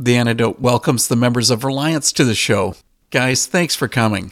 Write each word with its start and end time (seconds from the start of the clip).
The 0.00 0.16
Antidote 0.16 0.58
welcomes 0.58 1.08
the 1.08 1.14
members 1.14 1.50
of 1.50 1.62
Reliance 1.62 2.10
to 2.12 2.24
the 2.24 2.34
show. 2.34 2.74
Guys, 3.10 3.44
thanks 3.44 3.74
for 3.74 3.86
coming. 3.86 4.30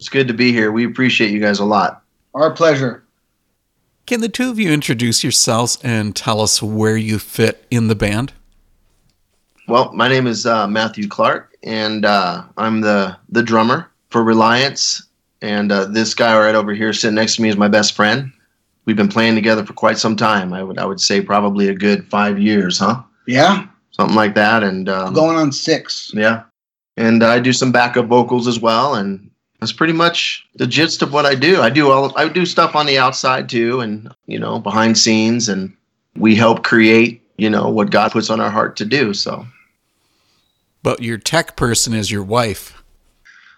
It's 0.00 0.08
good 0.08 0.26
to 0.26 0.34
be 0.34 0.50
here. 0.50 0.72
We 0.72 0.84
appreciate 0.84 1.30
you 1.30 1.38
guys 1.38 1.60
a 1.60 1.64
lot. 1.64 2.02
Our 2.34 2.50
pleasure. 2.50 3.04
Can 4.06 4.20
the 4.20 4.28
two 4.28 4.50
of 4.50 4.58
you 4.58 4.72
introduce 4.72 5.22
yourselves 5.22 5.78
and 5.84 6.16
tell 6.16 6.40
us 6.40 6.60
where 6.60 6.96
you 6.96 7.20
fit 7.20 7.64
in 7.70 7.86
the 7.86 7.94
band? 7.94 8.32
Well, 9.68 9.92
my 9.92 10.08
name 10.08 10.26
is 10.26 10.44
uh, 10.44 10.66
Matthew 10.66 11.06
Clark, 11.06 11.54
and 11.62 12.04
uh, 12.04 12.42
I'm 12.56 12.80
the 12.80 13.16
the 13.28 13.44
drummer 13.44 13.88
for 14.10 14.24
Reliance. 14.24 15.06
And 15.40 15.70
uh, 15.70 15.84
this 15.84 16.14
guy 16.14 16.36
right 16.36 16.56
over 16.56 16.74
here 16.74 16.92
sitting 16.92 17.14
next 17.14 17.36
to 17.36 17.42
me 17.42 17.48
is 17.48 17.56
my 17.56 17.68
best 17.68 17.94
friend. 17.94 18.32
We've 18.86 18.96
been 18.96 19.08
playing 19.08 19.36
together 19.36 19.64
for 19.64 19.72
quite 19.72 19.98
some 19.98 20.16
time. 20.16 20.52
I 20.52 20.64
would 20.64 20.78
I 20.78 20.84
would 20.84 21.00
say 21.00 21.20
probably 21.20 21.68
a 21.68 21.74
good 21.74 22.08
five 22.08 22.40
years, 22.40 22.80
huh? 22.80 23.04
Yeah, 23.28 23.68
Something 23.96 24.16
like 24.16 24.34
that. 24.34 24.64
And 24.64 24.88
um, 24.88 25.14
going 25.14 25.36
on 25.36 25.52
six. 25.52 26.10
yeah, 26.14 26.42
and 26.96 27.22
I 27.22 27.38
do 27.38 27.52
some 27.52 27.70
backup 27.70 28.06
vocals 28.06 28.48
as 28.48 28.58
well, 28.58 28.94
and 28.94 29.30
that's 29.60 29.72
pretty 29.72 29.92
much 29.92 30.46
the 30.56 30.66
gist 30.66 31.00
of 31.02 31.12
what 31.12 31.26
I 31.26 31.34
do. 31.36 31.60
I 31.60 31.70
do 31.70 31.90
all 31.90 32.12
I 32.18 32.28
do 32.28 32.44
stuff 32.44 32.74
on 32.74 32.86
the 32.86 32.98
outside 32.98 33.48
too, 33.48 33.80
and 33.80 34.12
you 34.26 34.38
know 34.38 34.58
behind 34.58 34.98
scenes, 34.98 35.48
and 35.48 35.72
we 36.16 36.34
help 36.34 36.64
create 36.64 37.22
you 37.36 37.48
know 37.48 37.68
what 37.68 37.90
God 37.90 38.10
puts 38.10 38.30
on 38.30 38.40
our 38.40 38.50
heart 38.50 38.76
to 38.76 38.84
do. 38.84 39.14
So. 39.14 39.46
But 40.82 41.00
your 41.00 41.16
tech 41.16 41.56
person 41.56 41.94
is 41.94 42.10
your 42.10 42.22
wife. 42.22 42.82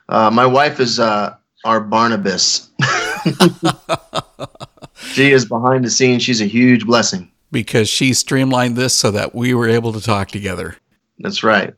Uh, 0.09 0.31
my 0.31 0.47
wife 0.47 0.79
is 0.79 1.01
uh, 1.01 1.35
our 1.65 1.81
Barnabas. 1.81 2.71
she 4.97 5.33
is 5.33 5.45
behind 5.45 5.85
the 5.85 5.91
scenes. 5.91 6.23
She's 6.23 6.41
a 6.41 6.47
huge 6.47 6.87
blessing. 6.87 7.31
Because 7.51 7.89
she 7.89 8.13
streamlined 8.13 8.77
this 8.77 8.95
so 8.95 9.11
that 9.11 9.35
we 9.35 9.55
were 9.55 9.69
able 9.69 9.93
to 9.93 10.01
talk 10.01 10.29
together. 10.29 10.77
That's 11.19 11.43
right. 11.43 11.75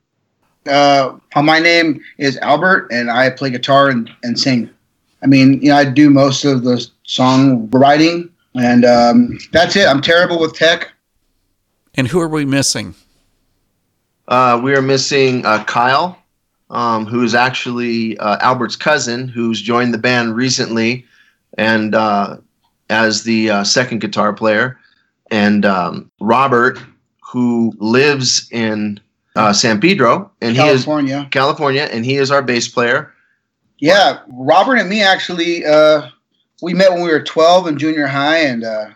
Uh, 0.67 1.17
my 1.37 1.59
name 1.59 2.03
is 2.19 2.37
Albert, 2.39 2.89
and 2.91 3.11
I 3.11 3.31
play 3.31 3.51
guitar 3.51 3.89
and, 3.89 4.11
and 4.23 4.39
sing. 4.39 4.69
I 5.23 5.27
mean, 5.27 5.61
you 5.63 5.71
know, 5.71 5.77
I 5.77 5.85
do 5.85 6.11
most 6.11 6.45
of 6.45 6.65
the 6.65 6.87
song 7.05 7.69
writing, 7.71 8.31
and 8.55 8.85
um, 8.85 9.39
that's 9.53 9.77
it. 9.77 9.87
I'm 9.87 10.03
terrible 10.03 10.39
with 10.39 10.55
tech. 10.55 10.93
And 11.95 12.07
who 12.07 12.21
are 12.21 12.29
we 12.29 12.45
missing? 12.45 12.95
Uh, 14.29 14.61
we 14.63 14.75
are 14.75 14.83
missing 14.83 15.45
uh, 15.47 15.65
Kyle, 15.65 16.19
um, 16.71 17.07
who 17.07 17.23
is 17.25 17.35
actually 17.35 18.19
uh, 18.19 18.37
Albert's 18.41 18.77
cousin, 18.77 19.27
who's 19.27 19.61
joined 19.61 19.95
the 19.95 19.99
band 19.99 20.37
recently, 20.37 21.07
and 21.57 21.95
uh, 21.95 22.37
as 22.91 23.25
the 23.25 23.51
uh, 23.51 23.65
second 23.65 24.01
guitar 24.01 24.33
player, 24.33 24.79
and 25.31 25.65
um, 25.65 26.11
Robert, 26.21 26.79
who 27.21 27.73
lives 27.79 28.49
in 28.51 29.01
uh, 29.37 29.53
San 29.53 29.81
Pedro, 29.81 30.31
and 30.41 30.57
he 30.57 30.63
is 30.63 30.85
California. 30.85 31.29
California, 31.31 31.89
and 31.93 32.05
he 32.05 32.17
is 32.17 32.31
our 32.31 32.43
bass 32.43 32.69
player. 32.69 33.13
Yeah, 33.79 34.21
Robert 34.29 34.77
and 34.77 34.89
me 34.89 35.03
actually, 35.03 35.65
uh, 35.65 36.09
we 36.63 36.75
met 36.75 36.93
when 36.93 37.03
we 37.03 37.11
were 37.11 37.23
12 37.23 37.69
in 37.69 37.79
junior 37.79 38.07
high, 38.07 38.39
and 38.39 38.65
uh, 38.65 38.87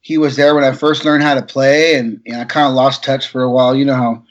he 0.00 0.16
was 0.16 0.36
there 0.36 0.54
when 0.54 0.64
I 0.64 0.72
first 0.72 1.04
learned 1.04 1.22
how 1.22 1.34
to 1.34 1.42
play, 1.42 1.96
and, 1.96 2.20
and 2.26 2.36
I 2.36 2.44
kind 2.44 2.66
of 2.66 2.74
lost 2.74 3.04
touch 3.04 3.28
for 3.28 3.42
a 3.42 3.50
while. 3.50 3.74
You 3.76 3.84
know 3.84 3.94
how 3.94 4.22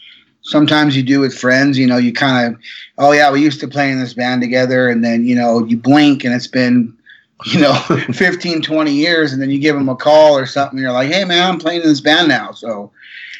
sometimes 0.45 0.95
you 0.95 1.03
do 1.03 1.19
with 1.19 1.37
friends, 1.37 1.77
you 1.77 1.85
know, 1.85 1.97
you 1.97 2.13
kind 2.13 2.53
of, 2.53 2.61
oh 2.97 3.11
yeah, 3.11 3.31
we 3.31 3.41
used 3.41 3.59
to 3.59 3.67
play 3.67 3.91
in 3.91 3.99
this 3.99 4.13
band 4.13 4.41
together, 4.41 4.87
and 4.87 5.03
then, 5.03 5.25
you 5.25 5.35
know, 5.35 5.65
you 5.65 5.77
blink 5.77 6.23
and 6.23 6.33
it's 6.33 6.47
been, 6.47 6.95
you 7.43 7.59
know, 7.59 7.73
15, 8.13 8.61
20 8.61 8.91
years, 8.91 9.33
and 9.33 9.41
then 9.41 9.49
you 9.49 9.59
give 9.59 9.75
him 9.75 9.89
a 9.89 9.95
call 9.95 10.37
or 10.37 10.45
something, 10.45 10.79
you're 10.79 10.91
like, 10.91 11.11
hey 11.11 11.25
man, 11.25 11.49
I'm 11.49 11.59
playing 11.59 11.81
in 11.81 11.87
this 11.87 12.01
band 12.01 12.29
now. 12.29 12.51
So 12.51 12.91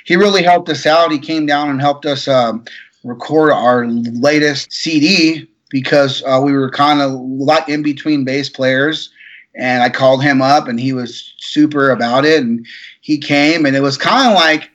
he 0.04 0.16
really 0.16 0.44
helped 0.44 0.70
us 0.70 0.86
out. 0.86 1.12
He 1.12 1.20
came 1.20 1.46
down 1.46 1.70
and 1.70 1.82
helped 1.82 2.06
us 2.06 2.28
um, 2.28 2.66
record 3.04 3.52
our 3.52 3.88
latest 3.88 4.72
CD 4.72 5.48
because 5.70 6.24
uh, 6.24 6.42
we 6.44 6.54
were 6.54 6.70
kind 6.70 7.02
of 7.02 7.12
like 7.14 7.68
in 7.70 7.84
between 7.84 8.24
bass 8.24 8.50
players. 8.50 9.12
And 9.58 9.82
I 9.82 9.90
called 9.90 10.22
him 10.22 10.42
up, 10.42 10.68
and 10.68 10.78
he 10.78 10.92
was 10.92 11.34
super 11.38 11.90
about 11.90 12.26
it. 12.26 12.44
And 12.44 12.66
he 13.00 13.18
came, 13.18 13.66
and 13.66 13.74
it 13.74 13.80
was 13.80 13.98
kind 13.98 14.28
of 14.28 14.36
like 14.36 14.70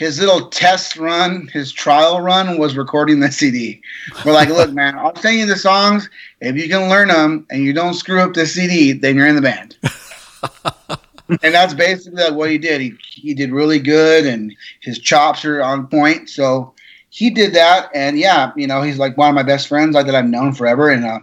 his 0.00 0.18
little 0.18 0.48
test 0.48 0.96
run, 0.96 1.46
his 1.48 1.70
trial 1.70 2.22
run 2.22 2.56
was 2.56 2.74
recording 2.74 3.20
the 3.20 3.30
CD. 3.30 3.82
We're 4.24 4.32
like, 4.32 4.48
look, 4.48 4.72
man, 4.72 4.98
I'll 4.98 5.14
send 5.14 5.38
you 5.38 5.44
the 5.44 5.56
songs. 5.56 6.08
If 6.40 6.56
you 6.56 6.70
can 6.70 6.88
learn 6.88 7.08
them 7.08 7.46
and 7.50 7.62
you 7.62 7.74
don't 7.74 7.92
screw 7.92 8.18
up 8.18 8.32
the 8.32 8.46
CD, 8.46 8.92
then 8.92 9.14
you're 9.14 9.26
in 9.26 9.36
the 9.36 9.42
band. 9.42 9.76
and 11.42 11.54
that's 11.54 11.74
basically 11.74 12.22
like 12.22 12.32
what 12.32 12.50
he 12.50 12.56
did. 12.56 12.80
He 12.80 12.94
he 13.02 13.34
did 13.34 13.52
really 13.52 13.78
good, 13.78 14.24
and 14.24 14.56
his 14.80 14.98
chops 14.98 15.44
are 15.44 15.60
on 15.60 15.86
point. 15.86 16.30
So 16.30 16.72
he 17.10 17.28
did 17.28 17.52
that, 17.52 17.90
and 17.94 18.18
yeah, 18.18 18.52
you 18.56 18.66
know, 18.66 18.80
he's 18.80 18.98
like 18.98 19.18
one 19.18 19.28
of 19.28 19.34
my 19.34 19.42
best 19.42 19.68
friends, 19.68 19.94
like 19.94 20.06
that 20.06 20.14
I've 20.14 20.24
known 20.24 20.54
forever. 20.54 20.88
And 20.88 21.04
uh, 21.04 21.20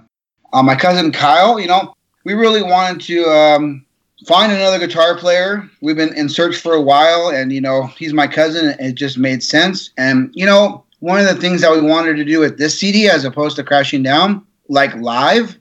uh, 0.54 0.62
my 0.62 0.76
cousin 0.76 1.12
Kyle, 1.12 1.60
you 1.60 1.68
know, 1.68 1.96
we 2.26 2.36
really 2.36 2.62
wanted 2.62 3.02
to 3.08 3.26
um, 3.26 3.87
find 4.26 4.52
another 4.52 4.80
guitar 4.80 5.18
player. 5.18 5.70
We've 5.82 5.96
been 5.96 6.16
in 6.16 6.30
search 6.30 6.58
for 6.58 6.74
a 6.74 6.82
while, 6.82 7.30
and 7.30 7.52
you 7.52 7.62
know, 7.62 7.88
he's 7.98 8.14
my 8.14 8.28
cousin. 8.28 8.70
And 8.70 8.90
it 8.90 8.96
just 8.96 9.18
made 9.18 9.44
sense. 9.44 9.92
And 9.98 10.32
you 10.34 10.46
know, 10.46 10.84
one 11.00 11.20
of 11.20 11.26
the 11.26 11.40
things 11.40 11.62
that 11.62 11.72
we 11.72 11.82
wanted 11.82 12.16
to 12.18 12.26
do 12.26 12.40
with 12.40 12.58
this 12.58 12.80
CD, 12.80 13.10
as 13.10 13.26
opposed 13.26 13.56
to 13.58 13.64
crashing 13.64 14.04
down, 14.04 14.46
like 14.70 14.96
live, 14.96 15.58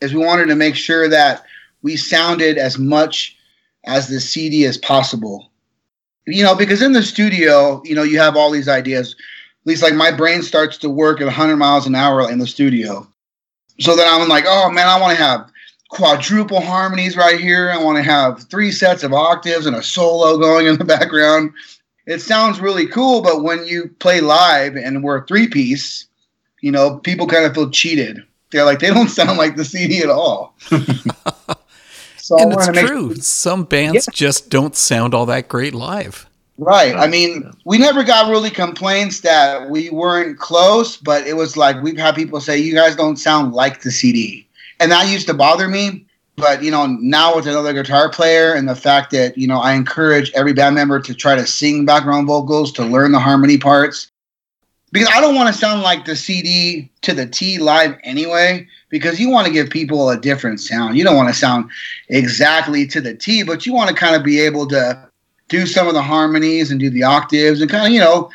is 0.00 0.14
we 0.14 0.24
wanted 0.24 0.46
to 0.46 0.56
make 0.56 0.76
sure 0.76 1.08
that 1.08 1.44
we 1.82 1.96
sounded 1.96 2.58
as 2.58 2.78
much 2.78 3.36
as 3.84 4.08
the 4.08 4.20
CD 4.20 4.64
as 4.64 4.78
possible. 4.78 5.50
You 6.26 6.42
know, 6.42 6.54
because 6.54 6.82
in 6.82 6.92
the 6.92 7.02
studio, 7.02 7.80
you 7.84 7.94
know, 7.94 8.02
you 8.02 8.18
have 8.18 8.36
all 8.36 8.50
these 8.50 8.68
ideas. 8.68 9.16
At 9.62 9.66
least, 9.66 9.82
like 9.82 9.94
my 9.94 10.12
brain 10.12 10.42
starts 10.42 10.78
to 10.78 10.90
work 10.90 11.20
at 11.20 11.24
100 11.24 11.56
miles 11.56 11.86
an 11.86 11.94
hour 11.94 12.30
in 12.30 12.38
the 12.38 12.46
studio. 12.46 13.06
So 13.80 13.96
then 13.96 14.06
I'm 14.08 14.28
like, 14.28 14.44
oh 14.46 14.70
man, 14.70 14.88
I 14.88 15.00
want 15.00 15.16
to 15.16 15.22
have 15.22 15.50
quadruple 15.88 16.60
harmonies 16.60 17.16
right 17.16 17.40
here. 17.40 17.70
I 17.70 17.82
want 17.82 17.96
to 17.96 18.02
have 18.02 18.42
three 18.44 18.70
sets 18.70 19.02
of 19.02 19.12
octaves 19.12 19.66
and 19.66 19.76
a 19.76 19.82
solo 19.82 20.38
going 20.38 20.66
in 20.66 20.76
the 20.78 20.84
background. 20.96 21.52
It 22.06 22.20
sounds 22.20 22.60
really 22.60 22.86
cool, 22.86 23.20
but 23.20 23.42
when 23.42 23.66
you 23.66 23.88
play 23.98 24.20
live 24.20 24.76
and 24.76 25.02
we're 25.02 25.18
a 25.18 25.26
three 25.26 25.48
piece, 25.48 26.06
you 26.60 26.72
know, 26.72 26.98
people 26.98 27.26
kind 27.26 27.44
of 27.44 27.54
feel 27.54 27.70
cheated. 27.70 28.22
They're 28.50 28.64
like, 28.64 28.78
they 28.78 28.88
don't 28.88 29.08
sound 29.20 29.38
like 29.38 29.56
the 29.56 29.64
CD 29.64 30.00
at 30.02 30.08
all. 30.10 30.54
so 32.16 32.38
and 32.38 32.52
I 32.52 32.56
it's 32.56 32.66
wanna 32.66 32.72
make- 32.72 32.86
true. 32.86 33.14
Some 33.16 33.64
bands 33.64 34.08
just 34.12 34.50
don't 34.50 34.74
sound 34.74 35.14
all 35.14 35.26
that 35.26 35.48
great 35.48 35.74
live. 35.74 36.26
Right. 36.60 36.96
I 36.96 37.06
mean, 37.06 37.52
we 37.66 37.78
never 37.78 38.02
got 38.02 38.28
really 38.28 38.50
complaints 38.50 39.20
that 39.20 39.70
we 39.70 39.90
weren't 39.90 40.38
close, 40.40 40.96
but 40.96 41.24
it 41.24 41.36
was 41.36 41.56
like 41.56 41.80
we've 41.82 41.96
had 41.96 42.16
people 42.16 42.40
say, 42.40 42.58
you 42.58 42.74
guys 42.74 42.96
don't 42.96 43.16
sound 43.16 43.52
like 43.52 43.82
the 43.82 43.92
CD. 43.92 44.47
And 44.80 44.92
that 44.92 45.08
used 45.08 45.26
to 45.28 45.34
bother 45.34 45.68
me. 45.68 46.04
But, 46.36 46.62
you 46.62 46.70
know, 46.70 46.86
now 46.86 47.34
with 47.34 47.48
another 47.48 47.72
guitar 47.72 48.08
player 48.08 48.52
and 48.52 48.68
the 48.68 48.76
fact 48.76 49.10
that, 49.10 49.36
you 49.36 49.48
know, 49.48 49.58
I 49.58 49.72
encourage 49.72 50.30
every 50.34 50.52
band 50.52 50.76
member 50.76 51.00
to 51.00 51.12
try 51.12 51.34
to 51.34 51.44
sing 51.44 51.84
background 51.84 52.28
vocals, 52.28 52.70
to 52.74 52.84
learn 52.84 53.10
the 53.10 53.18
harmony 53.18 53.58
parts. 53.58 54.12
Because 54.92 55.08
I 55.12 55.20
don't 55.20 55.34
want 55.34 55.52
to 55.52 55.60
sound 55.60 55.82
like 55.82 56.04
the 56.04 56.14
CD 56.14 56.90
to 57.02 57.12
the 57.12 57.26
T 57.26 57.58
live 57.58 57.96
anyway, 58.04 58.68
because 58.88 59.18
you 59.18 59.28
want 59.30 59.48
to 59.48 59.52
give 59.52 59.68
people 59.68 60.10
a 60.10 60.16
different 60.18 60.60
sound. 60.60 60.96
You 60.96 61.02
don't 61.02 61.16
want 61.16 61.28
to 61.28 61.34
sound 61.34 61.70
exactly 62.08 62.86
to 62.86 63.00
the 63.00 63.14
T, 63.14 63.42
but 63.42 63.66
you 63.66 63.74
want 63.74 63.90
to 63.90 63.96
kind 63.96 64.14
of 64.14 64.22
be 64.22 64.40
able 64.40 64.66
to 64.68 65.08
do 65.48 65.66
some 65.66 65.88
of 65.88 65.94
the 65.94 66.02
harmonies 66.02 66.70
and 66.70 66.78
do 66.78 66.88
the 66.88 67.02
octaves 67.02 67.60
and 67.60 67.70
kind 67.70 67.86
of, 67.86 67.92
you 67.92 68.00
know, 68.00 68.30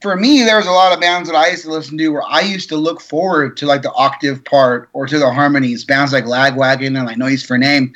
for 0.00 0.16
me, 0.16 0.42
there 0.44 0.56
was 0.56 0.66
a 0.66 0.72
lot 0.72 0.92
of 0.92 1.00
bands 1.00 1.28
that 1.28 1.36
I 1.36 1.48
used 1.48 1.64
to 1.64 1.70
listen 1.70 1.98
to 1.98 2.08
where 2.08 2.22
I 2.22 2.40
used 2.40 2.68
to 2.68 2.76
look 2.76 3.00
forward 3.00 3.56
to 3.58 3.66
like 3.66 3.82
the 3.82 3.92
octave 3.92 4.44
part 4.44 4.88
or 4.92 5.06
to 5.06 5.18
the 5.18 5.30
harmonies. 5.30 5.84
Bands 5.84 6.12
like 6.12 6.24
Lagwagon 6.24 6.96
and 6.96 7.06
like 7.06 7.18
No 7.18 7.26
Use 7.26 7.44
for 7.44 7.56
a 7.56 7.58
Name. 7.58 7.92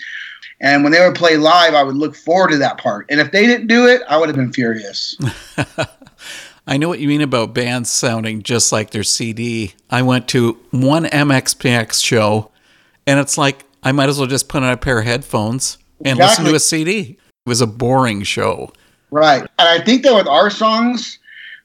And 0.60 0.82
when 0.82 0.92
they 0.92 1.00
would 1.00 1.16
play 1.16 1.36
live, 1.36 1.74
I 1.74 1.82
would 1.82 1.96
look 1.96 2.14
forward 2.14 2.50
to 2.50 2.58
that 2.58 2.78
part. 2.78 3.06
And 3.10 3.20
if 3.20 3.32
they 3.32 3.46
didn't 3.46 3.66
do 3.66 3.86
it, 3.86 4.02
I 4.08 4.16
would 4.16 4.28
have 4.28 4.36
been 4.36 4.52
furious. 4.52 5.16
I 6.66 6.76
know 6.76 6.88
what 6.88 7.00
you 7.00 7.08
mean 7.08 7.22
about 7.22 7.54
bands 7.54 7.90
sounding 7.90 8.42
just 8.42 8.70
like 8.70 8.90
their 8.90 9.02
CD. 9.02 9.74
I 9.90 10.02
went 10.02 10.28
to 10.28 10.60
one 10.70 11.04
MXPX 11.06 12.02
show, 12.02 12.52
and 13.06 13.18
it's 13.18 13.36
like 13.36 13.64
I 13.82 13.90
might 13.90 14.08
as 14.08 14.18
well 14.18 14.28
just 14.28 14.48
put 14.48 14.62
on 14.62 14.72
a 14.72 14.76
pair 14.76 15.00
of 15.00 15.04
headphones 15.04 15.78
and 16.04 16.18
listen 16.18 16.44
to 16.44 16.54
a 16.54 16.60
CD. 16.60 17.18
It 17.18 17.48
was 17.48 17.60
a 17.60 17.66
boring 17.66 18.22
show. 18.22 18.72
Right. 19.10 19.40
And 19.40 19.68
I 19.68 19.84
think 19.84 20.04
that 20.04 20.14
with 20.14 20.28
our 20.28 20.50
songs, 20.50 21.18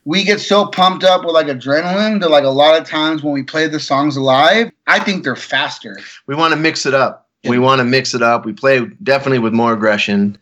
we 0.08 0.24
get 0.24 0.40
so 0.40 0.66
pumped 0.66 1.04
up 1.04 1.26
with 1.26 1.34
like 1.34 1.48
adrenaline 1.48 2.22
that 2.22 2.32
like 2.32 2.46
a 2.46 2.50
lot 2.50 2.80
of 2.80 2.88
times 2.88 3.24
when 3.24 3.34
we 3.34 3.44
play 3.44 3.68
the 3.68 3.78
songs 3.78 4.18
live, 4.18 4.72
I 4.88 5.00
think 5.00 5.26
they're 5.26 5.36
faster. 5.36 6.00
We 6.28 6.34
want 6.34 6.54
to 6.54 6.56
mix 6.58 6.86
it 6.86 6.94
up. 6.94 7.28
We 7.44 7.60
want 7.60 7.80
to 7.80 7.84
mix 7.84 8.14
it 8.14 8.22
up. 8.22 8.46
We 8.46 8.54
play 8.54 8.86
definitely 9.04 9.40
with 9.40 9.52
more 9.52 9.74
aggression. 9.74 10.38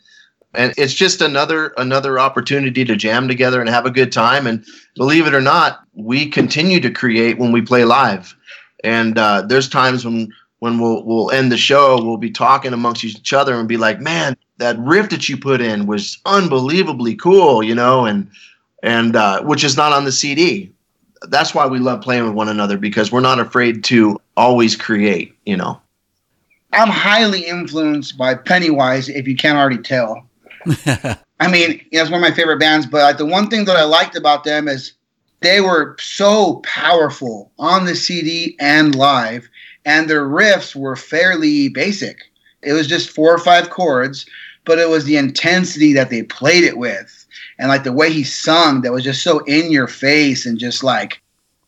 And 0.53 0.71
it's 0.77 0.93
just 0.93 1.19
another 1.19 1.73
another 1.77 2.19
opportunity 2.19 2.85
to 2.85 2.95
jam 2.95 3.27
together 3.27 3.59
and 3.59 3.67
have 3.67 3.87
a 3.87 3.91
good 3.91 4.11
time. 4.11 4.45
And 4.45 4.63
believe 4.97 5.25
it 5.25 5.33
or 5.33 5.41
not, 5.41 5.79
we 5.95 6.29
continue 6.29 6.79
to 6.81 6.91
create 6.91 7.39
when 7.39 7.51
we 7.51 7.63
play 7.63 7.85
live. 7.85 8.35
And 8.83 9.17
uh, 9.17 9.41
there's 9.41 9.67
times 9.67 10.05
when 10.05 10.31
when 10.59 10.79
we'll 10.79 11.03
we'll 11.03 11.31
end 11.31 11.51
the 11.51 11.57
show, 11.57 11.99
we'll 12.03 12.17
be 12.17 12.29
talking 12.29 12.71
amongst 12.71 13.03
each 13.03 13.33
other 13.33 13.55
and 13.55 13.67
be 13.67 13.77
like, 13.77 13.99
"Man, 13.99 14.37
that 14.57 14.77
riff 14.77 15.09
that 15.09 15.27
you 15.27 15.37
put 15.37 15.59
in 15.59 15.87
was 15.87 16.19
unbelievably 16.27 17.15
cool," 17.15 17.63
you 17.63 17.73
know. 17.73 18.05
And 18.05 18.29
and 18.85 19.15
uh, 19.15 19.41
which 19.41 19.63
is 19.63 19.75
not 19.75 19.91
on 19.91 20.05
the 20.05 20.11
CD. 20.11 20.71
That's 21.23 21.55
why 21.55 21.65
we 21.65 21.79
love 21.79 22.01
playing 22.01 22.23
with 22.23 22.33
one 22.33 22.49
another 22.49 22.77
because 22.77 23.11
we're 23.11 23.19
not 23.19 23.39
afraid 23.39 23.83
to 23.85 24.21
always 24.37 24.75
create. 24.75 25.35
You 25.45 25.57
know. 25.57 25.81
I'm 26.71 26.89
highly 26.89 27.45
influenced 27.45 28.17
by 28.17 28.35
Pennywise, 28.35 29.09
if 29.09 29.27
you 29.27 29.35
can't 29.35 29.57
already 29.57 29.77
tell. 29.77 30.27
I 31.39 31.49
mean, 31.49 31.81
you 31.91 31.97
know, 31.97 32.01
it's 32.01 32.11
one 32.11 32.21
of 32.23 32.29
my 32.29 32.35
favorite 32.35 32.59
bands, 32.59 32.85
but 32.85 33.01
like, 33.01 33.17
the 33.17 33.25
one 33.25 33.49
thing 33.49 33.65
that 33.65 33.77
I 33.77 33.83
liked 33.83 34.15
about 34.15 34.43
them 34.43 34.67
is 34.67 34.93
they 35.41 35.61
were 35.61 35.95
so 35.99 36.61
powerful 36.63 37.51
on 37.59 37.85
the 37.85 37.95
CD 37.95 38.55
and 38.59 38.95
live, 38.95 39.47
and 39.85 40.09
their 40.09 40.25
riffs 40.25 40.75
were 40.75 40.95
fairly 40.95 41.69
basic. 41.69 42.17
It 42.61 42.73
was 42.73 42.87
just 42.87 43.09
four 43.09 43.33
or 43.33 43.37
five 43.37 43.69
chords, 43.69 44.25
but 44.65 44.79
it 44.79 44.89
was 44.89 45.05
the 45.05 45.17
intensity 45.17 45.93
that 45.93 46.09
they 46.09 46.23
played 46.23 46.63
it 46.63 46.77
with, 46.77 47.24
and 47.57 47.69
like 47.69 47.83
the 47.83 47.91
way 47.93 48.11
he 48.11 48.23
sung 48.23 48.81
that 48.81 48.91
was 48.91 49.03
just 49.03 49.23
so 49.23 49.39
in 49.45 49.71
your 49.71 49.87
face 49.87 50.45
and 50.45 50.57
just 50.57 50.83
like 50.83 51.21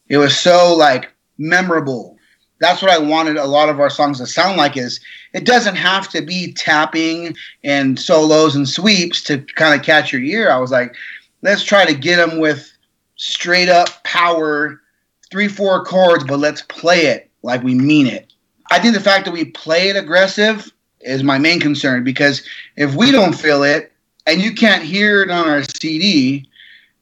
it 0.10 0.18
was 0.18 0.38
so 0.38 0.76
like 0.76 1.12
memorable 1.38 2.18
that's 2.60 2.82
what 2.82 2.92
I 2.92 2.98
wanted 2.98 3.38
a 3.38 3.46
lot 3.46 3.70
of 3.70 3.80
our 3.80 3.90
songs 3.90 4.18
to 4.20 4.26
sound 4.26 4.58
like 4.58 4.78
is 4.78 5.00
it 5.34 5.46
doesn't 5.46 5.76
have 5.76 6.10
to 6.10 6.22
be 6.22 6.54
tapping 6.54 7.36
and 7.64 8.00
solos 8.00 8.56
and 8.56 8.68
sweeps 8.68 9.22
to 9.24 9.40
kind 9.56 9.80
of 9.80 9.86
catch 9.86 10.12
your 10.12 10.22
ear. 10.22 10.50
I 10.50 10.58
was 10.58 10.72
like, 10.72 10.96
let's 11.42 11.64
try 11.64 11.86
to 11.86 11.94
get 11.94 12.18
them 12.18 12.40
with 12.40 12.72
straight 13.16 13.70
up 13.70 14.04
power, 14.04 14.82
three, 15.30 15.48
four 15.48 15.84
chords, 15.84 16.24
but 16.24 16.40
let's 16.40 16.64
play 16.64 17.06
it 17.08 17.30
like 17.44 17.64
we 17.64 17.76
mean 17.76 18.08
it. 18.08 18.34
I 18.72 18.80
think 18.80 18.94
the 18.94 19.00
fact 19.00 19.26
that 19.26 19.34
we 19.34 19.46
play 19.46 19.90
it 19.90 19.96
aggressive 19.96 20.72
is 21.02 21.24
my 21.24 21.38
main 21.38 21.60
concern 21.60 22.04
because 22.04 22.44
if 22.76 22.96
we 22.96 23.12
don't 23.12 23.34
feel 23.34 23.64
it 23.64 23.92
and 24.28 24.42
you 24.42 24.54
can't 24.54 24.84
hear 24.84 25.24
it 25.24 25.32
on 25.32 25.48
our 25.50 25.64
CD, 25.64 26.48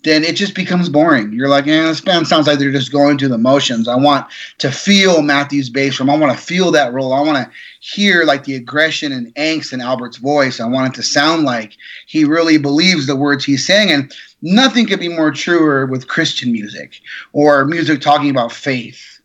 then 0.04 0.24
it 0.24 0.36
just 0.36 0.54
becomes 0.54 0.88
boring. 0.88 1.33
You're 1.33 1.50
like, 1.50 1.66
eh, 1.66 1.81
this 1.81 2.00
band 2.00 2.27
sounds 2.27 2.45
like 2.45 2.60
they're 2.60 2.72
just 2.72 2.92
going 2.92 3.18
through 3.18 3.30
the 3.30 3.39
motions. 3.39 3.88
I 3.88 3.95
want 3.95 4.27
to 4.60 4.72
feel 4.72 5.24
Matthew's 5.24 5.72
bass 5.72 5.95
drum. 5.95 6.12
I 6.12 6.18
want 6.18 6.38
to 6.38 6.44
feel 6.45 6.72
that 6.72 6.94
roll. 6.94 7.12
I 7.12 7.22
want 7.22 7.38
to 7.38 7.51
hear 7.80 8.24
like 8.24 8.44
the 8.44 8.54
aggression 8.54 9.12
and 9.12 9.33
angst 9.33 9.74
in 9.74 9.81
Albert's 9.81 10.18
voice. 10.18 10.60
I 10.60 10.68
want 10.68 10.94
it 10.94 10.95
to 10.98 11.04
sound 11.04 11.44
like 11.44 11.75
he 12.06 12.24
really 12.24 12.60
believes 12.60 13.07
the 13.07 13.16
words 13.16 13.44
he's 13.44 13.66
saying. 13.66 13.89
And 13.89 14.13
nothing 14.44 14.86
could 14.86 15.00
be 15.00 15.10
more 15.10 15.31
truer 15.31 15.88
with 15.88 16.07
Christian 16.07 16.51
music 16.51 17.01
or 17.33 17.66
music 17.66 18.00
talking 18.00 18.30
about 18.30 18.51
faith. 18.51 19.19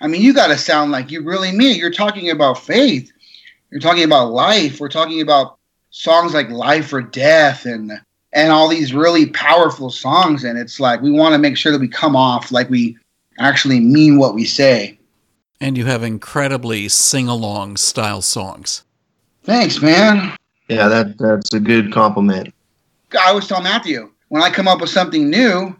I 0.00 0.06
mean, 0.06 0.22
you 0.22 0.32
got 0.32 0.48
to 0.48 0.56
sound 0.56 0.92
like 0.92 1.10
you 1.10 1.22
really 1.22 1.52
mean 1.52 1.72
it. 1.72 1.76
You're 1.76 1.90
talking 1.90 2.30
about 2.30 2.58
faith. 2.58 3.12
You're 3.70 3.80
talking 3.80 4.04
about 4.04 4.32
life. 4.32 4.80
We're 4.80 4.88
talking 4.88 5.20
about 5.20 5.58
songs 5.92 6.34
like 6.34 6.50
Life 6.50 6.92
or 6.92 7.00
Death 7.00 7.64
and 7.64 7.92
and 8.34 8.50
all 8.50 8.66
these 8.66 8.94
really 8.94 9.26
powerful 9.26 9.90
songs. 9.90 10.42
And 10.42 10.58
it's 10.58 10.80
like 10.80 11.00
we 11.00 11.12
want 11.12 11.34
to 11.34 11.38
make 11.38 11.56
sure 11.56 11.70
that 11.70 11.80
we 11.80 11.86
come 11.86 12.16
off 12.16 12.50
like 12.50 12.68
we 12.68 12.96
actually 13.38 13.78
mean 13.78 14.18
what 14.18 14.34
we 14.34 14.44
say. 14.44 14.98
And 15.60 15.78
you 15.78 15.84
have 15.84 16.02
incredibly 16.02 16.88
sing-along 16.88 17.76
style 17.76 18.22
songs. 18.22 18.82
Thanks 19.44 19.80
man. 19.80 20.36
Yeah 20.68 20.88
that 20.88 21.18
that's 21.18 21.54
a 21.54 21.60
good 21.60 21.92
compliment. 21.92 22.52
I 23.12 23.28
always 23.28 23.46
tell 23.46 23.62
matthew 23.62 24.10
when 24.28 24.42
i 24.42 24.48
come 24.48 24.66
up 24.66 24.80
with 24.80 24.90
something 24.90 25.28
new 25.28 25.76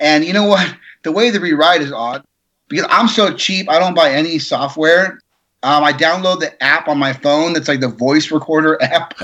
and 0.00 0.24
you 0.24 0.32
know 0.32 0.46
what? 0.46 0.74
The 1.02 1.12
way 1.12 1.30
the 1.30 1.40
rewrite 1.40 1.82
is 1.82 1.92
odd 1.92 2.24
because 2.68 2.86
i'm 2.90 3.08
so 3.08 3.32
cheap 3.34 3.70
i 3.70 3.78
don't 3.78 3.94
buy 3.94 4.10
any 4.10 4.38
software 4.38 5.20
um, 5.62 5.84
i 5.84 5.92
download 5.92 6.40
the 6.40 6.62
app 6.62 6.88
on 6.88 6.98
my 6.98 7.12
phone 7.12 7.52
that's 7.52 7.68
like 7.68 7.80
the 7.80 7.88
voice 7.88 8.30
recorder 8.30 8.80
app 8.82 9.14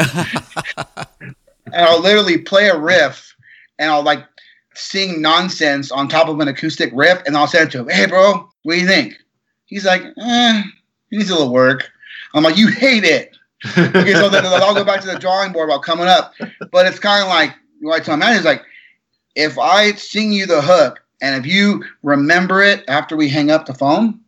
and 1.73 1.85
I'll 1.85 2.01
literally 2.01 2.39
play 2.39 2.69
a 2.69 2.79
riff 2.79 3.35
and 3.79 3.91
I'll 3.91 4.03
like 4.03 4.25
sing 4.75 5.21
nonsense 5.21 5.91
on 5.91 6.09
top 6.09 6.29
of 6.29 6.41
an 6.41 6.49
acoustic 6.49 6.91
riff 6.95 7.23
and 7.27 7.37
I'll 7.37 7.47
say 7.47 7.63
it 7.63 7.71
to 7.73 7.81
him, 7.81 7.89
Hey 7.89 8.07
bro, 8.07 8.49
what 8.63 8.75
do 8.75 8.81
you 8.81 8.87
think? 8.87 9.15
He's 9.67 9.85
like, 9.85 10.03
eh, 10.03 10.63
he 11.11 11.17
needs 11.19 11.31
a 11.31 11.35
little 11.35 11.53
work. 11.53 11.91
I'm 12.35 12.45
like, 12.45 12.57
you 12.57 12.69
hate 12.69 13.05
it. 13.05 13.37
okay, 13.77 14.13
so 14.13 14.29
then 14.29 14.45
I'll 14.47 14.75
go 14.75 14.85
back 14.85 15.01
to 15.01 15.07
the 15.07 15.19
drawing 15.19 15.53
board 15.53 15.69
about 15.69 15.83
coming 15.83 16.07
up. 16.07 16.35
But 16.71 16.87
it's 16.87 16.99
kind 16.99 17.23
of 17.23 17.29
like 17.29 17.55
what 17.81 18.01
I 18.01 18.05
tell 18.05 18.17
Matt 18.17 18.37
is 18.37 18.45
like, 18.45 18.63
if 19.35 19.59
I 19.59 19.93
sing 19.93 20.33
you 20.33 20.47
the 20.47 20.63
hook 20.63 21.03
and 21.21 21.35
if 21.37 21.51
you 21.51 21.85
remember 22.03 22.63
it 22.63 22.85
after 22.89 23.17
we 23.17 23.29
hang 23.29 23.51
up 23.51 23.67
the 23.67 23.75
phone, 23.75 24.21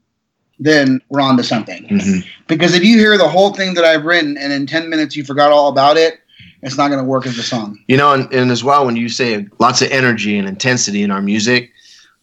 then 0.58 1.00
we're 1.08 1.20
on 1.20 1.36
to 1.36 1.44
something. 1.44 1.84
Mm-hmm. 1.84 2.28
Because 2.46 2.74
if 2.74 2.82
you 2.82 2.98
hear 2.98 3.16
the 3.16 3.28
whole 3.28 3.52
thing 3.52 3.74
that 3.74 3.84
I've 3.84 4.04
written 4.04 4.36
and 4.36 4.52
in 4.52 4.66
10 4.66 4.88
minutes 4.88 5.16
you 5.16 5.24
forgot 5.24 5.52
all 5.52 5.68
about 5.68 5.96
it, 5.96 6.20
it's 6.62 6.76
not 6.76 6.88
going 6.88 6.98
to 6.98 7.08
work 7.08 7.26
as 7.26 7.38
a 7.38 7.42
song. 7.42 7.78
You 7.86 7.96
know, 7.96 8.12
and, 8.12 8.32
and 8.32 8.50
as 8.50 8.64
well, 8.64 8.84
when 8.84 8.96
you 8.96 9.08
say 9.08 9.46
lots 9.58 9.80
of 9.82 9.90
energy 9.90 10.36
and 10.36 10.48
intensity 10.48 11.02
in 11.02 11.10
our 11.10 11.22
music, 11.22 11.70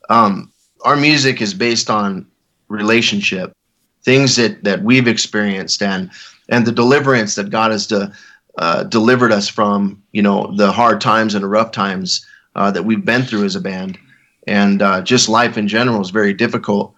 um, 0.10 0.52
our 0.84 0.96
music 0.96 1.42
is 1.42 1.54
based 1.54 1.90
on 1.90 2.28
relationship, 2.68 3.54
things 4.04 4.36
that 4.36 4.64
that 4.64 4.84
we've 4.84 5.08
experienced, 5.08 5.82
and 5.82 6.12
and 6.50 6.66
the 6.66 6.72
deliverance 6.72 7.36
that 7.36 7.50
God 7.50 7.72
has 7.72 7.88
to, 7.88 8.12
uh, 8.58 8.84
delivered 8.84 9.32
us 9.32 9.48
from. 9.48 10.04
You 10.12 10.22
know, 10.22 10.54
the 10.58 10.72
hard 10.72 11.02
times 11.02 11.34
and 11.34 11.44
the 11.44 11.48
rough 11.48 11.72
times 11.72 12.26
uh, 12.56 12.72
that 12.72 12.84
we've 12.84 13.06
been 13.06 13.24
through 13.24 13.46
as 13.46 13.56
a 13.56 13.62
band, 13.62 13.98
and 14.48 14.82
uh, 14.82 15.02
just 15.02 15.30
life 15.30 15.58
in 15.58 15.68
general 15.68 16.02
is 16.02 16.10
very 16.10 16.34
difficult. 16.34 16.94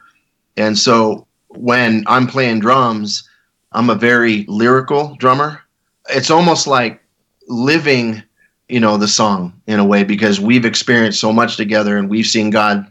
And 0.57 0.77
so 0.77 1.26
when 1.49 2.03
I'm 2.07 2.27
playing 2.27 2.59
drums, 2.59 3.27
I'm 3.71 3.89
a 3.89 3.95
very 3.95 4.45
lyrical 4.47 5.15
drummer. 5.15 5.61
It's 6.09 6.31
almost 6.31 6.67
like 6.67 7.01
living 7.47 8.23
you 8.69 8.79
know 8.79 8.97
the 8.97 9.07
song 9.07 9.53
in 9.67 9.79
a 9.79 9.85
way 9.85 10.03
because 10.03 10.39
we've 10.39 10.65
experienced 10.65 11.19
so 11.19 11.31
much 11.31 11.55
together 11.57 11.97
and 11.97 12.09
we've 12.09 12.25
seen 12.25 12.49
god 12.49 12.85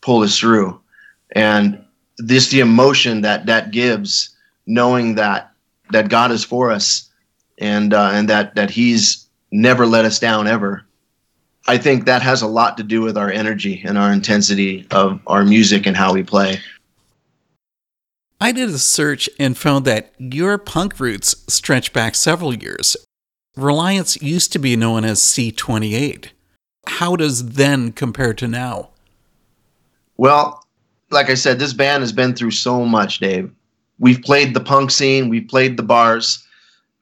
pull 0.00 0.22
us 0.22 0.38
through 0.38 0.78
and 1.32 1.82
this 2.16 2.48
the 2.48 2.60
emotion 2.60 3.20
that 3.20 3.46
that 3.46 3.70
gives 3.70 4.34
knowing 4.66 5.14
that 5.14 5.52
that 5.90 6.08
god 6.08 6.30
is 6.30 6.44
for 6.44 6.70
us 6.70 7.10
and 7.58 7.92
uh, 7.92 8.10
and 8.12 8.28
that 8.28 8.54
that 8.54 8.70
he's 8.70 9.26
never 9.50 9.86
let 9.86 10.04
us 10.04 10.18
down 10.18 10.46
ever 10.46 10.82
i 11.66 11.76
think 11.76 12.06
that 12.06 12.22
has 12.22 12.40
a 12.40 12.46
lot 12.46 12.76
to 12.76 12.82
do 12.82 13.02
with 13.02 13.16
our 13.18 13.30
energy 13.30 13.82
and 13.84 13.98
our 13.98 14.12
intensity 14.12 14.86
of 14.90 15.20
our 15.26 15.44
music 15.44 15.86
and 15.86 15.96
how 15.96 16.12
we 16.12 16.22
play 16.22 16.58
I 18.40 18.52
did 18.52 18.68
a 18.70 18.78
search 18.78 19.28
and 19.38 19.58
found 19.58 19.84
that 19.86 20.12
your 20.18 20.58
punk 20.58 21.00
roots 21.00 21.34
stretch 21.48 21.92
back 21.92 22.14
several 22.14 22.54
years, 22.54 22.96
Reliance 23.56 24.22
used 24.22 24.52
to 24.52 24.60
be 24.60 24.76
known 24.76 25.04
as 25.04 25.18
C28. 25.18 26.28
How 26.86 27.16
does 27.16 27.50
then 27.54 27.90
compare 27.90 28.32
to 28.34 28.46
now? 28.46 28.90
Well, 30.16 30.64
like 31.10 31.28
I 31.28 31.34
said, 31.34 31.58
this 31.58 31.72
band 31.72 32.02
has 32.02 32.12
been 32.12 32.36
through 32.36 32.52
so 32.52 32.84
much, 32.84 33.18
Dave. 33.18 33.50
We've 33.98 34.22
played 34.22 34.54
the 34.54 34.60
punk 34.60 34.92
scene, 34.92 35.28
we've 35.28 35.48
played 35.48 35.76
the 35.76 35.82
bars, 35.82 36.46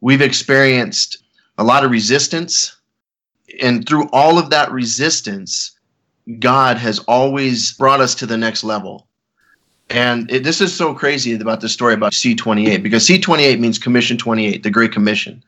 we've 0.01 0.23
experienced 0.23 1.19
a 1.59 1.65
lot 1.65 1.85
of 1.85 1.91
resistance. 1.91 2.75
And 3.61 3.87
through 3.87 4.09
all 4.13 4.39
of 4.39 4.49
that 4.49 4.73
resistance, 4.73 5.79
God 6.39 6.79
has 6.79 7.01
always 7.01 7.73
brought 7.75 8.01
us 8.01 8.15
to 8.15 8.27
the 8.27 8.39
next 8.39 8.65
level. 8.65 9.09
And 9.91 10.31
it, 10.31 10.43
this 10.43 10.61
is 10.61 10.75
so 10.75 10.95
crazy 10.95 11.35
about 11.35 11.61
the 11.61 11.69
story 11.69 11.95
about 11.95 12.13
C28 12.13 12.83
because 12.83 13.07
C28 13.07 13.61
means 13.61 13.79
Commission 13.79 14.17
28, 14.17 14.63
the 14.63 14.71
Great 14.71 14.93
Commission. 14.93 15.43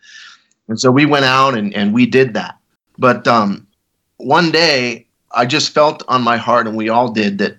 And 0.69 0.79
so 0.79 0.91
we 0.91 1.07
went 1.07 1.25
out 1.25 1.57
and, 1.57 1.75
and 1.75 1.93
we 1.93 2.07
did 2.07 2.35
that. 2.35 2.57
But 2.99 3.27
um, 3.27 3.67
one 4.19 4.51
day 4.51 5.07
I 5.33 5.47
just 5.47 5.73
felt 5.73 6.03
on 6.09 6.23
my 6.23 6.37
heart, 6.37 6.67
and 6.67 6.77
we 6.77 6.89
all 6.89 7.11
did, 7.11 7.39
that 7.39 7.59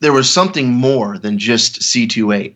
there 0.00 0.12
was 0.12 0.30
something 0.30 0.72
more 0.72 1.18
than 1.18 1.38
just 1.38 1.80
C28. 1.80 2.54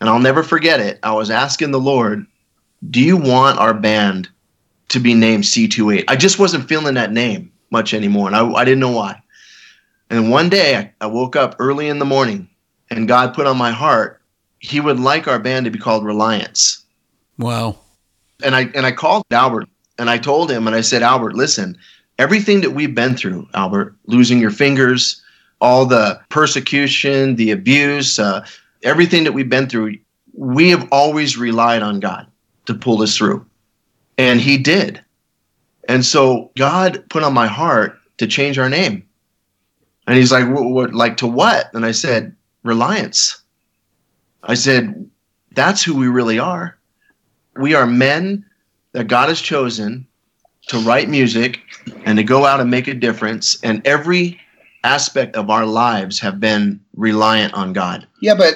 And 0.00 0.08
I'll 0.08 0.18
never 0.18 0.42
forget 0.42 0.80
it. 0.80 0.98
I 1.02 1.12
was 1.12 1.30
asking 1.30 1.70
the 1.70 1.80
Lord, 1.80 2.26
Do 2.90 3.00
you 3.00 3.16
want 3.16 3.58
our 3.58 3.74
band 3.74 4.28
to 4.88 5.00
be 5.00 5.14
named 5.14 5.44
C28? 5.44 6.04
I 6.08 6.16
just 6.16 6.38
wasn't 6.38 6.68
feeling 6.68 6.94
that 6.94 7.12
name 7.12 7.52
much 7.70 7.94
anymore, 7.94 8.26
and 8.26 8.36
I, 8.36 8.46
I 8.50 8.64
didn't 8.64 8.80
know 8.80 8.90
why. 8.90 9.20
And 10.10 10.30
one 10.30 10.48
day 10.48 10.76
I, 10.76 10.92
I 11.00 11.06
woke 11.06 11.36
up 11.36 11.56
early 11.58 11.88
in 11.88 11.98
the 11.98 12.04
morning, 12.04 12.48
and 12.96 13.08
God 13.08 13.34
put 13.34 13.46
on 13.46 13.56
my 13.56 13.70
heart, 13.70 14.20
He 14.58 14.80
would 14.80 15.00
like 15.00 15.28
our 15.28 15.38
band 15.38 15.64
to 15.64 15.70
be 15.70 15.78
called 15.78 16.04
Reliance. 16.04 16.84
Wow 17.38 17.76
and 18.42 18.54
I 18.54 18.62
and 18.74 18.86
I 18.86 18.92
called 18.92 19.24
Albert 19.30 19.68
and 19.98 20.10
I 20.10 20.18
told 20.18 20.50
him 20.50 20.66
and 20.66 20.76
I 20.76 20.80
said, 20.80 21.02
Albert, 21.02 21.34
listen, 21.34 21.76
everything 22.18 22.60
that 22.62 22.70
we've 22.70 22.94
been 22.94 23.16
through, 23.16 23.48
Albert, 23.54 23.94
losing 24.06 24.38
your 24.38 24.50
fingers, 24.50 25.22
all 25.60 25.86
the 25.86 26.20
persecution, 26.28 27.36
the 27.36 27.50
abuse, 27.50 28.18
uh, 28.18 28.44
everything 28.82 29.24
that 29.24 29.32
we've 29.32 29.48
been 29.48 29.68
through, 29.68 29.96
we 30.34 30.70
have 30.70 30.88
always 30.90 31.36
relied 31.36 31.82
on 31.82 32.00
God 32.00 32.26
to 32.66 32.74
pull 32.74 33.02
us 33.02 33.16
through, 33.16 33.44
and 34.18 34.40
He 34.40 34.58
did. 34.58 35.02
And 35.88 36.04
so 36.04 36.50
God 36.56 37.04
put 37.10 37.22
on 37.22 37.34
my 37.34 37.46
heart 37.46 37.98
to 38.18 38.26
change 38.26 38.58
our 38.58 38.68
name, 38.68 39.06
and 40.06 40.16
He's 40.16 40.32
like, 40.32 40.48
what, 40.48 40.64
what 40.64 40.94
like 40.94 41.18
to 41.18 41.26
what? 41.26 41.72
And 41.74 41.84
I 41.84 41.92
said, 41.92 42.34
reliance. 42.62 43.42
I 44.42 44.54
said, 44.54 45.08
that's 45.52 45.82
who 45.82 45.96
we 45.96 46.08
really 46.08 46.38
are 46.38 46.78
we 47.56 47.74
are 47.74 47.86
men 47.86 48.44
that 48.92 49.08
God 49.08 49.28
has 49.28 49.40
chosen 49.40 50.06
to 50.68 50.78
write 50.80 51.08
music 51.08 51.60
and 52.04 52.16
to 52.18 52.24
go 52.24 52.44
out 52.44 52.60
and 52.60 52.70
make 52.70 52.88
a 52.88 52.94
difference. 52.94 53.60
And 53.62 53.84
every 53.86 54.40
aspect 54.84 55.36
of 55.36 55.50
our 55.50 55.66
lives 55.66 56.18
have 56.20 56.40
been 56.40 56.80
reliant 56.96 57.54
on 57.54 57.72
God. 57.72 58.06
Yeah, 58.20 58.34
but 58.34 58.54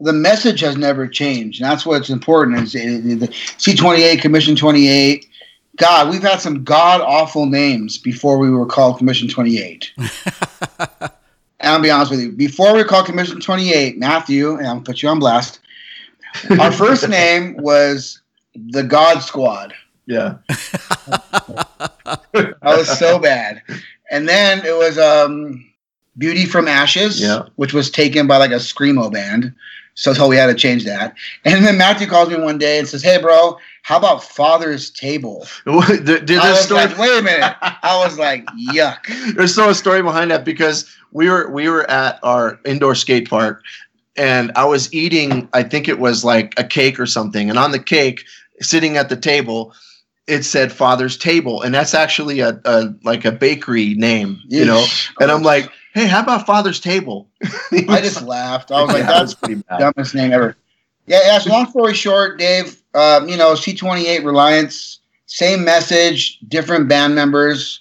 the 0.00 0.12
message 0.12 0.60
has 0.60 0.76
never 0.76 1.06
changed. 1.06 1.60
And 1.60 1.70
that's 1.70 1.86
what's 1.86 2.10
important 2.10 2.58
is 2.60 2.72
the 2.72 3.28
C28, 3.58 4.20
Commission 4.20 4.56
28. 4.56 5.26
God, 5.76 6.10
we've 6.10 6.22
had 6.22 6.40
some 6.40 6.62
god 6.62 7.00
awful 7.00 7.46
names 7.46 7.98
before 7.98 8.38
we 8.38 8.50
were 8.50 8.66
called 8.66 8.98
Commission 8.98 9.28
28. 9.28 9.92
and 11.64 11.72
I'll 11.72 11.80
be 11.82 11.90
honest 11.90 12.10
with 12.10 12.20
you. 12.20 12.32
Before 12.32 12.74
we 12.74 12.84
called 12.84 13.06
Commission 13.06 13.40
28, 13.40 13.98
Matthew, 13.98 14.56
and 14.56 14.66
I'll 14.66 14.80
put 14.80 15.02
you 15.02 15.08
on 15.08 15.18
blast, 15.18 15.60
our 16.60 16.70
first 16.84 17.08
name 17.08 17.56
was 17.56 18.20
the 18.54 18.82
God 18.82 19.20
Squad. 19.20 19.74
Yeah. 20.06 20.34
that 22.32 22.56
was 22.62 22.98
so 22.98 23.18
bad. 23.18 23.62
And 24.10 24.28
then 24.28 24.64
it 24.64 24.76
was 24.76 24.98
um, 24.98 25.64
Beauty 26.18 26.44
from 26.46 26.68
Ashes, 26.68 27.20
Yeah. 27.20 27.44
which 27.56 27.72
was 27.72 27.90
taken 27.90 28.26
by 28.26 28.36
like 28.36 28.50
a 28.50 28.56
screamo 28.56 29.10
band. 29.12 29.54
So, 29.96 30.12
so 30.12 30.26
we 30.28 30.36
had 30.36 30.46
to 30.46 30.54
change 30.54 30.84
that. 30.84 31.14
And 31.44 31.64
then 31.64 31.78
Matthew 31.78 32.08
calls 32.08 32.28
me 32.28 32.36
one 32.36 32.58
day 32.58 32.80
and 32.80 32.88
says, 32.88 33.00
"Hey, 33.00 33.16
bro, 33.22 33.56
how 33.82 33.96
about 33.96 34.24
Father's 34.24 34.90
Table?" 34.90 35.46
Did, 35.86 36.26
did 36.26 36.38
I 36.38 36.50
was 36.50 36.64
story? 36.64 36.86
like, 36.86 36.98
"Wait 36.98 37.16
a 37.16 37.22
minute!" 37.22 37.54
I 37.62 38.02
was 38.04 38.18
like, 38.18 38.44
"Yuck." 38.72 39.06
There's 39.36 39.52
still 39.52 39.70
a 39.70 39.74
story 39.74 40.02
behind 40.02 40.32
that 40.32 40.44
because 40.44 40.92
we 41.14 41.30
were 41.30 41.48
we 41.50 41.68
were 41.68 41.88
at 41.90 42.18
our 42.22 42.60
indoor 42.66 42.94
skate 42.94 43.30
park 43.30 43.62
and 44.16 44.52
I 44.54 44.66
was 44.66 44.92
eating 44.92 45.48
I 45.54 45.62
think 45.62 45.88
it 45.88 45.98
was 45.98 46.24
like 46.24 46.52
a 46.58 46.64
cake 46.64 47.00
or 47.00 47.06
something 47.06 47.48
and 47.48 47.58
on 47.58 47.72
the 47.72 47.78
cake 47.78 48.24
sitting 48.60 48.98
at 48.98 49.08
the 49.08 49.16
table 49.16 49.72
it 50.26 50.42
said 50.42 50.72
father's 50.72 51.16
table 51.16 51.62
and 51.62 51.74
that's 51.74 51.94
actually 51.94 52.40
a, 52.40 52.60
a 52.66 52.94
like 53.02 53.24
a 53.24 53.32
bakery 53.32 53.94
name 53.94 54.40
you 54.46 54.64
know 54.66 54.84
and 55.20 55.30
I'm 55.30 55.42
like 55.42 55.70
hey 55.94 56.06
how 56.06 56.22
about 56.22 56.46
father's 56.46 56.80
table 56.80 57.30
I 57.88 58.00
just 58.00 58.22
laughed. 58.22 58.70
I 58.70 58.82
was 58.82 58.92
like, 58.92 59.04
Yeah, 59.04 59.12
"That's 59.12 59.34
pretty 59.34 59.54
the 59.54 59.64
bad 59.64 59.78
dumbest 59.78 60.14
name 60.14 60.32
ever." 60.32 60.56
Yeah, 61.06 61.20
yeah. 61.24 61.52
Long 61.52 61.68
story 61.68 61.94
short, 61.94 62.38
Dave, 62.38 62.80
um, 62.94 63.28
you 63.28 63.36
know, 63.36 63.52
C28 63.52 64.24
Reliance, 64.24 65.00
same 65.26 65.64
message, 65.64 66.38
different 66.48 66.88
band 66.88 67.14
members. 67.14 67.80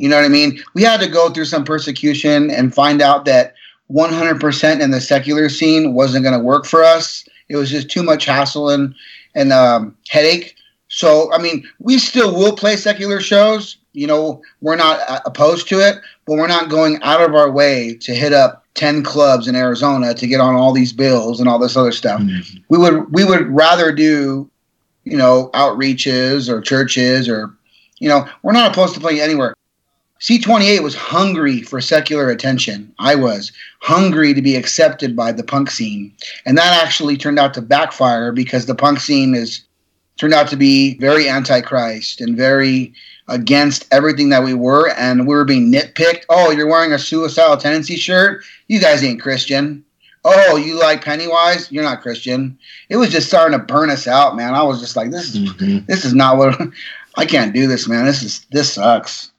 You 0.00 0.08
know 0.08 0.16
what 0.16 0.24
I 0.24 0.28
mean? 0.28 0.62
We 0.74 0.82
had 0.82 1.00
to 1.00 1.08
go 1.08 1.30
through 1.30 1.46
some 1.46 1.64
persecution 1.64 2.50
and 2.50 2.74
find 2.74 3.02
out 3.02 3.24
that 3.24 3.54
100% 3.90 4.80
in 4.80 4.90
the 4.90 5.00
secular 5.00 5.48
scene 5.48 5.94
wasn't 5.94 6.24
going 6.24 6.38
to 6.38 6.44
work 6.44 6.66
for 6.66 6.84
us. 6.84 7.26
It 7.48 7.56
was 7.56 7.70
just 7.70 7.90
too 7.90 8.02
much 8.02 8.24
hassle 8.24 8.70
and 8.70 8.94
and 9.34 9.52
um, 9.52 9.96
headache. 10.08 10.56
So, 10.88 11.32
I 11.32 11.38
mean, 11.38 11.68
we 11.78 11.98
still 11.98 12.34
will 12.34 12.56
play 12.56 12.76
secular 12.76 13.20
shows. 13.20 13.76
You 13.92 14.06
know, 14.06 14.42
we're 14.60 14.76
not 14.76 15.00
uh, 15.08 15.20
opposed 15.26 15.68
to 15.68 15.80
it, 15.80 15.96
but 16.26 16.38
we're 16.38 16.48
not 16.48 16.70
going 16.70 17.00
out 17.02 17.20
of 17.20 17.34
our 17.34 17.50
way 17.50 17.94
to 18.00 18.14
hit 18.14 18.32
up 18.32 18.64
10 18.74 19.02
clubs 19.02 19.48
in 19.48 19.54
Arizona 19.54 20.14
to 20.14 20.26
get 20.26 20.40
on 20.40 20.54
all 20.54 20.72
these 20.72 20.92
bills 20.92 21.40
and 21.40 21.48
all 21.48 21.58
this 21.58 21.76
other 21.76 21.92
stuff. 21.92 22.20
We 22.68 22.78
would 22.78 23.12
we 23.12 23.24
would 23.24 23.48
rather 23.48 23.92
do, 23.92 24.50
you 25.04 25.16
know, 25.16 25.50
outreaches 25.54 26.48
or 26.48 26.60
churches 26.60 27.28
or 27.28 27.54
you 27.98 28.08
know, 28.08 28.28
we're 28.42 28.52
not 28.52 28.70
opposed 28.70 28.94
to 28.94 29.00
playing 29.00 29.20
anywhere. 29.20 29.54
C28 30.20 30.82
was 30.82 30.94
hungry 30.96 31.62
for 31.62 31.80
secular 31.80 32.28
attention. 32.30 32.92
I 32.98 33.14
was 33.14 33.52
hungry 33.80 34.34
to 34.34 34.42
be 34.42 34.56
accepted 34.56 35.14
by 35.14 35.30
the 35.32 35.44
punk 35.44 35.70
scene. 35.70 36.12
And 36.44 36.58
that 36.58 36.82
actually 36.84 37.16
turned 37.16 37.38
out 37.38 37.54
to 37.54 37.62
backfire 37.62 38.32
because 38.32 38.66
the 38.66 38.74
punk 38.74 38.98
scene 39.00 39.34
is 39.34 39.62
turned 40.16 40.34
out 40.34 40.48
to 40.48 40.56
be 40.56 40.98
very 40.98 41.28
antichrist 41.28 42.20
and 42.20 42.36
very 42.36 42.92
against 43.28 43.86
everything 43.92 44.30
that 44.30 44.42
we 44.42 44.54
were 44.54 44.90
and 44.96 45.26
we 45.28 45.34
were 45.34 45.44
being 45.44 45.70
nitpicked. 45.70 46.24
Oh, 46.28 46.50
you're 46.50 46.66
wearing 46.66 46.92
a 46.92 46.98
suicidal 46.98 47.56
tendency 47.56 47.94
shirt? 47.94 48.42
You 48.66 48.80
guys 48.80 49.04
ain't 49.04 49.22
Christian. 49.22 49.84
Oh, 50.24 50.56
you 50.56 50.80
like 50.80 51.04
Pennywise? 51.04 51.70
You're 51.70 51.84
not 51.84 52.02
Christian. 52.02 52.58
It 52.88 52.96
was 52.96 53.10
just 53.10 53.28
starting 53.28 53.56
to 53.56 53.64
burn 53.64 53.88
us 53.90 54.08
out, 54.08 54.34
man. 54.34 54.54
I 54.54 54.62
was 54.64 54.80
just 54.80 54.96
like, 54.96 55.10
this 55.12 55.32
is 55.34 55.38
Mhm. 55.54 55.86
this 55.86 56.04
is 56.04 56.12
not 56.12 56.36
what 56.38 56.58
I 57.16 57.24
can't 57.24 57.54
do 57.54 57.68
this, 57.68 57.86
man. 57.86 58.04
This 58.04 58.22
is 58.24 58.44
this 58.50 58.72
sucks. 58.72 59.30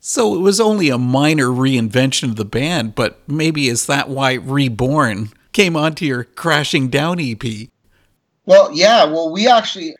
So 0.00 0.34
it 0.34 0.38
was 0.38 0.60
only 0.60 0.88
a 0.88 0.96
minor 0.96 1.48
reinvention 1.48 2.30
of 2.30 2.36
the 2.36 2.44
band, 2.46 2.94
but 2.94 3.20
maybe 3.28 3.68
is 3.68 3.86
that 3.86 4.08
why 4.08 4.34
Reborn 4.34 5.28
came 5.52 5.76
onto 5.76 6.06
your 6.06 6.24
Crashing 6.24 6.88
Down 6.88 7.20
EP? 7.20 7.42
Well, 8.46 8.72
yeah. 8.72 9.04
Well, 9.04 9.30
we 9.30 9.46
actually, 9.46 9.94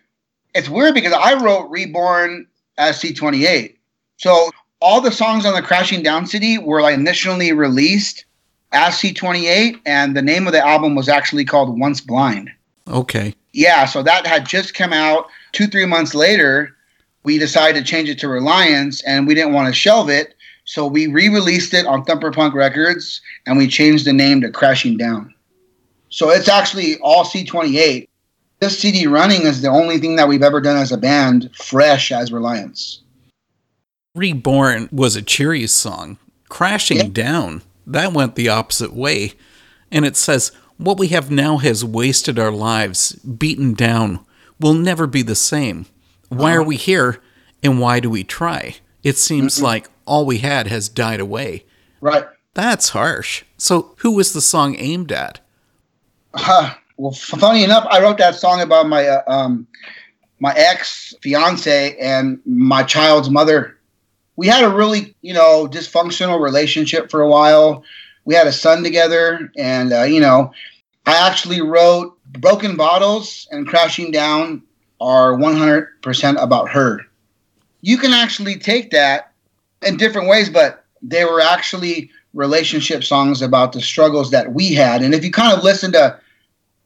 it's 0.54 0.70
weird 0.70 0.94
because 0.94 1.12
I 1.12 1.34
wrote 1.34 1.68
Reborn 1.70 2.46
as 2.78 3.00
C28. 3.00 3.76
So 4.16 4.50
all 4.80 5.02
the 5.02 5.12
songs 5.12 5.44
on 5.44 5.54
the 5.54 5.60
Crashing 5.60 6.02
Down 6.02 6.24
CD 6.26 6.56
were 6.56 6.80
like 6.80 6.94
initially 6.94 7.52
released 7.52 8.24
as 8.72 8.94
C28, 8.94 9.80
and 9.84 10.16
the 10.16 10.22
name 10.22 10.46
of 10.46 10.54
the 10.54 10.66
album 10.66 10.94
was 10.94 11.08
actually 11.08 11.44
called 11.44 11.78
Once 11.78 12.00
Blind. 12.00 12.50
Okay. 12.88 13.34
Yeah, 13.52 13.84
so 13.84 14.02
that 14.02 14.26
had 14.26 14.46
just 14.46 14.74
come 14.74 14.92
out 14.92 15.26
two, 15.52 15.66
three 15.66 15.86
months 15.86 16.14
later. 16.14 16.74
We 17.22 17.38
decided 17.38 17.84
to 17.84 17.90
change 17.90 18.08
it 18.08 18.18
to 18.20 18.28
Reliance, 18.28 19.02
and 19.04 19.26
we 19.26 19.34
didn't 19.34 19.52
want 19.52 19.68
to 19.68 19.74
shelve 19.74 20.08
it. 20.08 20.34
So 20.64 20.86
we 20.86 21.06
re 21.06 21.28
released 21.28 21.74
it 21.74 21.86
on 21.86 22.04
Thumper 22.04 22.30
Punk 22.30 22.54
Records, 22.54 23.20
and 23.46 23.58
we 23.58 23.66
changed 23.68 24.06
the 24.06 24.12
name 24.12 24.40
to 24.40 24.50
Crashing 24.50 24.96
Down. 24.96 25.34
So 26.08 26.30
it's 26.30 26.48
actually 26.48 26.98
all 26.98 27.24
C28. 27.24 28.08
This 28.60 28.78
CD 28.78 29.06
running 29.06 29.42
is 29.42 29.62
the 29.62 29.68
only 29.68 29.98
thing 29.98 30.16
that 30.16 30.28
we've 30.28 30.42
ever 30.42 30.60
done 30.60 30.76
as 30.76 30.92
a 30.92 30.98
band 30.98 31.50
fresh 31.54 32.12
as 32.12 32.30
Reliance. 32.30 33.00
Reborn 34.14 34.88
was 34.92 35.16
a 35.16 35.22
cheery 35.22 35.66
song. 35.66 36.18
Crashing 36.48 36.98
Yeah. 36.98 37.08
Down, 37.12 37.62
that 37.86 38.12
went 38.12 38.34
the 38.34 38.48
opposite 38.48 38.92
way. 38.92 39.34
And 39.90 40.04
it 40.04 40.16
says, 40.16 40.52
What 40.76 40.98
we 40.98 41.08
have 41.08 41.30
now 41.30 41.58
has 41.58 41.84
wasted 41.84 42.38
our 42.38 42.50
lives, 42.50 43.12
beaten 43.12 43.74
down, 43.74 44.20
will 44.58 44.74
never 44.74 45.06
be 45.06 45.22
the 45.22 45.34
same. 45.34 45.86
Why 46.30 46.54
are 46.54 46.62
we 46.62 46.76
here 46.76 47.20
and 47.62 47.80
why 47.80 48.00
do 48.00 48.08
we 48.08 48.24
try? 48.24 48.76
It 49.02 49.18
seems 49.18 49.60
like 49.60 49.88
all 50.06 50.24
we 50.24 50.38
had 50.38 50.68
has 50.68 50.88
died 50.88 51.20
away. 51.20 51.64
Right. 52.00 52.24
That's 52.54 52.90
harsh. 52.90 53.44
So, 53.58 53.94
who 53.98 54.12
was 54.12 54.32
the 54.32 54.40
song 54.40 54.76
aimed 54.78 55.12
at? 55.12 55.40
Huh. 56.34 56.74
Well, 56.96 57.12
f- 57.12 57.38
funny 57.40 57.64
enough, 57.64 57.86
I 57.90 58.00
wrote 58.00 58.18
that 58.18 58.34
song 58.34 58.60
about 58.60 58.88
my 58.88 59.06
uh, 59.06 59.22
um, 59.26 59.66
my 60.38 60.52
ex 60.54 61.14
fiance 61.20 61.96
and 61.98 62.40
my 62.44 62.82
child's 62.82 63.30
mother. 63.30 63.76
We 64.36 64.46
had 64.46 64.64
a 64.64 64.70
really, 64.70 65.14
you 65.22 65.34
know, 65.34 65.68
dysfunctional 65.70 66.40
relationship 66.40 67.10
for 67.10 67.20
a 67.20 67.28
while. 67.28 67.84
We 68.24 68.34
had 68.34 68.46
a 68.46 68.52
son 68.52 68.82
together, 68.82 69.50
and 69.56 69.92
uh, 69.92 70.02
you 70.02 70.20
know, 70.20 70.52
I 71.06 71.26
actually 71.26 71.60
wrote 71.60 72.18
"Broken 72.26 72.76
Bottles" 72.76 73.48
and 73.50 73.66
"Crashing 73.66 74.10
Down" 74.10 74.62
are 75.00 75.32
100% 75.32 76.42
about 76.42 76.68
her. 76.68 77.00
You 77.80 77.98
can 77.98 78.12
actually 78.12 78.56
take 78.56 78.90
that 78.90 79.32
in 79.82 79.96
different 79.96 80.28
ways, 80.28 80.50
but 80.50 80.84
they 81.02 81.24
were 81.24 81.40
actually 81.40 82.10
relationship 82.34 83.02
songs 83.02 83.42
about 83.42 83.72
the 83.72 83.80
struggles 83.80 84.30
that 84.30 84.52
we 84.52 84.74
had. 84.74 85.02
And 85.02 85.14
if 85.14 85.24
you 85.24 85.30
kind 85.30 85.56
of 85.56 85.64
listen 85.64 85.92
to 85.92 86.18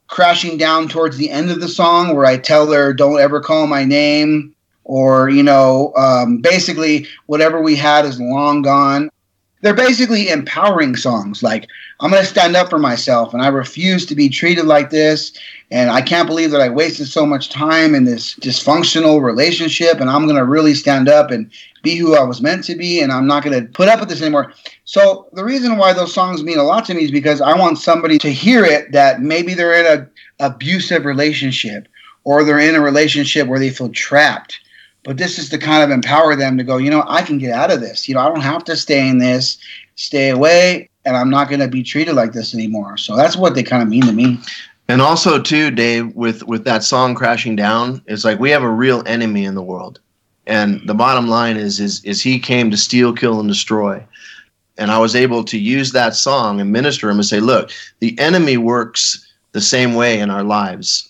crashing 0.07 0.57
down 0.57 0.89
towards 0.89 1.17
the 1.17 1.31
end 1.31 1.51
of 1.51 1.61
the 1.61 1.69
song 1.69 2.15
where 2.15 2.27
I 2.27 2.37
tell 2.37 2.71
her, 2.71 2.93
don't 2.93 3.21
ever 3.21 3.41
call 3.41 3.67
my 3.67 3.85
name, 3.85 4.55
or, 4.85 5.31
you 5.31 5.43
know, 5.43 5.93
um, 5.97 6.39
basically 6.39 7.07
whatever 7.27 7.61
we 7.61 7.75
had 7.75 8.05
is 8.05 8.21
long 8.21 8.63
gone. 8.63 9.11
They're 9.65 9.73
basically 9.73 10.29
empowering 10.29 10.95
songs 10.95 11.43
like, 11.43 11.67
I'm 11.99 12.11
going 12.11 12.23
to 12.23 12.29
stand 12.29 12.55
up 12.55 12.69
for 12.69 12.79
myself 12.79 13.33
and 13.33 13.43
I 13.43 13.49
refuse 13.49 14.05
to 14.05 14.15
be 14.15 14.29
treated 14.29 14.67
like 14.67 14.91
this. 14.91 15.33
And 15.71 15.91
I 15.91 16.03
can't 16.03 16.27
believe 16.29 16.51
that 16.51 16.61
I 16.61 16.69
wasted 16.69 17.07
so 17.07 17.25
much 17.25 17.49
time 17.49 17.95
in 17.95 18.05
this 18.05 18.35
dysfunctional 18.35 19.23
relationship. 19.23 20.01
And 20.01 20.11
I'm 20.11 20.27
going 20.27 20.37
to 20.37 20.45
really 20.45 20.75
stand 20.75 21.09
up 21.09 21.31
and 21.31 21.51
be 21.83 21.97
who 21.97 22.15
I 22.15 22.25
was 22.25 22.43
meant 22.43 22.65
to 22.65 22.75
be. 22.75 23.01
And 23.01 23.11
I'm 23.11 23.27
not 23.27 23.43
going 23.43 23.59
to 23.59 23.73
put 23.73 23.89
up 23.89 24.01
with 24.01 24.11
this 24.11 24.21
anymore. 24.21 24.53
So 24.85 25.31
the 25.33 25.45
reason 25.45 25.79
why 25.79 25.95
those 25.95 26.13
songs 26.13 26.45
mean 26.45 26.59
a 26.59 26.63
lot 26.63 26.85
to 26.85 26.95
me 26.95 27.05
is 27.05 27.11
because 27.11 27.41
I 27.41 27.59
want 27.59 27.79
somebody 27.79 28.19
to 28.19 28.31
hear 28.31 28.67
it 28.67 28.93
that 28.93 29.23
maybe 29.23 29.55
they're 29.55 29.81
in 29.81 29.99
a 29.99 30.45
abusive 30.45 31.07
relationship 31.07 31.89
or 32.25 32.45
they're 32.45 32.59
in 32.59 32.75
a 32.75 32.83
relationship 32.83 33.49
where 33.49 33.59
they 33.59 33.71
feel 33.71 33.89
trapped. 33.89 34.61
But 35.05 35.19
this 35.19 35.39
is 35.39 35.49
to 35.51 35.59
kind 35.59 35.83
of 35.83 35.91
empower 35.91 36.35
them 36.35 36.59
to 36.59 36.65
go, 36.65 36.79
you 36.79 36.91
know, 36.91 37.05
I 37.07 37.23
can 37.23 37.39
get 37.39 37.53
out 37.53 37.71
of 37.71 37.81
this. 37.81 38.09
You 38.09 38.15
know, 38.15 38.21
I 38.21 38.29
don't 38.29 38.41
have 38.41 38.65
to 38.65 38.77
stay 38.77 39.07
in 39.07 39.19
this, 39.19 39.59
stay 39.97 40.31
away, 40.31 40.89
and 41.05 41.17
I'm 41.17 41.31
not 41.31 41.49
going 41.49 41.61
to 41.61 41.69
be 41.69 41.83
treated 41.83 42.15
like 42.15 42.33
this 42.33 42.55
anymore. 42.55 42.97
So 42.97 43.15
that's 43.15 43.37
what 43.37 43.55
they 43.55 43.63
kind 43.63 43.83
of 43.83 43.89
mean 43.89 44.03
to 44.07 44.13
me. 44.13 44.39
And 44.89 45.01
also 45.01 45.41
too, 45.41 45.71
Dave, 45.71 46.15
with 46.15 46.43
with 46.43 46.65
that 46.65 46.85
song 46.85 47.15
crashing 47.15 47.57
down, 47.57 48.03
it's 48.07 48.25
like 48.25 48.39
we 48.39 48.51
have 48.51 48.63
a 48.63 48.71
real 48.71 49.03
enemy 49.07 49.45
in 49.45 49.55
the 49.55 49.63
world. 49.63 50.01
And 50.47 50.87
the 50.87 50.95
bottom 50.95 51.29
line 51.29 51.57
is 51.57 51.81
is 51.81 52.05
is 52.05 52.21
he 52.21 52.39
came 52.39 52.71
to 52.71 52.77
steal, 52.77 53.15
kill, 53.15 53.41
and 53.41 53.49
destroy. 53.49 54.05
And 54.77 54.91
I 54.91 54.99
was 54.99 55.15
able 55.15 55.45
to 55.45 55.59
use 55.59 55.93
that 55.93 56.17
song 56.17 56.61
and 56.61 56.73
minister 56.73 57.09
him 57.09 57.17
and 57.17 57.25
say, 57.25 57.41
look, 57.41 57.71
the 58.01 58.19
enemy 58.19 58.57
works 58.57 59.33
the 59.53 59.61
same 59.61 59.95
way 59.95 60.19
in 60.19 60.31
our 60.31 60.43
lives. 60.43 61.09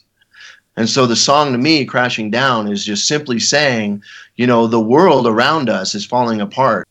And 0.76 0.88
so 0.88 1.06
the 1.06 1.16
song 1.16 1.52
to 1.52 1.58
me, 1.58 1.84
Crashing 1.84 2.30
Down, 2.30 2.70
is 2.70 2.84
just 2.84 3.06
simply 3.06 3.38
saying, 3.38 4.02
you 4.36 4.46
know, 4.46 4.66
the 4.66 4.80
world 4.80 5.26
around 5.26 5.70
us 5.70 5.94
is 5.94 6.04
falling 6.04 6.40
apart. 6.40 6.88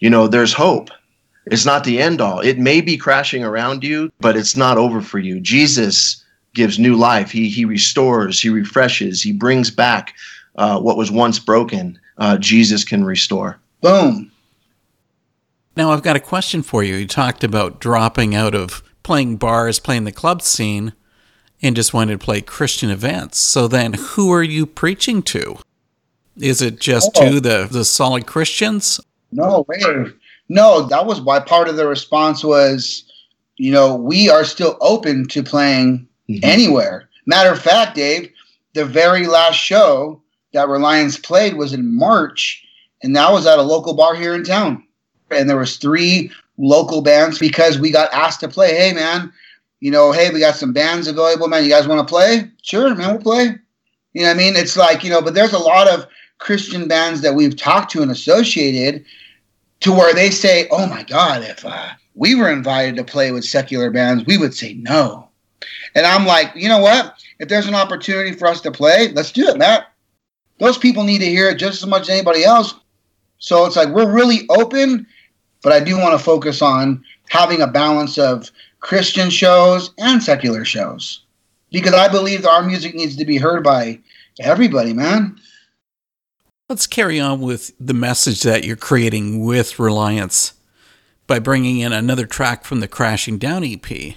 You 0.00 0.10
know, 0.10 0.28
there's 0.28 0.52
hope. 0.52 0.90
It's 1.46 1.64
not 1.64 1.84
the 1.84 2.00
end 2.00 2.20
all. 2.20 2.40
It 2.40 2.58
may 2.58 2.80
be 2.80 2.96
crashing 2.96 3.44
around 3.44 3.84
you, 3.84 4.12
but 4.20 4.36
it's 4.36 4.56
not 4.56 4.76
over 4.78 5.00
for 5.00 5.18
you. 5.18 5.40
Jesus 5.40 6.22
gives 6.54 6.78
new 6.78 6.96
life. 6.96 7.30
He, 7.30 7.48
he 7.48 7.64
restores, 7.64 8.40
he 8.40 8.48
refreshes, 8.48 9.22
he 9.22 9.32
brings 9.32 9.70
back 9.70 10.14
uh, 10.56 10.80
what 10.80 10.96
was 10.96 11.10
once 11.10 11.38
broken. 11.38 11.98
Uh, 12.18 12.36
Jesus 12.38 12.82
can 12.82 13.04
restore. 13.04 13.58
Boom. 13.80 14.32
Now, 15.76 15.92
I've 15.92 16.02
got 16.02 16.16
a 16.16 16.20
question 16.20 16.62
for 16.62 16.82
you. 16.82 16.96
You 16.96 17.06
talked 17.06 17.44
about 17.44 17.80
dropping 17.80 18.34
out 18.34 18.54
of 18.54 18.82
playing 19.02 19.36
bars, 19.36 19.78
playing 19.78 20.04
the 20.04 20.12
club 20.12 20.42
scene, 20.42 20.94
and 21.62 21.76
just 21.76 21.94
wanted 21.94 22.18
to 22.18 22.24
play 22.24 22.40
Christian 22.40 22.90
events. 22.90 23.38
So 23.38 23.68
then, 23.68 23.94
who 23.94 24.32
are 24.32 24.42
you 24.42 24.66
preaching 24.66 25.22
to? 25.22 25.58
Is 26.38 26.60
it 26.60 26.80
just 26.80 27.10
oh. 27.16 27.30
to 27.30 27.40
the, 27.40 27.68
the 27.70 27.84
solid 27.84 28.26
Christians? 28.26 29.00
No 29.32 29.64
way. 29.68 30.12
No, 30.48 30.82
that 30.82 31.06
was 31.06 31.20
why 31.20 31.40
part 31.40 31.68
of 31.68 31.76
the 31.76 31.88
response 31.88 32.44
was, 32.44 33.04
you 33.56 33.72
know, 33.72 33.94
we 33.94 34.28
are 34.28 34.44
still 34.44 34.76
open 34.80 35.26
to 35.28 35.42
playing 35.42 36.06
mm-hmm. 36.28 36.44
anywhere. 36.44 37.08
Matter 37.26 37.50
of 37.50 37.60
fact, 37.60 37.96
Dave, 37.96 38.30
the 38.74 38.84
very 38.84 39.26
last 39.26 39.56
show 39.56 40.22
that 40.52 40.68
Reliance 40.68 41.18
played 41.18 41.56
was 41.56 41.72
in 41.72 41.96
March, 41.96 42.62
and 43.02 43.16
that 43.16 43.32
was 43.32 43.46
at 43.46 43.58
a 43.58 43.62
local 43.62 43.94
bar 43.94 44.14
here 44.14 44.34
in 44.34 44.44
town. 44.44 44.84
And 45.30 45.50
there 45.50 45.58
was 45.58 45.76
three 45.76 46.30
local 46.58 47.02
bands 47.02 47.38
because 47.38 47.78
we 47.78 47.90
got 47.90 48.12
asked 48.12 48.40
to 48.40 48.48
play. 48.48 48.74
Hey, 48.74 48.92
man, 48.92 49.32
you 49.80 49.90
know, 49.90 50.12
hey, 50.12 50.30
we 50.30 50.40
got 50.40 50.56
some 50.56 50.72
bands 50.72 51.06
available, 51.06 51.48
man. 51.48 51.64
You 51.64 51.70
guys 51.70 51.88
want 51.88 52.06
to 52.06 52.10
play? 52.12 52.50
Sure, 52.62 52.94
man, 52.94 53.12
we'll 53.12 53.22
play. 53.22 53.56
You 54.14 54.22
know 54.22 54.30
I 54.30 54.34
mean? 54.34 54.56
It's 54.56 54.76
like, 54.76 55.04
you 55.04 55.10
know, 55.10 55.20
but 55.20 55.34
there's 55.34 55.52
a 55.52 55.58
lot 55.58 55.88
of 55.88 56.06
Christian 56.38 56.88
bands 56.88 57.20
that 57.20 57.34
we've 57.34 57.56
talked 57.56 57.90
to 57.92 58.02
and 58.02 58.10
associated 58.10 59.04
to 59.80 59.92
where 59.92 60.14
they 60.14 60.30
say, 60.30 60.68
oh 60.70 60.86
my 60.86 61.02
God, 61.02 61.42
if 61.42 61.64
uh, 61.64 61.90
we 62.14 62.34
were 62.34 62.50
invited 62.50 62.96
to 62.96 63.04
play 63.04 63.30
with 63.32 63.44
secular 63.44 63.90
bands, 63.90 64.24
we 64.26 64.38
would 64.38 64.54
say 64.54 64.74
no. 64.74 65.28
And 65.94 66.06
I'm 66.06 66.26
like, 66.26 66.52
you 66.54 66.68
know 66.68 66.78
what? 66.78 67.14
If 67.38 67.48
there's 67.48 67.66
an 67.66 67.74
opportunity 67.74 68.32
for 68.32 68.46
us 68.48 68.60
to 68.62 68.70
play, 68.70 69.12
let's 69.12 69.32
do 69.32 69.48
it, 69.48 69.58
Matt. 69.58 69.92
Those 70.58 70.78
people 70.78 71.04
need 71.04 71.18
to 71.18 71.26
hear 71.26 71.50
it 71.50 71.58
just 71.58 71.82
as 71.82 71.88
much 71.88 72.02
as 72.02 72.10
anybody 72.10 72.44
else. 72.44 72.74
So 73.38 73.66
it's 73.66 73.76
like 73.76 73.90
we're 73.90 74.10
really 74.10 74.46
open, 74.48 75.06
but 75.62 75.72
I 75.72 75.80
do 75.80 75.98
want 75.98 76.18
to 76.18 76.24
focus 76.24 76.62
on 76.62 77.04
having 77.28 77.60
a 77.60 77.66
balance 77.66 78.16
of 78.18 78.50
Christian 78.86 79.30
shows 79.30 79.90
and 79.98 80.22
secular 80.22 80.64
shows 80.64 81.24
because 81.72 81.92
I 81.92 82.06
believe 82.06 82.42
that 82.42 82.52
our 82.52 82.62
music 82.62 82.94
needs 82.94 83.16
to 83.16 83.24
be 83.24 83.36
heard 83.36 83.64
by 83.64 83.98
everybody, 84.38 84.92
man. 84.92 85.40
Let's 86.68 86.86
carry 86.86 87.18
on 87.18 87.40
with 87.40 87.72
the 87.80 87.94
message 87.94 88.42
that 88.42 88.62
you're 88.62 88.76
creating 88.76 89.44
with 89.44 89.80
Reliance 89.80 90.54
by 91.26 91.40
bringing 91.40 91.80
in 91.80 91.92
another 91.92 92.26
track 92.26 92.64
from 92.64 92.78
the 92.78 92.86
Crashing 92.86 93.38
Down 93.38 93.64
EP. 93.64 94.14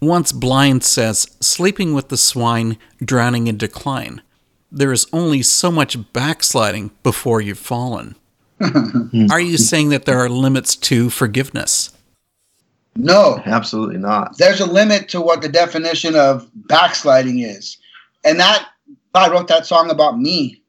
Once 0.00 0.30
Blind 0.30 0.84
says, 0.84 1.26
Sleeping 1.40 1.92
with 1.92 2.08
the 2.08 2.16
swine, 2.16 2.78
drowning 3.04 3.48
in 3.48 3.56
decline. 3.56 4.22
There 4.70 4.92
is 4.92 5.08
only 5.12 5.42
so 5.42 5.72
much 5.72 6.12
backsliding 6.12 6.92
before 7.02 7.40
you've 7.40 7.58
fallen. 7.58 8.14
are 9.28 9.40
you 9.40 9.58
saying 9.58 9.88
that 9.88 10.04
there 10.04 10.20
are 10.20 10.28
limits 10.28 10.76
to 10.76 11.10
forgiveness? 11.10 11.93
No. 12.96 13.42
Absolutely 13.44 13.98
not. 13.98 14.38
There's 14.38 14.60
a 14.60 14.66
limit 14.66 15.08
to 15.10 15.20
what 15.20 15.42
the 15.42 15.48
definition 15.48 16.14
of 16.14 16.48
backsliding 16.54 17.40
is. 17.40 17.76
And 18.24 18.38
that, 18.38 18.68
I 19.14 19.28
wrote 19.30 19.48
that 19.48 19.66
song 19.66 19.90
about 19.90 20.18
me 20.18 20.62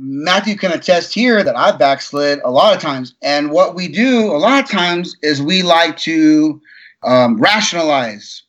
Matthew 0.00 0.56
can 0.56 0.70
attest 0.70 1.12
here 1.12 1.42
that 1.42 1.56
I've 1.56 1.78
backslid 1.78 2.38
a 2.44 2.52
lot 2.52 2.74
of 2.74 2.80
times. 2.80 3.14
And 3.20 3.50
what 3.50 3.74
we 3.74 3.88
do 3.88 4.26
a 4.26 4.38
lot 4.38 4.62
of 4.62 4.70
times 4.70 5.16
is 5.22 5.42
we 5.42 5.62
like 5.62 5.96
to 5.98 6.62
um, 7.02 7.36
rationalize 7.36 8.44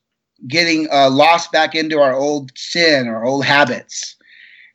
getting 0.48 0.88
uh, 0.91 1.09
lost 1.09 1.51
back 1.51 1.74
into 1.74 2.00
our 2.00 2.13
old 2.13 2.51
sin 2.55 3.07
or 3.07 3.25
old 3.25 3.46
habits. 3.46 4.15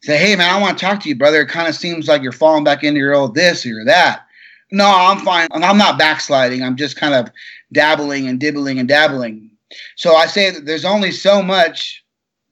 Say, 0.03 0.19
hey, 0.19 0.35
man, 0.35 0.53
I 0.53 0.61
want 0.61 0.77
to 0.77 0.85
talk 0.85 1.01
to 1.01 1.09
you, 1.09 1.15
brother. 1.15 1.43
It 1.43 1.49
kind 1.49 1.69
of 1.69 1.77
seems 1.77 2.09
like 2.09 2.23
you're 2.23 2.33
falling 2.33 2.65
back 2.65 2.83
into 2.83 2.99
your 2.99 3.15
old 3.15 3.37
this 3.37 3.65
or 3.65 3.69
your 3.69 3.85
that. 3.85 4.27
No, 4.73 4.87
I'm 4.87 5.25
fine. 5.25 5.47
I'm 5.53 5.79
not 5.79 5.97
backsliding. 5.97 6.63
I'm 6.63 6.77
just 6.77 6.97
kind 6.97 7.15
of 7.15 7.31
dabbling 7.73 8.29
and 8.29 8.39
dibbling 8.39 8.79
and 8.79 8.89
dabbling. 8.89 9.51
So 9.97 10.15
I 10.15 10.27
say 10.27 10.51
that 10.51 10.67
there's 10.67 10.85
only 10.85 11.11
so 11.11 11.43
much 11.43 12.05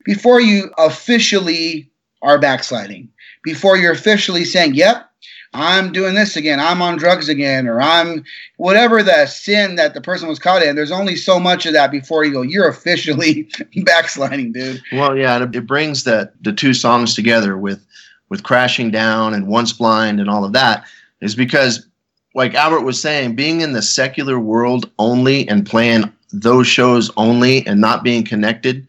before 0.04 0.40
you 0.40 0.70
officially 0.78 1.90
are 2.22 2.38
backsliding 2.38 3.08
before 3.42 3.76
you're 3.76 3.92
officially 3.92 4.44
saying, 4.44 4.74
yep, 4.74 5.08
I'm 5.54 5.92
doing 5.92 6.14
this 6.14 6.36
again, 6.36 6.60
I'm 6.60 6.80
on 6.80 6.96
drugs 6.96 7.28
again, 7.28 7.68
or 7.68 7.80
I'm 7.80 8.24
whatever 8.56 9.02
the 9.02 9.26
sin 9.26 9.74
that 9.74 9.92
the 9.92 10.00
person 10.00 10.28
was 10.28 10.38
caught 10.38 10.62
in. 10.62 10.76
There's 10.76 10.90
only 10.90 11.14
so 11.14 11.38
much 11.38 11.66
of 11.66 11.74
that 11.74 11.90
before 11.90 12.24
you 12.24 12.32
go, 12.32 12.42
you're 12.42 12.68
officially 12.68 13.50
backsliding, 13.84 14.52
dude. 14.52 14.80
Well, 14.92 15.16
yeah, 15.16 15.42
it 15.42 15.66
brings 15.66 16.04
the 16.04 16.32
the 16.40 16.52
two 16.52 16.72
songs 16.72 17.14
together 17.14 17.58
with 17.58 17.84
with 18.30 18.44
crashing 18.44 18.90
down 18.90 19.34
and 19.34 19.46
once 19.46 19.74
blind 19.74 20.18
and 20.20 20.30
all 20.30 20.44
of 20.44 20.54
that 20.54 20.86
is 21.20 21.34
because 21.34 21.86
like 22.34 22.54
Albert 22.54 22.82
was 22.82 23.00
saying, 23.00 23.34
being 23.34 23.60
in 23.60 23.72
the 23.72 23.82
secular 23.82 24.38
world 24.38 24.90
only 24.98 25.48
and 25.48 25.66
playing 25.66 26.12
those 26.32 26.66
shows 26.66 27.10
only 27.16 27.66
and 27.66 27.80
not 27.80 28.02
being 28.02 28.24
connected 28.24 28.86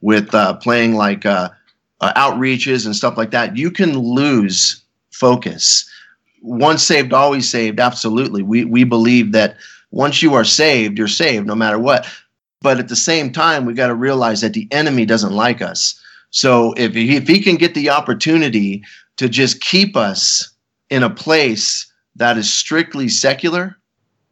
with 0.00 0.34
uh, 0.34 0.54
playing 0.54 0.94
like 0.94 1.26
uh, 1.26 1.50
uh, 2.00 2.12
outreaches 2.14 2.86
and 2.86 2.96
stuff 2.96 3.16
like 3.16 3.30
that, 3.30 3.56
you 3.56 3.70
can 3.70 3.98
lose 3.98 4.82
focus. 5.10 5.88
Once 6.42 6.82
saved, 6.82 7.12
always 7.12 7.48
saved. 7.48 7.80
Absolutely. 7.80 8.42
We, 8.42 8.64
we 8.64 8.84
believe 8.84 9.32
that 9.32 9.56
once 9.90 10.22
you 10.22 10.34
are 10.34 10.44
saved, 10.44 10.98
you're 10.98 11.08
saved 11.08 11.46
no 11.46 11.54
matter 11.54 11.78
what. 11.78 12.06
But 12.62 12.78
at 12.78 12.88
the 12.88 12.96
same 12.96 13.32
time, 13.32 13.64
we 13.64 13.74
got 13.74 13.88
to 13.88 13.94
realize 13.94 14.40
that 14.40 14.52
the 14.52 14.68
enemy 14.70 15.04
doesn't 15.04 15.32
like 15.32 15.60
us. 15.60 16.00
So 16.30 16.72
if 16.76 16.94
he, 16.94 17.16
if 17.16 17.28
he 17.28 17.40
can 17.40 17.56
get 17.56 17.74
the 17.74 17.90
opportunity 17.90 18.82
to 19.16 19.28
just 19.28 19.60
keep 19.60 19.96
us 19.96 20.50
in 20.90 21.02
a 21.02 21.10
place 21.10 21.90
that 22.16 22.36
is 22.36 22.52
strictly 22.52 23.08
secular, 23.08 23.76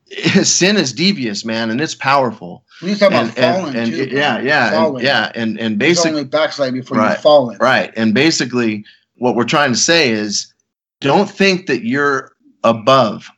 sin 0.43 0.77
is 0.77 0.93
devious, 0.93 1.45
man, 1.45 1.71
and 1.71 1.81
it's 1.81 1.95
powerful. 1.95 2.65
You 2.81 2.93
and, 2.93 3.03
about 3.03 3.31
falling 3.31 3.77
and, 3.77 3.93
too, 3.93 4.09
yeah, 4.11 4.39
yeah, 4.41 4.87
and, 4.87 5.01
yeah, 5.01 5.33
and 5.35 5.59
and 5.59 5.79
basically 5.79 6.25
backslide 6.25 6.75
before 6.75 6.99
right, 6.99 7.17
you 7.17 7.23
fallen. 7.23 7.57
Right, 7.59 7.93
and 7.97 8.13
basically, 8.13 8.85
what 9.17 9.35
we're 9.37 9.45
trying 9.45 9.73
to 9.73 9.79
say 9.79 10.11
is, 10.11 10.53
don't 11.01 11.31
think 11.31 11.67
that 11.67 11.85
you're 11.85 12.33
above 12.65 13.31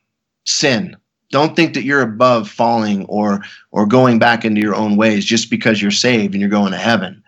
sin. 0.44 0.96
Don't 1.30 1.56
think 1.56 1.74
that 1.74 1.82
you're 1.82 2.02
above 2.02 2.48
falling 2.48 3.04
or 3.06 3.42
or 3.72 3.86
going 3.86 4.18
back 4.18 4.44
into 4.44 4.60
your 4.60 4.74
own 4.74 4.96
ways 4.96 5.24
just 5.24 5.50
because 5.50 5.82
you're 5.82 5.90
saved 5.90 6.34
and 6.34 6.40
you're 6.40 6.50
going 6.50 6.72
to 6.72 6.78
heaven. 6.78 7.22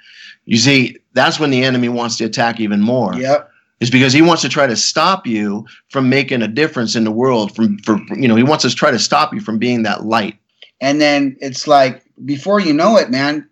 You 0.47 0.57
see, 0.57 0.97
that's 1.13 1.39
when 1.39 1.51
the 1.51 1.65
enemy 1.65 1.89
wants 1.89 2.17
to 2.17 2.25
attack 2.25 2.59
even 2.59 2.81
more. 2.81 3.15
Yep 3.15 3.51
is 3.81 3.91
because 3.91 4.13
he 4.13 4.23
wants 4.23 4.43
to 4.43 4.49
try 4.49 4.67
to 4.67 4.77
stop 4.77 5.27
you 5.27 5.67
from 5.91 6.09
making 6.09 6.43
a 6.43 6.49
difference 6.49 6.97
in 6.97 7.05
the 7.05 7.13
world 7.13 7.55
from 7.55 7.79
for 7.79 7.99
you 8.17 8.27
know 8.27 8.37
he 8.37 8.43
wants 8.43 8.65
to 8.65 8.75
try 8.75 8.91
to 8.91 8.99
stop 8.99 9.33
you 9.33 9.41
from 9.41 9.59
being 9.59 9.83
that 9.83 10.05
light. 10.05 10.37
And 10.81 11.01
then 11.01 11.37
it's 11.41 11.67
like 11.67 12.05
before 12.25 12.61
you 12.61 12.73
know 12.73 12.97
it 12.97 13.11
man 13.11 13.49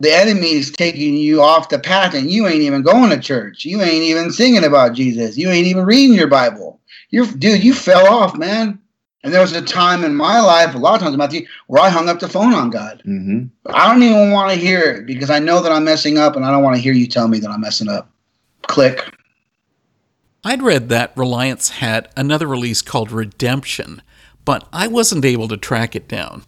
the 0.00 0.12
enemy 0.12 0.52
is 0.52 0.72
taking 0.72 1.16
you 1.16 1.40
off 1.40 1.68
the 1.68 1.78
path 1.78 2.12
and 2.12 2.28
you 2.28 2.46
ain't 2.46 2.62
even 2.62 2.82
going 2.82 3.10
to 3.10 3.20
church. 3.20 3.64
You 3.64 3.80
ain't 3.82 4.02
even 4.02 4.32
singing 4.32 4.64
about 4.64 4.94
jesus. 4.94 5.36
You 5.36 5.48
ain't 5.48 5.66
even 5.66 5.84
reading 5.84 6.16
your 6.16 6.28
bible. 6.28 6.80
You're 7.10 7.26
dude 7.26 7.64
you 7.64 7.74
fell 7.74 8.06
off 8.06 8.36
man. 8.36 8.78
And 9.24 9.32
there 9.32 9.40
was 9.40 9.52
a 9.52 9.62
time 9.62 10.02
in 10.02 10.16
my 10.16 10.40
life 10.40 10.74
a 10.74 10.78
lot 10.78 10.96
of 10.96 11.00
times 11.00 11.12
in 11.14 11.18
matthew 11.18 11.46
where 11.68 11.80
i 11.80 11.88
hung 11.88 12.08
up 12.08 12.18
the 12.18 12.28
phone 12.28 12.52
on 12.52 12.70
god. 12.70 13.02
Mm-hmm. 13.06 13.44
i 13.66 13.88
don't 13.88 14.02
even 14.02 14.32
want 14.32 14.52
to 14.52 14.58
hear 14.58 14.80
it 14.80 15.06
because 15.06 15.30
i 15.30 15.38
know 15.38 15.62
that 15.62 15.70
i'm 15.70 15.84
messing 15.84 16.18
up 16.18 16.34
and 16.34 16.44
i 16.44 16.50
don't 16.50 16.64
want 16.64 16.74
to 16.74 16.82
hear 16.82 16.92
you 16.92 17.06
tell 17.06 17.28
me 17.28 17.38
that 17.38 17.50
i'm 17.50 17.60
messing 17.60 17.88
up. 17.88 18.10
Click 18.62 19.12
I'd 20.44 20.62
read 20.62 20.88
that 20.88 21.16
Reliance 21.16 21.70
had 21.70 22.08
another 22.16 22.46
release 22.48 22.82
called 22.82 23.12
Redemption, 23.12 24.02
but 24.44 24.66
I 24.72 24.88
wasn't 24.88 25.24
able 25.24 25.46
to 25.48 25.56
track 25.56 25.94
it 25.94 26.08
down. 26.08 26.44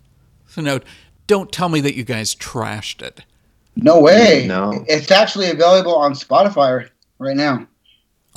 So, 0.49 0.63
no, 0.63 0.81
don't 1.27 1.53
tell 1.53 1.69
me 1.69 1.81
that 1.81 1.95
you 1.95 2.03
guys 2.03 2.35
trashed 2.35 3.03
it. 3.03 3.23
No 3.77 4.01
way. 4.01 4.47
No. 4.47 4.85
It's 4.89 5.11
actually 5.11 5.51
available 5.51 5.95
on 5.95 6.13
Spotify 6.15 6.89
right 7.19 7.37
now. 7.37 7.67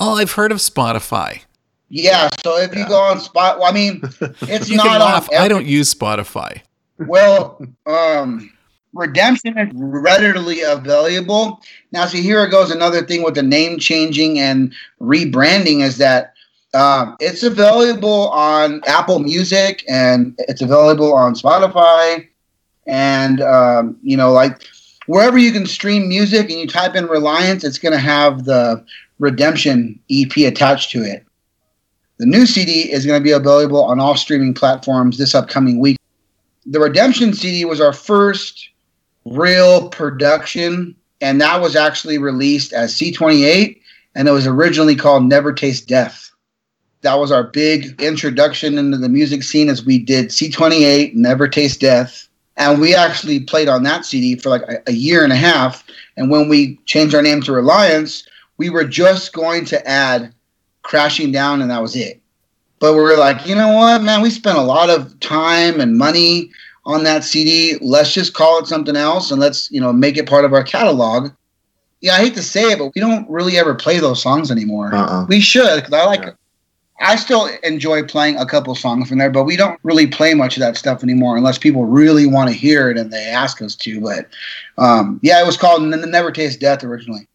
Oh, 0.00 0.14
I've 0.14 0.32
heard 0.32 0.52
of 0.52 0.58
Spotify. 0.58 1.42
Yeah, 1.88 2.28
so 2.44 2.58
if 2.58 2.74
you 2.74 2.86
go 2.86 3.00
on 3.00 3.18
Spot, 3.18 3.58
well, 3.58 3.68
I 3.68 3.72
mean, 3.72 4.00
it's 4.42 4.68
you 4.70 4.76
not 4.76 4.86
can 4.86 5.00
laugh. 5.00 5.28
I 5.32 5.48
don't 5.48 5.66
use 5.66 5.92
Spotify. 5.92 6.60
Well, 6.98 7.64
um, 7.86 8.52
Redemption 8.94 9.58
is 9.58 9.70
readily 9.74 10.62
available. 10.62 11.60
Now, 11.92 12.06
see, 12.06 12.22
here 12.22 12.46
goes. 12.48 12.70
Another 12.70 13.04
thing 13.04 13.22
with 13.22 13.34
the 13.34 13.42
name 13.42 13.78
changing 13.78 14.38
and 14.38 14.72
rebranding 15.00 15.82
is 15.82 15.98
that 15.98 16.34
um, 16.74 17.16
it's 17.20 17.42
available 17.42 18.28
on 18.30 18.80
Apple 18.86 19.18
Music 19.18 19.84
and 19.88 20.34
it's 20.48 20.62
available 20.62 21.12
on 21.12 21.34
Spotify. 21.34 22.26
And, 22.86 23.40
um, 23.40 23.98
you 24.02 24.16
know, 24.16 24.32
like 24.32 24.62
wherever 25.06 25.38
you 25.38 25.52
can 25.52 25.66
stream 25.66 26.08
music 26.08 26.50
and 26.50 26.60
you 26.60 26.66
type 26.66 26.94
in 26.94 27.06
Reliance, 27.06 27.64
it's 27.64 27.78
going 27.78 27.92
to 27.92 27.98
have 27.98 28.44
the 28.44 28.84
Redemption 29.18 29.98
EP 30.10 30.36
attached 30.38 30.90
to 30.92 31.02
it. 31.02 31.24
The 32.18 32.26
new 32.26 32.46
CD 32.46 32.90
is 32.90 33.06
going 33.06 33.20
to 33.20 33.24
be 33.24 33.32
available 33.32 33.84
on 33.84 34.00
all 34.00 34.16
streaming 34.16 34.54
platforms 34.54 35.18
this 35.18 35.34
upcoming 35.34 35.78
week. 35.78 35.98
The 36.66 36.80
Redemption 36.80 37.32
CD 37.32 37.64
was 37.64 37.80
our 37.80 37.92
first 37.92 38.70
real 39.32 39.88
production, 39.88 40.94
and 41.20 41.40
that 41.40 41.60
was 41.60 41.76
actually 41.76 42.18
released 42.18 42.72
as 42.72 42.94
C28, 42.94 43.80
and 44.14 44.28
it 44.28 44.32
was 44.32 44.46
originally 44.46 44.96
called 44.96 45.24
Never 45.24 45.52
Taste 45.52 45.88
Death. 45.88 46.30
That 47.02 47.14
was 47.14 47.30
our 47.30 47.44
big 47.44 48.00
introduction 48.00 48.76
into 48.76 48.98
the 48.98 49.08
music 49.08 49.42
scene 49.42 49.68
as 49.68 49.84
we 49.84 49.98
did 49.98 50.28
C28, 50.28 51.14
Never 51.14 51.46
Taste 51.46 51.80
Death. 51.80 52.28
And 52.56 52.80
we 52.80 52.92
actually 52.94 53.40
played 53.40 53.68
on 53.68 53.84
that 53.84 54.04
CD 54.04 54.34
for 54.34 54.48
like 54.48 54.62
a, 54.62 54.82
a 54.88 54.92
year 54.92 55.22
and 55.22 55.32
a 55.32 55.36
half. 55.36 55.84
And 56.16 56.28
when 56.28 56.48
we 56.48 56.76
changed 56.86 57.14
our 57.14 57.22
name 57.22 57.40
to 57.42 57.52
Reliance, 57.52 58.26
we 58.56 58.68
were 58.68 58.84
just 58.84 59.32
going 59.32 59.64
to 59.66 59.88
add 59.88 60.34
Crashing 60.82 61.30
Down, 61.30 61.62
and 61.62 61.70
that 61.70 61.82
was 61.82 61.94
it. 61.94 62.20
But 62.80 62.94
we 62.94 63.00
were 63.00 63.16
like, 63.16 63.46
you 63.46 63.54
know 63.54 63.72
what, 63.72 64.02
man, 64.02 64.22
we 64.22 64.30
spent 64.30 64.58
a 64.58 64.62
lot 64.62 64.90
of 64.90 65.18
time 65.20 65.80
and 65.80 65.96
money 65.96 66.50
on 66.88 67.04
that 67.04 67.22
CD. 67.22 67.76
Let's 67.80 68.12
just 68.12 68.34
call 68.34 68.58
it 68.58 68.66
something 68.66 68.96
else 68.96 69.30
and 69.30 69.40
let's, 69.40 69.70
you 69.70 69.80
know, 69.80 69.92
make 69.92 70.16
it 70.16 70.26
part 70.26 70.44
of 70.44 70.54
our 70.54 70.64
catalog. 70.64 71.30
Yeah, 72.00 72.14
I 72.14 72.18
hate 72.18 72.34
to 72.34 72.42
say 72.42 72.62
it, 72.62 72.78
but 72.78 72.92
we 72.94 73.00
don't 73.00 73.28
really 73.30 73.58
ever 73.58 73.74
play 73.74 73.98
those 73.98 74.22
songs 74.22 74.50
anymore. 74.50 74.94
Uh-uh. 74.94 75.26
We 75.28 75.40
should, 75.40 75.76
because 75.76 75.92
I 75.92 76.04
like 76.06 76.22
Yeah. 76.22 76.32
I 77.00 77.14
still 77.14 77.46
enjoy 77.62 78.02
playing 78.04 78.38
a 78.38 78.46
couple 78.46 78.74
songs 78.74 79.08
from 79.08 79.18
there, 79.18 79.30
but 79.30 79.44
we 79.44 79.56
don't 79.56 79.78
really 79.84 80.08
play 80.08 80.34
much 80.34 80.56
of 80.56 80.60
that 80.62 80.76
stuff 80.76 81.04
anymore 81.04 81.36
unless 81.36 81.56
people 81.56 81.84
really 81.84 82.26
want 82.26 82.50
to 82.50 82.56
hear 82.56 82.90
it 82.90 82.98
and 82.98 83.12
they 83.12 83.24
ask 83.24 83.62
us 83.62 83.76
to. 83.76 84.00
But 84.00 84.26
um, 84.78 85.20
yeah, 85.22 85.40
it 85.40 85.46
was 85.46 85.56
called 85.56 85.82
N- 85.82 86.10
Never 86.10 86.32
Taste 86.32 86.58
Death 86.58 86.82
originally. 86.82 87.28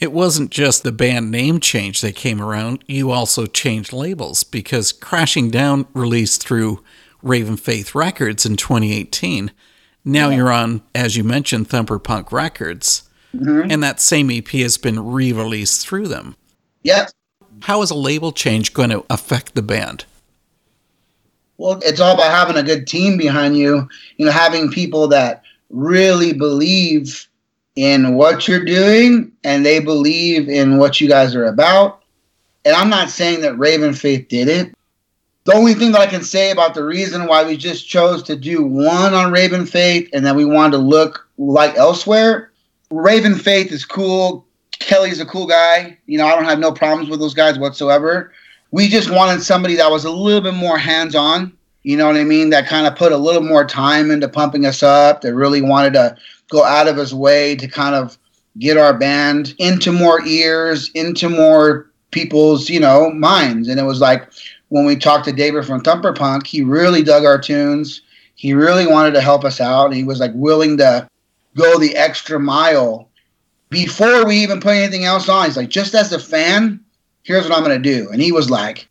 It 0.00 0.12
wasn't 0.12 0.50
just 0.50 0.82
the 0.82 0.90
band 0.90 1.30
name 1.30 1.60
change 1.60 2.00
that 2.00 2.16
came 2.16 2.42
around, 2.42 2.82
you 2.86 3.12
also 3.12 3.46
changed 3.46 3.92
labels 3.92 4.42
because 4.42 4.92
Crashing 4.92 5.50
Down 5.50 5.86
released 5.94 6.44
through 6.44 6.82
Raven 7.22 7.56
Faith 7.56 7.94
Records 7.94 8.46
in 8.46 8.56
2018. 8.56 9.50
Now 10.04 10.30
you're 10.30 10.52
on, 10.52 10.82
as 10.94 11.16
you 11.16 11.24
mentioned, 11.24 11.68
Thumper 11.68 11.98
Punk 11.98 12.30
Records, 12.30 13.02
Mhm. 13.34 13.66
and 13.70 13.82
that 13.82 14.00
same 14.00 14.30
EP 14.30 14.48
has 14.62 14.78
been 14.78 15.04
re 15.04 15.32
released 15.32 15.86
through 15.86 16.08
them. 16.08 16.36
Yep. 16.84 17.10
How 17.62 17.82
is 17.82 17.90
a 17.90 17.94
label 17.94 18.32
change 18.32 18.72
going 18.72 18.90
to 18.90 19.04
affect 19.10 19.54
the 19.54 19.62
band? 19.62 20.04
Well, 21.58 21.80
it's 21.84 22.00
all 22.00 22.14
about 22.14 22.30
having 22.30 22.56
a 22.56 22.62
good 22.62 22.86
team 22.86 23.16
behind 23.16 23.56
you, 23.56 23.88
you 24.18 24.26
know, 24.26 24.32
having 24.32 24.70
people 24.70 25.08
that 25.08 25.42
really 25.70 26.32
believe 26.32 27.26
in 27.74 28.14
what 28.14 28.46
you're 28.46 28.64
doing 28.64 29.32
and 29.42 29.64
they 29.64 29.80
believe 29.80 30.48
in 30.48 30.78
what 30.78 31.00
you 31.00 31.08
guys 31.08 31.34
are 31.34 31.46
about. 31.46 32.02
And 32.64 32.74
I'm 32.74 32.90
not 32.90 33.10
saying 33.10 33.40
that 33.40 33.58
Raven 33.58 33.92
Faith 33.94 34.28
did 34.28 34.48
it. 34.48 34.74
The 35.46 35.54
only 35.54 35.74
thing 35.74 35.92
that 35.92 36.00
I 36.00 36.06
can 36.06 36.22
say 36.22 36.50
about 36.50 36.74
the 36.74 36.84
reason 36.84 37.26
why 37.26 37.44
we 37.44 37.56
just 37.56 37.88
chose 37.88 38.22
to 38.24 38.36
do 38.36 38.64
one 38.64 39.14
on 39.14 39.32
Raven 39.32 39.64
Faith 39.64 40.08
and 40.12 40.26
then 40.26 40.36
we 40.36 40.44
wanted 40.44 40.72
to 40.72 40.82
look 40.82 41.28
like 41.38 41.74
elsewhere, 41.76 42.52
Raven 42.90 43.34
Faith 43.34 43.72
is 43.72 43.84
cool. 43.84 44.46
Kelly's 44.78 45.20
a 45.20 45.26
cool 45.26 45.46
guy. 45.46 45.96
You 46.06 46.18
know, 46.18 46.26
I 46.26 46.34
don't 46.34 46.44
have 46.44 46.58
no 46.58 46.72
problems 46.72 47.08
with 47.08 47.20
those 47.20 47.34
guys 47.34 47.58
whatsoever 47.58 48.32
we 48.70 48.88
just 48.88 49.10
wanted 49.10 49.42
somebody 49.42 49.76
that 49.76 49.90
was 49.90 50.04
a 50.04 50.10
little 50.10 50.40
bit 50.40 50.54
more 50.54 50.78
hands 50.78 51.14
on. 51.14 51.56
You 51.82 51.96
know 51.96 52.06
what 52.06 52.16
I 52.16 52.24
mean? 52.24 52.50
That 52.50 52.66
kind 52.66 52.86
of 52.86 52.96
put 52.96 53.12
a 53.12 53.16
little 53.16 53.42
more 53.42 53.64
time 53.64 54.10
into 54.10 54.28
pumping 54.28 54.66
us 54.66 54.82
up, 54.82 55.20
that 55.20 55.34
really 55.34 55.62
wanted 55.62 55.92
to 55.94 56.16
go 56.50 56.64
out 56.64 56.88
of 56.88 56.96
his 56.96 57.14
way 57.14 57.54
to 57.56 57.68
kind 57.68 57.94
of 57.94 58.18
get 58.58 58.76
our 58.76 58.92
band 58.92 59.54
into 59.58 59.92
more 59.92 60.20
ears, 60.26 60.90
into 60.94 61.28
more 61.28 61.90
people's, 62.10 62.68
you 62.68 62.80
know, 62.80 63.10
minds. 63.12 63.68
And 63.68 63.78
it 63.78 63.84
was 63.84 64.00
like 64.00 64.28
when 64.76 64.84
we 64.84 64.94
talked 64.94 65.24
to 65.24 65.32
David 65.32 65.64
from 65.64 65.80
Thumper 65.80 66.12
Punk, 66.12 66.46
he 66.46 66.62
really 66.62 67.02
dug 67.02 67.24
our 67.24 67.38
tunes. 67.40 68.02
He 68.34 68.52
really 68.52 68.86
wanted 68.86 69.12
to 69.14 69.22
help 69.22 69.42
us 69.42 69.58
out. 69.58 69.86
And 69.86 69.94
he 69.94 70.04
was 70.04 70.20
like 70.20 70.32
willing 70.34 70.76
to 70.76 71.08
go 71.56 71.78
the 71.78 71.96
extra 71.96 72.38
mile 72.38 73.08
before 73.70 74.26
we 74.26 74.36
even 74.36 74.60
put 74.60 74.74
anything 74.74 75.04
else 75.04 75.30
on. 75.30 75.46
He's 75.46 75.56
like, 75.56 75.70
just 75.70 75.94
as 75.94 76.12
a 76.12 76.18
fan, 76.18 76.78
here's 77.22 77.48
what 77.48 77.56
I'm 77.56 77.64
going 77.64 77.82
to 77.82 77.90
do. 77.90 78.10
And 78.10 78.20
he 78.20 78.32
was 78.32 78.50
like, 78.50 78.86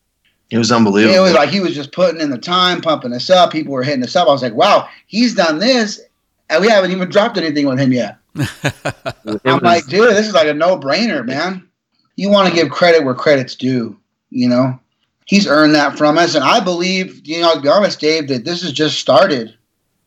It 0.50 0.58
was 0.58 0.72
unbelievable. 0.72 1.16
it 1.16 1.20
was 1.20 1.34
like 1.34 1.50
he 1.50 1.60
was 1.60 1.76
just 1.76 1.92
putting 1.92 2.20
in 2.20 2.32
the 2.32 2.40
time, 2.40 2.82
pumping 2.82 3.14
us 3.14 3.30
up. 3.30 3.52
People 3.52 3.72
were 3.74 3.84
hitting 3.84 4.04
us 4.04 4.16
up. 4.16 4.28
I 4.28 4.32
was 4.32 4.42
like, 4.42 4.56
wow, 4.56 4.90
he's 5.06 5.36
done 5.36 5.60
this. 5.60 6.02
And 6.50 6.62
we 6.62 6.68
haven't 6.68 6.92
even 6.92 7.10
dropped 7.10 7.38
anything 7.38 7.68
with 7.68 7.80
him 7.80 7.94
yet. 7.94 8.18
I'm 8.36 9.40
was- 9.44 9.62
like, 9.62 9.86
dude, 9.86 10.10
this 10.16 10.28
is 10.28 10.34
like 10.34 10.48
a 10.48 10.54
no 10.56 10.80
brainer, 10.80 11.24
man. 11.24 11.70
You 12.16 12.32
want 12.32 12.50
to 12.50 12.56
give 12.56 12.72
credit 12.72 13.04
where 13.04 13.14
credit's 13.14 13.54
due, 13.56 14.00
you 14.32 14.50
know? 14.50 14.80
He's 15.26 15.48
earned 15.48 15.76
that 15.76 15.98
from 15.98 16.18
us. 16.18 16.36
And 16.36 16.44
I 16.44 16.60
believe, 16.60 17.26
you 17.28 17.42
know, 17.42 17.56
to 17.56 17.62
be 17.62 17.68
honest, 17.68 18.00
Dave, 18.00 18.28
that 18.28 18.46
this 18.46 18.62
has 18.62 18.72
just 18.72 19.00
started. 19.00 19.56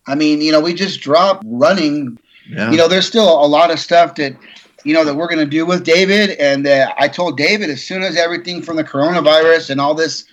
I 0.06 0.14
mean, 0.14 0.40
you 0.40 0.52
know, 0.52 0.60
we 0.60 0.74
just 0.74 1.00
dropped 1.00 1.44
running 1.46 2.18
yeah. 2.48 2.70
you 2.70 2.76
know, 2.76 2.88
there's 2.88 3.06
still 3.06 3.44
a 3.44 3.46
lot 3.46 3.70
of 3.70 3.78
stuff 3.78 4.14
that, 4.16 4.36
you 4.84 4.94
know, 4.94 5.04
that 5.04 5.14
we're 5.14 5.28
going 5.28 5.38
to 5.38 5.46
do 5.46 5.66
with 5.66 5.84
David. 5.84 6.30
And 6.38 6.66
uh, 6.66 6.92
I 6.98 7.08
told 7.08 7.36
David 7.36 7.70
as 7.70 7.84
soon 7.84 8.02
as 8.02 8.16
everything 8.16 8.62
from 8.62 8.76
the 8.76 8.84
coronavirus 8.84 9.70
and 9.70 9.80
all 9.80 9.94
this 9.94 10.24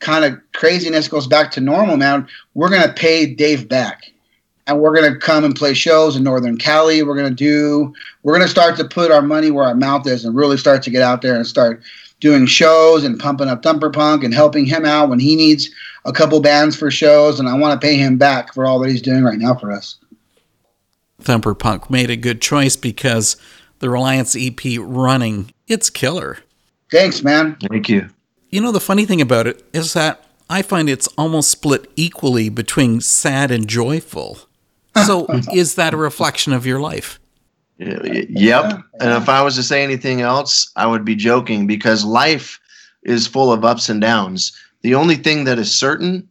kind 0.00 0.24
of 0.24 0.40
craziness 0.52 1.06
goes 1.06 1.26
back 1.26 1.50
to 1.52 1.60
normal, 1.60 1.96
man, 1.96 2.26
we're 2.54 2.68
going 2.68 2.86
to 2.86 2.92
pay 2.92 3.26
Dave 3.26 3.68
back. 3.68 4.04
And 4.68 4.80
we're 4.80 4.94
going 4.94 5.12
to 5.12 5.18
come 5.18 5.42
and 5.42 5.56
play 5.56 5.74
shows 5.74 6.14
in 6.14 6.22
Northern 6.22 6.56
Cali. 6.56 7.02
We're 7.02 7.16
going 7.16 7.28
to 7.28 7.34
do, 7.34 7.92
we're 8.22 8.34
going 8.34 8.46
to 8.46 8.50
start 8.50 8.76
to 8.76 8.84
put 8.84 9.10
our 9.10 9.22
money 9.22 9.50
where 9.50 9.64
our 9.64 9.74
mouth 9.74 10.06
is 10.06 10.24
and 10.24 10.36
really 10.36 10.56
start 10.56 10.82
to 10.84 10.90
get 10.90 11.02
out 11.02 11.20
there 11.20 11.34
and 11.34 11.44
start 11.44 11.82
doing 12.22 12.46
shows 12.46 13.02
and 13.02 13.18
pumping 13.18 13.48
up 13.48 13.64
Thumper 13.64 13.90
Punk 13.90 14.22
and 14.22 14.32
helping 14.32 14.64
him 14.64 14.86
out 14.86 15.08
when 15.08 15.18
he 15.18 15.34
needs 15.34 15.68
a 16.04 16.12
couple 16.12 16.40
bands 16.40 16.76
for 16.76 16.88
shows. 16.88 17.40
And 17.40 17.48
I 17.48 17.54
want 17.54 17.78
to 17.78 17.84
pay 17.84 17.96
him 17.96 18.16
back 18.16 18.54
for 18.54 18.64
all 18.64 18.78
that 18.78 18.90
he's 18.90 19.02
doing 19.02 19.24
right 19.24 19.38
now 19.38 19.56
for 19.56 19.72
us. 19.72 19.96
Thumper 21.20 21.54
Punk 21.54 21.90
made 21.90 22.10
a 22.10 22.16
good 22.16 22.40
choice 22.40 22.76
because 22.76 23.36
the 23.80 23.90
Reliance 23.90 24.36
EP 24.38 24.60
running, 24.78 25.52
it's 25.66 25.90
killer. 25.90 26.38
Thanks, 26.92 27.24
man. 27.24 27.56
Thank 27.68 27.88
you. 27.88 28.08
You 28.50 28.60
know, 28.60 28.70
the 28.70 28.80
funny 28.80 29.04
thing 29.04 29.20
about 29.20 29.48
it 29.48 29.64
is 29.72 29.92
that 29.94 30.24
I 30.48 30.62
find 30.62 30.88
it's 30.88 31.08
almost 31.18 31.50
split 31.50 31.90
equally 31.96 32.48
between 32.50 33.00
sad 33.00 33.50
and 33.50 33.66
joyful. 33.66 34.38
So, 35.06 35.26
is 35.52 35.74
that 35.74 35.94
a 35.94 35.96
reflection 35.96 36.52
of 36.52 36.66
your 36.66 36.78
life? 36.78 37.18
Yep. 37.84 38.82
And 39.00 39.10
if 39.22 39.28
I 39.28 39.42
was 39.42 39.56
to 39.56 39.62
say 39.62 39.82
anything 39.82 40.20
else, 40.20 40.70
I 40.76 40.86
would 40.86 41.04
be 41.04 41.16
joking 41.16 41.66
because 41.66 42.04
life 42.04 42.60
is 43.02 43.26
full 43.26 43.52
of 43.52 43.64
ups 43.64 43.88
and 43.88 44.00
downs. 44.00 44.52
The 44.82 44.94
only 44.94 45.16
thing 45.16 45.44
that 45.44 45.58
is 45.58 45.74
certain 45.74 46.28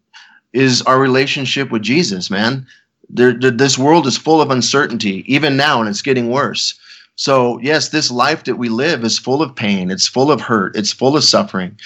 is 0.54 0.82
our 0.84 1.00
relationship 1.00 1.72
with 1.72 1.82
Jesus, 1.82 2.30
man. 2.30 2.66
There, 3.10 3.38
th- 3.38 3.56
this 3.56 3.78
world 3.78 4.08
is 4.08 4.18
full 4.18 4.42
of 4.42 4.52
uncertainty, 4.52 5.24
even 5.32 5.58
now, 5.58 5.80
and 5.80 5.90
it's 5.90 6.02
getting 6.02 6.30
worse. 6.30 6.78
So, 7.16 7.60
yes, 7.60 7.90
this 7.90 8.10
life 8.10 8.46
that 8.46 8.56
we 8.56 8.70
live 8.70 9.04
is 9.04 9.20
full 9.20 9.42
of 9.42 9.56
pain, 9.56 9.92
it's 9.92 10.08
full 10.08 10.32
of 10.32 10.42
hurt, 10.42 10.76
it's 10.76 10.94
full 10.94 11.16
of 11.16 11.24
suffering. 11.24 11.78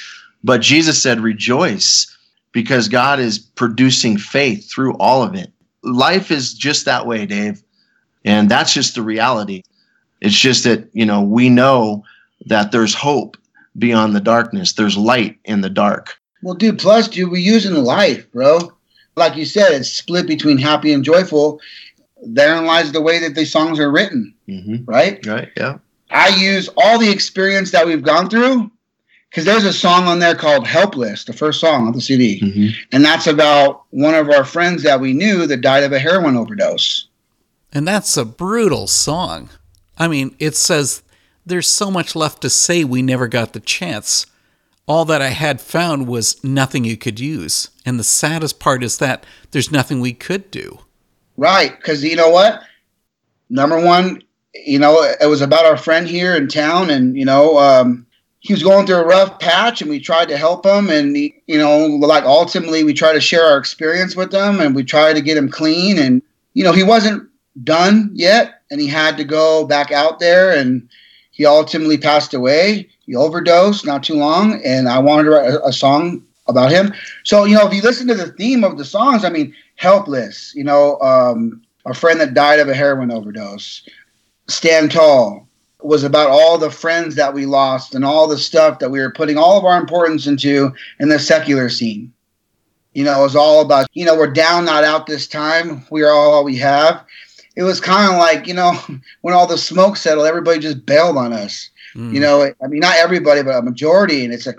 But 0.43 0.61
Jesus 0.61 1.01
said, 1.01 1.19
rejoice 1.19 2.15
because 2.51 2.87
God 2.87 3.19
is 3.19 3.39
producing 3.39 4.17
faith 4.17 4.69
through 4.71 4.93
all 4.93 5.23
of 5.23 5.35
it. 5.35 5.51
Life 5.83 6.31
is 6.31 6.53
just 6.53 6.85
that 6.85 7.05
way, 7.05 7.25
Dave. 7.25 7.61
And 8.25 8.49
that's 8.49 8.73
just 8.73 8.95
the 8.95 9.01
reality. 9.01 9.61
It's 10.19 10.37
just 10.37 10.63
that, 10.65 10.89
you 10.93 11.05
know, 11.05 11.21
we 11.21 11.49
know 11.49 12.03
that 12.47 12.71
there's 12.71 12.93
hope 12.93 13.37
beyond 13.77 14.15
the 14.15 14.21
darkness, 14.21 14.73
there's 14.73 14.97
light 14.97 15.37
in 15.45 15.61
the 15.61 15.69
dark. 15.69 16.17
Well, 16.41 16.55
dude, 16.55 16.79
plus, 16.79 17.07
dude, 17.07 17.31
we're 17.31 17.37
using 17.37 17.73
life, 17.75 18.29
bro. 18.31 18.71
Like 19.15 19.35
you 19.35 19.45
said, 19.45 19.71
it's 19.71 19.91
split 19.91 20.27
between 20.27 20.57
happy 20.57 20.91
and 20.93 21.03
joyful. 21.03 21.59
Therein 22.23 22.65
lies 22.65 22.91
the 22.91 23.01
way 23.01 23.19
that 23.19 23.35
the 23.35 23.45
songs 23.45 23.79
are 23.79 23.91
written, 23.91 24.33
Mm-hmm. 24.47 24.85
right? 24.85 25.25
Right. 25.25 25.49
Yeah. 25.57 25.79
I 26.11 26.29
use 26.29 26.69
all 26.77 26.99
the 26.99 27.09
experience 27.09 27.71
that 27.71 27.85
we've 27.87 28.03
gone 28.03 28.29
through 28.29 28.69
because 29.29 29.43
there's 29.43 29.65
a 29.65 29.73
song 29.73 30.05
on 30.05 30.19
there 30.19 30.35
called 30.35 30.67
Helpless, 30.67 31.25
the 31.25 31.33
first 31.33 31.59
song 31.59 31.87
on 31.87 31.93
the 31.93 32.01
CD. 32.01 32.39
Mm-hmm. 32.39 32.67
And 32.91 33.03
that's 33.03 33.27
about 33.27 33.83
one 33.89 34.13
of 34.13 34.29
our 34.29 34.45
friends 34.45 34.83
that 34.83 34.99
we 35.01 35.13
knew 35.13 35.47
that 35.47 35.61
died 35.61 35.83
of 35.83 35.91
a 35.93 35.99
heroin 35.99 36.35
overdose. 36.37 37.07
And 37.75 37.85
that's 37.85 38.15
a 38.15 38.23
brutal 38.23 38.87
song. 38.87 39.49
I 39.97 40.07
mean, 40.07 40.33
it 40.39 40.55
says 40.55 41.03
there's 41.45 41.67
so 41.67 41.91
much 41.91 42.15
left 42.15 42.41
to 42.43 42.49
say 42.49 42.85
we 42.85 43.01
never 43.01 43.27
got 43.27 43.51
the 43.51 43.59
chance. 43.59 44.25
All 44.87 45.03
that 45.05 45.21
I 45.21 45.29
had 45.29 45.59
found 45.59 46.07
was 46.07 46.41
nothing 46.41 46.85
you 46.85 46.95
could 46.95 47.19
use. 47.19 47.69
And 47.85 47.99
the 47.99 48.03
saddest 48.05 48.61
part 48.61 48.81
is 48.81 48.97
that 48.99 49.25
there's 49.51 49.73
nothing 49.73 49.99
we 49.99 50.13
could 50.13 50.49
do. 50.51 50.79
Right. 51.35 51.75
Because 51.75 52.01
you 52.01 52.15
know 52.15 52.29
what? 52.29 52.63
Number 53.49 53.77
one, 53.83 54.23
you 54.53 54.79
know, 54.79 55.03
it 55.19 55.27
was 55.27 55.41
about 55.41 55.65
our 55.65 55.75
friend 55.75 56.07
here 56.07 56.33
in 56.33 56.47
town, 56.47 56.89
and, 56.89 57.17
you 57.17 57.25
know, 57.25 57.57
um, 57.59 58.05
he 58.39 58.53
was 58.53 58.63
going 58.63 58.87
through 58.87 58.95
a 58.95 59.05
rough 59.05 59.37
patch, 59.39 59.81
and 59.81 59.89
we 59.89 59.99
tried 59.99 60.29
to 60.29 60.37
help 60.37 60.65
him. 60.65 60.89
And, 60.89 61.13
he, 61.13 61.35
you 61.45 61.57
know, 61.57 61.87
like 61.87 62.23
ultimately, 62.23 62.85
we 62.85 62.93
tried 62.93 63.13
to 63.13 63.19
share 63.19 63.43
our 63.43 63.57
experience 63.57 64.15
with 64.15 64.33
him, 64.33 64.61
and 64.61 64.73
we 64.73 64.85
tried 64.85 65.15
to 65.15 65.21
get 65.21 65.35
him 65.35 65.49
clean. 65.49 65.99
And, 65.99 66.21
you 66.53 66.63
know, 66.63 66.71
he 66.71 66.83
wasn't 66.83 67.29
done 67.63 68.09
yet, 68.13 68.61
and 68.69 68.81
he 68.81 68.87
had 68.87 69.17
to 69.17 69.23
go 69.23 69.65
back 69.65 69.91
out 69.91 70.19
there, 70.19 70.55
and 70.55 70.87
he 71.31 71.45
ultimately 71.45 71.97
passed 71.97 72.33
away. 72.33 72.89
He 73.05 73.15
overdosed 73.15 73.85
not 73.85 74.03
too 74.03 74.15
long, 74.15 74.61
and 74.63 74.89
I 74.89 74.99
wanted 74.99 75.23
to 75.23 75.29
write 75.31 75.49
a, 75.49 75.65
a 75.65 75.73
song 75.73 76.23
about 76.47 76.71
him. 76.71 76.93
So 77.23 77.45
you 77.45 77.55
know, 77.55 77.67
if 77.67 77.73
you 77.73 77.81
listen 77.81 78.07
to 78.07 78.15
the 78.15 78.31
theme 78.33 78.63
of 78.63 78.77
the 78.77 78.85
songs, 78.85 79.23
I 79.23 79.29
mean, 79.29 79.53
"Helpless," 79.75 80.53
you 80.55 80.63
know, 80.63 80.99
um, 81.01 81.61
a 81.85 81.93
friend 81.93 82.19
that 82.19 82.33
died 82.33 82.59
of 82.59 82.69
a 82.69 82.73
heroin 82.73 83.11
overdose, 83.11 83.87
"Stand 84.47 84.91
Tall." 84.91 85.47
Was 85.81 86.03
about 86.03 86.31
all 86.31 86.57
the 86.57 86.71
friends 86.71 87.13
that 87.13 87.35
we 87.35 87.45
lost 87.45 87.93
and 87.93 88.03
all 88.03 88.27
the 88.27 88.39
stuff 88.39 88.79
that 88.79 88.89
we 88.89 88.99
were 88.99 89.11
putting 89.11 89.37
all 89.37 89.55
of 89.59 89.65
our 89.65 89.79
importance 89.79 90.25
into 90.25 90.73
in 90.99 91.09
the 91.09 91.19
secular 91.19 91.69
scene. 91.69 92.11
You 92.95 93.03
know, 93.03 93.19
it 93.19 93.23
was 93.23 93.35
all 93.35 93.61
about, 93.61 93.87
you 93.93 94.03
know, 94.03 94.17
we're 94.17 94.31
down, 94.31 94.65
not 94.65 94.83
out 94.83 95.05
this 95.05 95.27
time. 95.27 95.85
We 95.91 96.01
are 96.01 96.09
all 96.11 96.43
we 96.43 96.55
have. 96.57 97.03
It 97.55 97.63
was 97.63 97.79
kind 97.79 98.11
of 98.11 98.17
like, 98.17 98.47
you 98.47 98.53
know, 98.53 98.73
when 99.21 99.33
all 99.33 99.47
the 99.47 99.57
smoke 99.57 99.97
settled, 99.97 100.27
everybody 100.27 100.59
just 100.59 100.85
bailed 100.85 101.17
on 101.17 101.33
us. 101.33 101.69
Mm. 101.95 102.13
You 102.13 102.19
know, 102.19 102.51
I 102.63 102.67
mean, 102.67 102.79
not 102.79 102.97
everybody, 102.97 103.41
but 103.43 103.57
a 103.57 103.61
majority. 103.61 104.23
And 104.25 104.33
it's 104.33 104.47
a, 104.47 104.55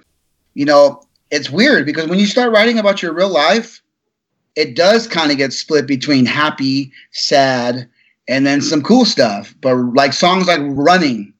you 0.54 0.64
know, 0.64 1.02
it's 1.30 1.50
weird 1.50 1.86
because 1.86 2.08
when 2.08 2.18
you 2.18 2.26
start 2.26 2.52
writing 2.52 2.78
about 2.78 3.02
your 3.02 3.12
real 3.12 3.28
life, 3.28 3.82
it 4.54 4.74
does 4.74 5.06
kind 5.06 5.30
of 5.30 5.36
get 5.36 5.52
split 5.52 5.86
between 5.86 6.24
happy, 6.24 6.90
sad, 7.12 7.88
and 8.28 8.46
then 8.46 8.62
some 8.62 8.82
cool 8.82 9.04
stuff. 9.04 9.54
But 9.60 9.74
like 9.74 10.12
songs 10.12 10.46
like 10.46 10.60
Running, 10.62 11.34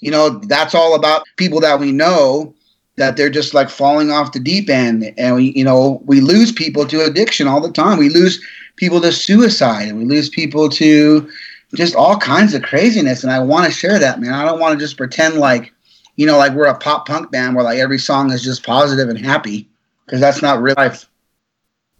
you 0.00 0.10
know, 0.10 0.30
that's 0.30 0.74
all 0.74 0.94
about 0.94 1.24
people 1.36 1.60
that 1.60 1.80
we 1.80 1.92
know 1.92 2.54
that 2.96 3.16
they're 3.16 3.30
just 3.30 3.54
like 3.54 3.70
falling 3.70 4.10
off 4.10 4.32
the 4.32 4.40
deep 4.40 4.68
end. 4.68 5.12
And 5.16 5.36
we, 5.36 5.52
you 5.56 5.64
know, 5.64 6.02
we 6.04 6.20
lose 6.20 6.52
people 6.52 6.86
to 6.86 7.04
addiction 7.04 7.48
all 7.48 7.60
the 7.60 7.72
time. 7.72 7.98
We 7.98 8.10
lose 8.10 8.44
people 8.82 9.00
to 9.00 9.12
suicide 9.12 9.86
and 9.86 9.96
we 9.96 10.04
lose 10.04 10.28
people 10.28 10.68
to 10.68 11.30
just 11.72 11.94
all 11.94 12.18
kinds 12.18 12.52
of 12.52 12.62
craziness. 12.62 13.22
And 13.22 13.32
I 13.32 13.38
want 13.38 13.64
to 13.64 13.70
share 13.70 13.96
that, 13.96 14.20
man. 14.20 14.34
I 14.34 14.44
don't 14.44 14.58
want 14.58 14.76
to 14.76 14.84
just 14.84 14.96
pretend 14.96 15.36
like, 15.36 15.72
you 16.16 16.26
know, 16.26 16.36
like 16.36 16.52
we're 16.52 16.66
a 16.66 16.76
pop 16.76 17.06
punk 17.06 17.30
band 17.30 17.54
where 17.54 17.62
like 17.62 17.78
every 17.78 18.00
song 18.00 18.32
is 18.32 18.42
just 18.42 18.66
positive 18.66 19.08
and 19.08 19.24
happy 19.24 19.68
because 20.04 20.20
that's 20.20 20.42
not 20.42 20.60
real 20.60 20.74
life. 20.76 21.08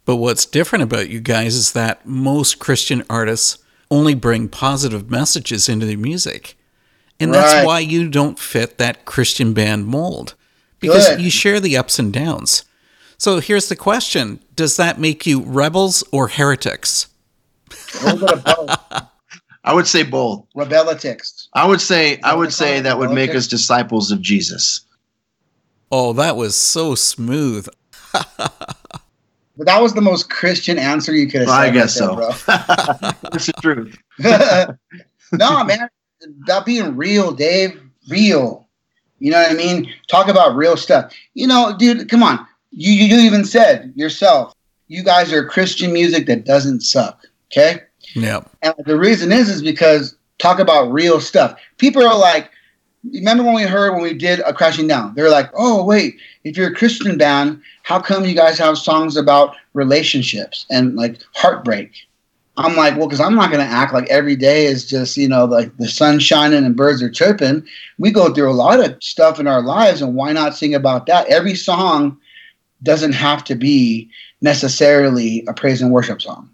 But 0.03 0.17
what's 0.17 0.45
different 0.45 0.83
about 0.83 1.07
you 1.07 1.21
guys 1.21 1.55
is 1.55 1.71
that 1.71 2.05
most 2.05 2.59
Christian 2.59 3.01
artists 3.09 3.59
only 3.89 4.13
bring 4.13 4.49
positive 4.49 5.09
messages 5.09 5.69
into 5.69 5.85
their 5.85 5.97
music. 5.97 6.57
And 7.17 7.31
right. 7.31 7.39
that's 7.39 7.65
why 7.65 7.79
you 7.79 8.09
don't 8.09 8.37
fit 8.37 8.77
that 8.77 9.05
Christian 9.05 9.53
band 9.53 9.87
mold 9.87 10.35
because 10.81 11.07
Good. 11.07 11.21
you 11.21 11.29
share 11.29 11.61
the 11.61 11.77
ups 11.77 11.97
and 11.97 12.11
downs. 12.11 12.65
So 13.23 13.39
here's 13.39 13.69
the 13.69 13.77
question 13.77 14.41
Does 14.53 14.75
that 14.75 14.99
make 14.99 15.25
you 15.25 15.43
rebels 15.43 16.03
or 16.11 16.27
heretics? 16.27 17.07
I 18.03 19.73
would 19.73 19.87
say 19.87 20.03
both. 20.03 20.45
Rebelitics. 20.57 21.47
I 21.53 21.65
would 21.65 21.79
say 21.79 22.19
I 22.25 22.35
would 22.35 22.51
say 22.51 22.81
that 22.81 22.99
would 22.99 23.11
make 23.11 23.33
us 23.33 23.47
disciples 23.47 24.11
of 24.11 24.19
Jesus. 24.19 24.81
Oh, 25.89 26.11
that 26.11 26.35
was 26.35 26.57
so 26.57 26.95
smooth. 26.95 27.69
But 29.55 29.67
that 29.67 29.79
was 29.79 29.93
the 29.93 30.01
most 30.01 30.31
Christian 30.31 30.79
answer 30.79 31.13
you 31.13 31.27
could 31.27 31.41
have 31.41 31.47
well, 31.47 31.61
said. 31.61 31.69
I 31.69 31.71
guess 31.71 32.01
right 32.01 32.33
so. 32.33 33.19
That's 33.29 33.45
the 33.45 33.53
truth. 33.61 33.95
no, 35.31 35.63
man. 35.63 35.87
About 36.41 36.65
being 36.65 36.97
real, 36.97 37.31
Dave. 37.31 37.79
Real. 38.09 38.67
You 39.19 39.29
know 39.29 39.39
what 39.39 39.51
I 39.51 39.53
mean? 39.53 39.93
Talk 40.07 40.27
about 40.27 40.55
real 40.55 40.75
stuff. 40.75 41.13
You 41.35 41.45
know, 41.45 41.75
dude, 41.77 42.09
come 42.09 42.23
on. 42.23 42.47
You 42.75 42.91
you 42.93 43.19
even 43.19 43.45
said 43.45 43.93
yourself, 43.95 44.53
you 44.87 45.03
guys 45.03 45.31
are 45.31 45.45
Christian 45.45 45.93
music 45.93 46.25
that 46.27 46.45
doesn't 46.45 46.81
suck. 46.81 47.25
Okay? 47.51 47.81
Yeah. 48.15 48.41
And 48.61 48.73
the 48.85 48.97
reason 48.97 49.31
is 49.31 49.49
is 49.49 49.61
because 49.61 50.15
talk 50.39 50.59
about 50.59 50.91
real 50.91 51.19
stuff. 51.19 51.59
People 51.77 52.05
are 52.05 52.17
like, 52.17 52.49
remember 53.11 53.43
when 53.43 53.55
we 53.55 53.63
heard 53.63 53.93
when 53.93 54.03
we 54.03 54.13
did 54.13 54.39
a 54.41 54.53
crashing 54.53 54.87
down? 54.87 55.13
They're 55.15 55.29
like, 55.29 55.49
oh 55.53 55.83
wait, 55.83 56.17
if 56.43 56.57
you're 56.57 56.69
a 56.69 56.75
Christian 56.75 57.17
band, 57.17 57.61
how 57.83 57.99
come 57.99 58.25
you 58.25 58.35
guys 58.35 58.57
have 58.57 58.77
songs 58.77 59.17
about 59.17 59.55
relationships 59.73 60.65
and 60.69 60.95
like 60.95 61.21
heartbreak? 61.33 61.91
I'm 62.55 62.75
like, 62.75 62.95
well, 62.95 63.07
because 63.07 63.19
I'm 63.19 63.35
not 63.35 63.51
going 63.51 63.65
to 63.65 63.71
act 63.71 63.95
like 63.95 64.07
every 64.09 64.35
day 64.35 64.65
is 64.65 64.87
just, 64.87 65.17
you 65.17 65.27
know, 65.27 65.45
like 65.45 65.75
the 65.77 65.87
sun 65.87 66.19
shining 66.19 66.63
and 66.63 66.75
birds 66.75 67.01
are 67.01 67.09
chirping. 67.09 67.65
We 67.97 68.11
go 68.11 68.31
through 68.31 68.51
a 68.51 68.53
lot 68.53 68.79
of 68.79 69.01
stuff 69.01 69.39
in 69.39 69.47
our 69.47 69.63
lives, 69.63 70.03
and 70.03 70.13
why 70.13 70.33
not 70.33 70.55
sing 70.55 70.75
about 70.75 71.07
that? 71.07 71.25
Every 71.27 71.55
song 71.55 72.15
doesn't 72.83 73.13
have 73.13 73.43
to 73.45 73.55
be 73.55 74.09
necessarily 74.41 75.43
a 75.47 75.53
praise 75.53 75.81
and 75.81 75.91
worship 75.91 76.21
song. 76.21 76.49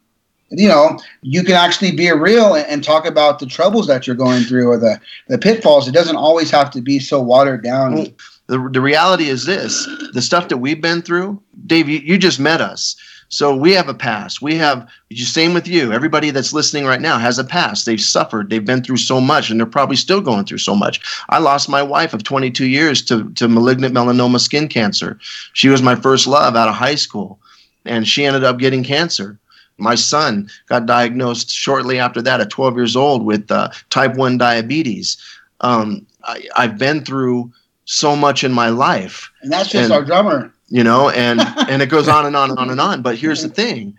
You 0.51 0.67
know, 0.67 0.99
you 1.21 1.43
can 1.43 1.53
actually 1.53 1.91
be 1.91 2.11
real 2.11 2.55
and, 2.55 2.65
and 2.67 2.83
talk 2.83 3.05
about 3.05 3.39
the 3.39 3.45
troubles 3.45 3.87
that 3.87 4.07
you're 4.07 4.15
going 4.15 4.43
through 4.43 4.67
or 4.67 4.77
the, 4.77 4.99
the 5.27 5.37
pitfalls. 5.37 5.87
It 5.87 5.93
doesn't 5.93 6.15
always 6.15 6.49
have 6.49 6.71
to 6.71 6.81
be 6.81 6.99
so 6.99 7.21
watered 7.21 7.63
down. 7.63 8.07
The, 8.47 8.57
the 8.71 8.81
reality 8.81 9.25
is 9.25 9.45
this 9.45 9.87
the 10.13 10.23
stuff 10.23 10.49
that 10.49 10.57
we've 10.57 10.81
been 10.81 11.03
through, 11.03 11.39
Dave, 11.67 11.87
you, 11.87 11.99
you 11.99 12.17
just 12.17 12.39
met 12.39 12.61
us. 12.61 12.95
So 13.29 13.55
we 13.55 13.73
have 13.73 13.87
a 13.87 13.93
past. 13.93 14.41
We 14.41 14.55
have 14.55 14.89
same 15.13 15.53
with 15.53 15.67
you. 15.67 15.93
Everybody 15.93 16.31
that's 16.31 16.51
listening 16.51 16.85
right 16.85 16.99
now 16.99 17.19
has 17.19 17.37
a 17.37 17.43
past. 17.43 17.85
They've 17.85 18.01
suffered. 18.01 18.49
They've 18.49 18.65
been 18.65 18.83
through 18.83 18.97
so 18.97 19.21
much, 19.21 19.49
and 19.49 19.59
they're 19.59 19.67
probably 19.67 19.95
still 19.95 20.19
going 20.19 20.45
through 20.45 20.57
so 20.57 20.75
much. 20.75 20.99
I 21.29 21.37
lost 21.37 21.69
my 21.69 21.83
wife 21.83 22.13
of 22.13 22.23
22 22.23 22.65
years 22.65 23.03
to 23.03 23.29
to 23.33 23.47
malignant 23.47 23.93
melanoma 23.93 24.39
skin 24.39 24.67
cancer. 24.67 25.19
She 25.53 25.69
was 25.69 25.83
my 25.83 25.95
first 25.95 26.25
love 26.25 26.55
out 26.55 26.69
of 26.69 26.75
high 26.75 26.95
school, 26.95 27.39
and 27.85 28.07
she 28.07 28.25
ended 28.25 28.43
up 28.43 28.57
getting 28.57 28.83
cancer. 28.83 29.37
My 29.77 29.95
son 29.95 30.49
got 30.67 30.87
diagnosed 30.87 31.51
shortly 31.51 31.99
after 31.99 32.21
that, 32.23 32.41
at 32.41 32.49
12 32.49 32.75
years 32.75 32.95
old, 32.95 33.23
with 33.25 33.49
uh, 33.49 33.69
type 33.89 34.15
1 34.15 34.37
diabetes. 34.37 35.17
Um, 35.61 36.05
I, 36.25 36.47
I've 36.57 36.77
been 36.77 37.05
through 37.05 37.53
so 37.85 38.15
much 38.15 38.43
in 38.43 38.51
my 38.51 38.69
life. 38.69 39.31
And 39.41 39.51
that's 39.51 39.69
just 39.69 39.85
and, 39.85 39.93
our 39.93 40.03
drummer. 40.03 40.53
You 40.69 40.84
know, 40.84 41.10
and 41.10 41.39
and 41.69 41.82
it 41.82 41.88
goes 41.88 42.08
on 42.08 42.25
and 42.25 42.36
on 42.36 42.49
and 42.49 42.60
on 42.60 42.69
and 42.69 42.82
on. 42.82 43.01
But 43.01 43.17
here's 43.17 43.41
the 43.41 43.49
thing. 43.49 43.95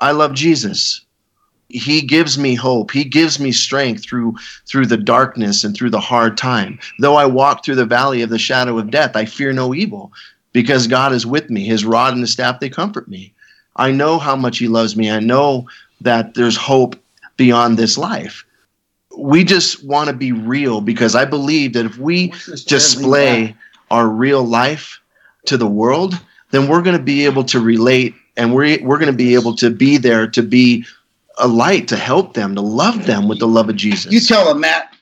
I 0.00 0.12
love 0.12 0.34
Jesus. 0.34 1.02
He 1.70 2.00
gives 2.00 2.38
me 2.38 2.54
hope. 2.54 2.90
He 2.92 3.04
gives 3.04 3.38
me 3.38 3.52
strength 3.52 4.04
through 4.04 4.36
through 4.66 4.86
the 4.86 4.96
darkness 4.96 5.64
and 5.64 5.76
through 5.76 5.90
the 5.90 6.00
hard 6.00 6.36
time. 6.36 6.78
Though 6.98 7.16
I 7.16 7.26
walk 7.26 7.64
through 7.64 7.76
the 7.76 7.84
valley 7.84 8.22
of 8.22 8.30
the 8.30 8.38
shadow 8.38 8.78
of 8.78 8.90
death, 8.90 9.16
I 9.16 9.24
fear 9.24 9.52
no 9.52 9.74
evil 9.74 10.12
because 10.52 10.86
God 10.86 11.12
is 11.12 11.26
with 11.26 11.50
me. 11.50 11.64
His 11.64 11.84
rod 11.84 12.14
and 12.14 12.22
his 12.22 12.32
staff 12.32 12.60
they 12.60 12.70
comfort 12.70 13.08
me. 13.08 13.34
I 13.76 13.92
know 13.92 14.18
how 14.18 14.34
much 14.34 14.58
he 14.58 14.66
loves 14.66 14.96
me. 14.96 15.10
I 15.10 15.20
know 15.20 15.68
that 16.00 16.34
there's 16.34 16.56
hope 16.56 16.96
beyond 17.36 17.76
this 17.76 17.98
life 17.98 18.44
we 19.18 19.42
just 19.42 19.84
want 19.84 20.08
to 20.08 20.14
be 20.14 20.32
real 20.32 20.80
because 20.80 21.14
I 21.14 21.24
believe 21.24 21.72
that 21.72 21.84
if 21.84 21.98
we 21.98 22.28
display 22.66 23.56
our 23.90 24.08
real 24.08 24.44
life 24.44 24.97
to 25.48 25.56
the 25.56 25.66
world, 25.66 26.18
then 26.50 26.68
we're 26.68 26.82
going 26.82 26.96
to 26.96 27.02
be 27.02 27.24
able 27.24 27.44
to 27.44 27.60
relate 27.60 28.14
and 28.36 28.54
we're, 28.54 28.82
we're 28.82 28.98
going 28.98 29.10
to 29.10 29.16
be 29.16 29.34
able 29.34 29.56
to 29.56 29.70
be 29.70 29.98
there 29.98 30.26
to 30.28 30.42
be 30.42 30.86
a 31.38 31.48
light 31.48 31.88
to 31.88 31.96
help 31.96 32.34
them, 32.34 32.54
to 32.54 32.60
love 32.60 33.06
them 33.06 33.28
with 33.28 33.38
the 33.40 33.48
love 33.48 33.68
of 33.68 33.76
Jesus. 33.76 34.12
You 34.12 34.20
tell 34.20 34.46
them, 34.46 34.60
Matt. 34.60 34.94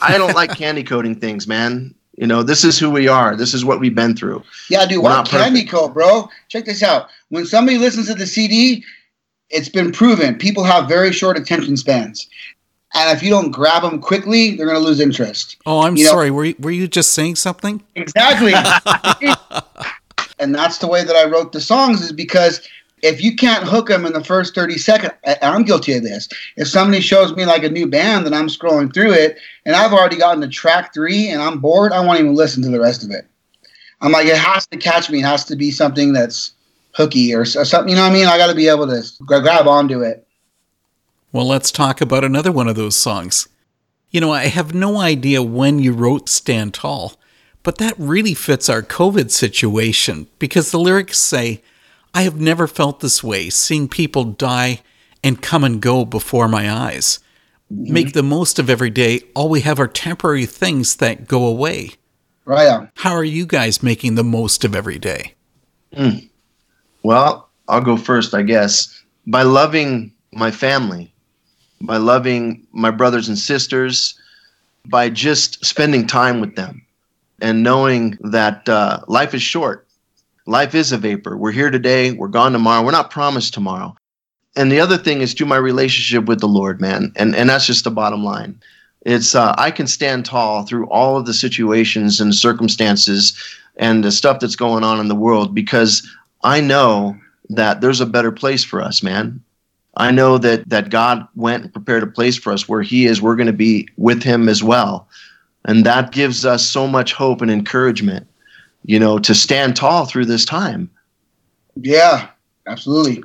I 0.00 0.16
don't 0.16 0.34
like 0.34 0.50
candy 0.56 0.82
coating 0.82 1.14
things, 1.14 1.46
man. 1.46 1.94
You 2.16 2.26
know, 2.26 2.42
this 2.42 2.64
is 2.64 2.78
who 2.78 2.90
we 2.90 3.06
are. 3.06 3.36
This 3.36 3.54
is 3.54 3.64
what 3.64 3.78
we've 3.78 3.94
been 3.94 4.16
through. 4.16 4.42
Yeah, 4.68 4.86
dude, 4.86 5.02
what 5.02 5.28
candy 5.28 5.64
coat, 5.64 5.94
bro? 5.94 6.28
Check 6.48 6.64
this 6.64 6.82
out. 6.82 7.08
When 7.28 7.46
somebody 7.46 7.78
listens 7.78 8.08
to 8.08 8.14
the 8.14 8.26
CD, 8.26 8.84
it's 9.50 9.68
been 9.68 9.92
proven 9.92 10.36
people 10.36 10.64
have 10.64 10.88
very 10.88 11.12
short 11.12 11.38
attention 11.38 11.76
spans 11.76 12.28
and 12.94 13.16
if 13.16 13.22
you 13.22 13.30
don't 13.30 13.50
grab 13.50 13.82
them 13.82 14.00
quickly, 14.00 14.56
they're 14.56 14.66
going 14.66 14.78
to 14.78 14.84
lose 14.84 15.00
interest. 15.00 15.56
Oh, 15.66 15.80
I'm 15.80 15.96
you 15.96 16.06
sorry. 16.06 16.30
Know? 16.30 16.36
Were 16.36 16.44
you, 16.46 16.54
were 16.58 16.70
you 16.70 16.88
just 16.88 17.12
saying 17.12 17.36
something? 17.36 17.82
Exactly. 17.94 18.54
and 20.38 20.54
that's 20.54 20.78
the 20.78 20.88
way 20.88 21.04
that 21.04 21.14
I 21.14 21.28
wrote 21.28 21.52
the 21.52 21.60
songs 21.60 22.00
is 22.00 22.12
because 22.12 22.66
if 23.02 23.22
you 23.22 23.36
can't 23.36 23.64
hook 23.64 23.88
them 23.88 24.06
in 24.06 24.12
the 24.12 24.24
first 24.24 24.54
30 24.54 24.78
seconds, 24.78 25.12
I'm 25.42 25.64
guilty 25.64 25.92
of 25.94 26.02
this. 26.02 26.28
If 26.56 26.68
somebody 26.68 27.00
shows 27.00 27.34
me 27.34 27.44
like 27.44 27.62
a 27.62 27.68
new 27.68 27.86
band 27.86 28.26
and 28.26 28.34
I'm 28.34 28.48
scrolling 28.48 28.92
through 28.92 29.12
it 29.12 29.38
and 29.66 29.76
I've 29.76 29.92
already 29.92 30.16
gotten 30.16 30.40
to 30.40 30.48
track 30.48 30.94
three 30.94 31.28
and 31.28 31.42
I'm 31.42 31.60
bored, 31.60 31.92
I 31.92 32.04
won't 32.04 32.20
even 32.20 32.34
listen 32.34 32.62
to 32.62 32.70
the 32.70 32.80
rest 32.80 33.04
of 33.04 33.10
it. 33.10 33.26
I'm 34.00 34.12
like, 34.12 34.26
it 34.26 34.36
has 34.36 34.66
to 34.68 34.76
catch 34.76 35.10
me. 35.10 35.20
It 35.20 35.24
has 35.24 35.44
to 35.46 35.56
be 35.56 35.70
something 35.70 36.12
that's 36.12 36.52
hooky 36.92 37.34
or, 37.34 37.42
or 37.42 37.44
something. 37.44 37.88
You 37.88 37.96
know 37.96 38.02
what 38.02 38.12
I 38.12 38.14
mean? 38.14 38.26
I 38.26 38.38
got 38.38 38.48
to 38.48 38.54
be 38.54 38.68
able 38.68 38.86
to 38.86 39.02
grab 39.26 39.66
onto 39.66 40.02
it. 40.02 40.26
Well, 41.32 41.46
let's 41.46 41.70
talk 41.70 42.00
about 42.00 42.24
another 42.24 42.50
one 42.50 42.68
of 42.68 42.76
those 42.76 42.96
songs. 42.96 43.48
You 44.10 44.20
know, 44.20 44.32
I 44.32 44.44
have 44.44 44.74
no 44.74 44.98
idea 44.98 45.42
when 45.42 45.78
you 45.78 45.92
wrote 45.92 46.28
Stand 46.28 46.72
Tall, 46.72 47.14
but 47.62 47.78
that 47.78 47.94
really 47.98 48.32
fits 48.32 48.68
our 48.68 48.82
COVID 48.82 49.30
situation 49.30 50.28
because 50.38 50.70
the 50.70 50.78
lyrics 50.78 51.18
say, 51.18 51.62
I 52.14 52.22
have 52.22 52.40
never 52.40 52.66
felt 52.66 53.00
this 53.00 53.22
way, 53.22 53.50
seeing 53.50 53.88
people 53.88 54.24
die 54.24 54.80
and 55.22 55.42
come 55.42 55.64
and 55.64 55.82
go 55.82 56.06
before 56.06 56.48
my 56.48 56.70
eyes. 56.70 57.18
Mm-hmm. 57.70 57.92
Make 57.92 58.12
the 58.14 58.22
most 58.22 58.58
of 58.58 58.70
every 58.70 58.90
day. 58.90 59.20
All 59.34 59.50
we 59.50 59.60
have 59.60 59.78
are 59.78 59.88
temporary 59.88 60.46
things 60.46 60.96
that 60.96 61.28
go 61.28 61.44
away. 61.44 61.90
Right. 62.46 62.68
on. 62.68 62.90
How 62.96 63.12
are 63.12 63.24
you 63.24 63.44
guys 63.44 63.82
making 63.82 64.14
the 64.14 64.24
most 64.24 64.64
of 64.64 64.74
every 64.74 64.98
day? 64.98 65.34
Mm. 65.92 66.30
Well, 67.02 67.50
I'll 67.68 67.82
go 67.82 67.98
first, 67.98 68.32
I 68.32 68.40
guess. 68.40 69.02
By 69.26 69.42
loving 69.42 70.14
my 70.32 70.50
family, 70.50 71.12
by 71.80 71.96
loving 71.96 72.66
my 72.72 72.90
brothers 72.90 73.28
and 73.28 73.38
sisters, 73.38 74.18
by 74.86 75.08
just 75.10 75.64
spending 75.64 76.06
time 76.06 76.40
with 76.40 76.56
them 76.56 76.84
and 77.40 77.62
knowing 77.62 78.18
that 78.20 78.68
uh, 78.68 79.00
life 79.06 79.34
is 79.34 79.42
short. 79.42 79.86
Life 80.46 80.74
is 80.74 80.92
a 80.92 80.98
vapor. 80.98 81.36
We're 81.36 81.52
here 81.52 81.70
today, 81.70 82.12
we're 82.12 82.28
gone 82.28 82.52
tomorrow. 82.52 82.84
We're 82.84 82.90
not 82.90 83.10
promised 83.10 83.52
tomorrow. 83.54 83.94
And 84.56 84.72
the 84.72 84.80
other 84.80 84.96
thing 84.96 85.20
is 85.20 85.34
to 85.34 85.46
my 85.46 85.56
relationship 85.56 86.26
with 86.26 86.40
the 86.40 86.48
Lord, 86.48 86.80
man. 86.80 87.12
And 87.16 87.36
and 87.36 87.48
that's 87.48 87.66
just 87.66 87.84
the 87.84 87.90
bottom 87.90 88.24
line. 88.24 88.58
It's 89.02 89.34
uh, 89.34 89.54
I 89.56 89.70
can 89.70 89.86
stand 89.86 90.24
tall 90.24 90.64
through 90.64 90.88
all 90.88 91.16
of 91.16 91.26
the 91.26 91.34
situations 91.34 92.20
and 92.20 92.34
circumstances 92.34 93.38
and 93.76 94.02
the 94.02 94.10
stuff 94.10 94.40
that's 94.40 94.56
going 94.56 94.82
on 94.84 94.98
in 94.98 95.08
the 95.08 95.14
world 95.14 95.54
because 95.54 96.08
I 96.42 96.60
know 96.60 97.16
that 97.50 97.80
there's 97.80 98.00
a 98.00 98.06
better 98.06 98.32
place 98.32 98.64
for 98.64 98.82
us, 98.82 99.02
man. 99.02 99.40
I 99.98 100.10
know 100.12 100.38
that 100.38 100.68
that 100.70 100.90
God 100.90 101.26
went 101.34 101.64
and 101.64 101.72
prepared 101.72 102.02
a 102.02 102.06
place 102.06 102.36
for 102.38 102.52
us 102.52 102.68
where 102.68 102.82
He 102.82 103.06
is. 103.06 103.20
We're 103.20 103.36
going 103.36 103.48
to 103.48 103.52
be 103.52 103.88
with 103.96 104.22
Him 104.22 104.48
as 104.48 104.62
well, 104.62 105.08
and 105.64 105.84
that 105.84 106.12
gives 106.12 106.46
us 106.46 106.64
so 106.64 106.86
much 106.86 107.12
hope 107.12 107.42
and 107.42 107.50
encouragement, 107.50 108.26
you 108.84 108.98
know, 108.98 109.18
to 109.18 109.34
stand 109.34 109.76
tall 109.76 110.06
through 110.06 110.26
this 110.26 110.44
time. 110.44 110.90
Yeah, 111.76 112.28
absolutely. 112.66 113.22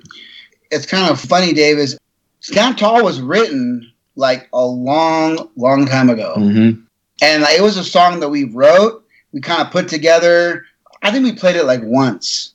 It's 0.71 0.85
kind 0.85 1.09
of 1.09 1.19
funny, 1.19 1.53
Dave. 1.53 1.77
Is 1.77 1.97
Stand 2.39 2.77
Tall 2.77 3.03
was 3.03 3.21
written 3.21 3.89
like 4.15 4.49
a 4.53 4.65
long, 4.65 5.49
long 5.55 5.85
time 5.85 6.09
ago, 6.09 6.35
Mm-hmm. 6.37 6.81
and 7.21 7.43
it 7.43 7.61
was 7.61 7.77
a 7.77 7.83
song 7.83 8.19
that 8.19 8.29
we 8.29 8.45
wrote. 8.45 9.05
We 9.31 9.41
kind 9.41 9.61
of 9.61 9.71
put 9.71 9.87
together. 9.87 10.65
I 11.03 11.11
think 11.11 11.23
we 11.23 11.33
played 11.33 11.55
it 11.55 11.65
like 11.65 11.81
once 11.83 12.53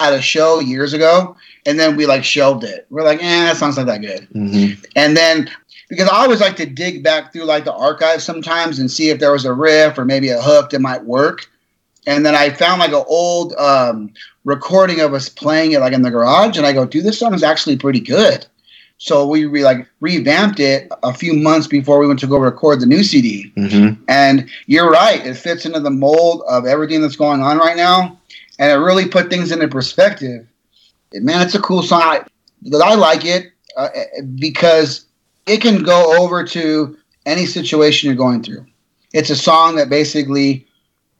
at 0.00 0.12
a 0.12 0.20
show 0.20 0.60
years 0.60 0.92
ago, 0.92 1.36
and 1.66 1.78
then 1.78 1.96
we 1.96 2.06
like 2.06 2.24
shelved 2.24 2.64
it. 2.64 2.86
We're 2.90 3.02
like, 3.02 3.22
eh, 3.22 3.44
that 3.44 3.56
song's 3.56 3.76
not 3.76 3.86
that 3.86 4.00
good. 4.00 4.28
Mm-hmm. 4.34 4.82
And 4.96 5.16
then 5.16 5.50
because 5.88 6.08
I 6.08 6.22
always 6.22 6.40
like 6.40 6.56
to 6.56 6.66
dig 6.66 7.02
back 7.02 7.32
through 7.32 7.44
like 7.44 7.64
the 7.64 7.72
archive 7.72 8.22
sometimes 8.22 8.78
and 8.78 8.90
see 8.90 9.10
if 9.10 9.20
there 9.20 9.32
was 9.32 9.44
a 9.44 9.52
riff 9.52 9.98
or 9.98 10.04
maybe 10.04 10.28
a 10.30 10.40
hook 10.40 10.70
that 10.70 10.80
might 10.80 11.04
work. 11.04 11.50
And 12.06 12.24
then 12.24 12.34
I 12.34 12.50
found 12.50 12.80
like 12.80 12.92
an 12.92 13.04
old 13.06 13.54
um, 13.54 14.12
recording 14.44 15.00
of 15.00 15.14
us 15.14 15.28
playing 15.28 15.72
it 15.72 15.80
like 15.80 15.92
in 15.92 16.02
the 16.02 16.10
garage, 16.10 16.56
and 16.56 16.66
I 16.66 16.72
go, 16.72 16.84
dude, 16.84 17.04
this 17.04 17.18
song 17.18 17.32
is 17.32 17.42
actually 17.42 17.76
pretty 17.76 18.00
good. 18.00 18.46
So 18.98 19.26
we 19.26 19.46
re- 19.46 19.64
like 19.64 19.88
revamped 20.00 20.60
it 20.60 20.90
a 21.02 21.12
few 21.12 21.34
months 21.34 21.66
before 21.66 21.98
we 21.98 22.06
went 22.06 22.20
to 22.20 22.26
go 22.26 22.38
record 22.38 22.80
the 22.80 22.86
new 22.86 23.02
CD. 23.02 23.52
Mm-hmm. 23.56 24.02
And 24.08 24.48
you're 24.66 24.90
right, 24.90 25.26
it 25.26 25.34
fits 25.34 25.66
into 25.66 25.80
the 25.80 25.90
mold 25.90 26.42
of 26.48 26.66
everything 26.66 27.00
that's 27.00 27.16
going 27.16 27.42
on 27.42 27.58
right 27.58 27.76
now, 27.76 28.18
and 28.58 28.70
it 28.70 28.76
really 28.76 29.08
put 29.08 29.30
things 29.30 29.50
into 29.50 29.66
perspective. 29.68 30.46
Man, 31.14 31.40
it's 31.42 31.54
a 31.54 31.60
cool 31.60 31.82
song. 31.82 32.02
I, 32.02 32.24
that 32.62 32.82
I 32.82 32.94
like 32.94 33.24
it 33.24 33.52
uh, 33.76 33.88
because 34.36 35.06
it 35.46 35.60
can 35.60 35.82
go 35.82 36.16
over 36.22 36.44
to 36.44 36.96
any 37.26 37.46
situation 37.46 38.06
you're 38.06 38.16
going 38.16 38.42
through. 38.42 38.66
It's 39.12 39.30
a 39.30 39.36
song 39.36 39.76
that 39.76 39.88
basically 39.88 40.66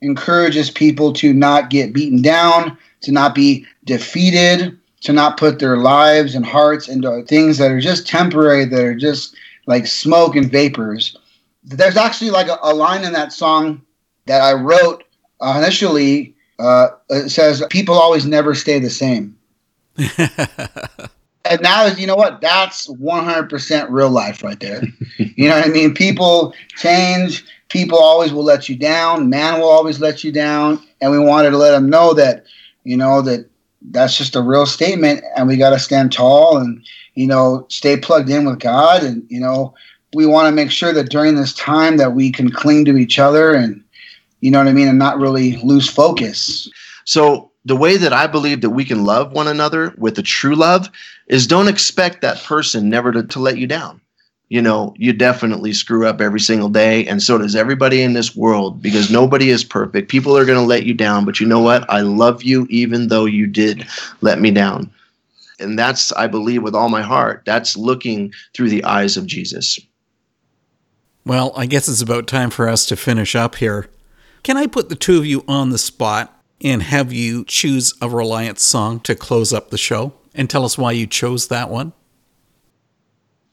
encourages 0.01 0.71
people 0.71 1.13
to 1.15 1.33
not 1.33 1.71
get 1.71 1.93
beaten 1.93 2.23
down, 2.23 2.77
to 3.03 3.13
not 3.13 3.35
be 3.35 3.67
defeated, 3.85 4.77
to 5.03 5.13
not 5.13 5.37
put 5.37 5.59
their 5.59 5.77
lives 5.77 6.35
and 6.35 6.45
hearts 6.45 6.89
into 6.89 7.23
things 7.25 7.59
that 7.59 7.71
are 7.71 7.81
just 7.81 8.07
temporary, 8.07 8.65
that 8.65 8.85
are 8.85 8.95
just 8.95 9.37
like 9.67 9.87
smoke 9.87 10.35
and 10.35 10.51
vapors. 10.51 11.17
There's 11.63 11.97
actually 11.97 12.31
like 12.31 12.49
a, 12.49 12.59
a 12.63 12.75
line 12.75 13.05
in 13.05 13.13
that 13.13 13.33
song 13.33 13.83
that 14.27 14.43
I 14.43 14.55
wrote 14.55 15.05
initially. 15.57 16.35
Uh, 16.59 16.89
it 17.11 17.31
says, 17.31 17.63
People 17.71 17.95
always 17.95 18.27
never 18.27 18.55
stay 18.55 18.79
the 18.79 18.91
same. 18.91 19.37
and 21.45 21.61
now 21.61 21.87
you 21.87 22.07
know 22.07 22.17
what? 22.17 22.41
That's 22.41 22.89
100% 22.89 23.87
real 23.91 24.11
life 24.11 24.43
right 24.43 24.59
there. 24.59 24.83
You 25.19 25.49
know 25.49 25.57
what 25.57 25.67
i 25.67 25.71
mean? 25.71 25.95
People 25.95 26.55
change. 26.77 27.45
People 27.69 27.99
always 27.99 28.33
will 28.33 28.45
let 28.45 28.69
you 28.69 28.77
down. 28.77 29.29
Man 29.29 29.61
will 29.61 29.69
always 29.69 30.01
let 30.01 30.25
you 30.25 30.33
down. 30.33 30.83
And 31.01 31.11
we 31.11 31.19
wanted 31.19 31.51
to 31.51 31.59
let 31.59 31.73
them 31.73 31.89
know 31.89 32.15
that 32.15 32.45
you 32.85 32.97
know 32.97 33.23
that 33.23 33.49
that's 33.91 34.17
just 34.17 34.37
a 34.37 34.43
real 34.43 34.67
statement. 34.67 35.23
And 35.37 35.47
we 35.47 35.57
got 35.57 35.71
to 35.71 35.79
stand 35.79 36.13
tall 36.13 36.57
and 36.57 36.85
you 37.15 37.27
know 37.27 37.67
stay 37.69 37.97
plugged 37.97 38.31
in 38.31 38.45
with 38.45 38.61
god. 38.61 39.03
And 39.03 39.25
you 39.29 39.41
know 39.41 39.75
we 40.15 40.27
want 40.27 40.47
to 40.47 40.53
make 40.53 40.71
sure 40.71 40.93
that 40.93 41.11
during 41.11 41.35
this 41.35 41.55
time 41.55 41.97
that 41.97 42.15
we 42.15 42.31
can 42.31 42.51
cling 42.51 42.85
to 42.85 42.97
each 42.97 43.19
other 43.19 43.53
and 43.53 43.83
you 44.41 44.51
know 44.51 44.59
what 44.59 44.69
i 44.69 44.73
mean 44.73 44.89
and 44.89 44.99
not 44.99 45.19
really 45.19 45.57
lose 45.59 45.89
focus. 45.89 46.69
So 47.05 47.51
the 47.65 47.77
way 47.77 47.97
that 47.97 48.13
I 48.13 48.27
believe 48.27 48.61
that 48.61 48.71
we 48.71 48.85
can 48.85 49.05
love 49.05 49.33
one 49.33 49.49
another 49.49 49.95
with 49.97 50.19
a 50.19 50.23
true 50.23 50.55
love 50.55 50.91
is 51.29 51.47
don't 51.47 51.69
expect 51.69 52.21
that 52.21 52.43
person 52.43 52.89
never 52.91 53.13
to, 53.13 53.23
to 53.23 53.39
let 53.39 53.59
you 53.59 53.67
down. 53.67 54.01
You 54.51 54.61
know, 54.61 54.95
you 54.99 55.13
definitely 55.15 55.73
screw 55.73 56.07
up 56.07 56.21
every 56.21 56.39
single 56.39 56.69
day, 56.69 57.07
and 57.07 57.23
so 57.23 57.39
does 57.39 57.57
everybody 57.57 58.03
in 58.03 58.13
this 58.13 58.37
world 58.37 58.83
because 58.83 59.11
nobody 59.11 59.49
is 59.49 59.65
perfect. 59.65 60.11
People 60.11 60.37
are 60.37 60.45
going 60.45 60.59
to 60.59 60.65
let 60.65 60.85
you 60.85 60.93
down, 60.93 61.25
but 61.25 61.41
you 61.41 61.47
know 61.47 61.61
what? 61.61 61.89
I 61.91 62.03
love 62.03 62.43
you 62.43 62.67
even 62.69 63.09
though 63.09 63.25
you 63.25 63.47
did 63.47 63.87
let 64.21 64.41
me 64.41 64.51
down. 64.51 64.93
And 65.59 65.79
that's, 65.79 66.13
I 66.13 66.27
believe, 66.27 66.63
with 66.63 66.75
all 66.75 66.89
my 66.89 67.01
heart, 67.01 67.43
that's 67.47 67.77
looking 67.77 68.33
through 68.53 68.69
the 68.69 68.85
eyes 68.85 69.17
of 69.17 69.27
Jesus. 69.27 69.79
Well, 71.25 71.53
I 71.57 71.65
guess 71.65 71.89
it's 71.89 72.03
about 72.03 72.27
time 72.27 72.51
for 72.51 72.69
us 72.69 72.85
to 72.87 72.97
finish 72.97 73.35
up 73.35 73.55
here. 73.55 73.89
Can 74.43 74.59
I 74.59 74.67
put 74.67 74.91
the 74.91 74.95
two 74.95 75.17
of 75.17 75.25
you 75.25 75.43
on 75.49 75.71
the 75.71 75.79
spot 75.79 76.44
and 76.63 76.83
have 76.83 77.13
you 77.13 77.45
choose 77.45 77.95
a 78.01 78.09
Reliance 78.09 78.63
song 78.63 79.01
to 79.01 79.15
close 79.15 79.53
up 79.53 79.71
the 79.71 79.79
show 79.79 80.13
and 80.35 80.49
tell 80.49 80.65
us 80.65 80.79
why 80.79 80.93
you 80.93 81.07
chose 81.07 81.49
that 81.49 81.71
one? 81.71 81.93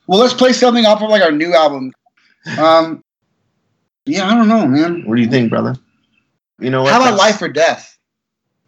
well 0.08 0.20
let's 0.20 0.34
play 0.34 0.52
something 0.52 0.86
off 0.86 1.02
of 1.02 1.10
like 1.10 1.22
our 1.22 1.32
new 1.32 1.54
album 1.54 1.92
um 2.60 3.02
yeah 4.06 4.28
i 4.30 4.34
don't 4.34 4.48
know 4.50 4.68
man 4.68 5.04
What 5.06 5.16
do 5.16 5.22
you 5.22 5.30
think, 5.30 5.50
brother? 5.50 5.76
You 6.60 6.70
know 6.70 6.84
what? 6.84 6.92
How 6.92 6.98
about 7.00 7.12
That's- 7.12 7.32
Life 7.34 7.42
or 7.42 7.48
Death? 7.50 7.98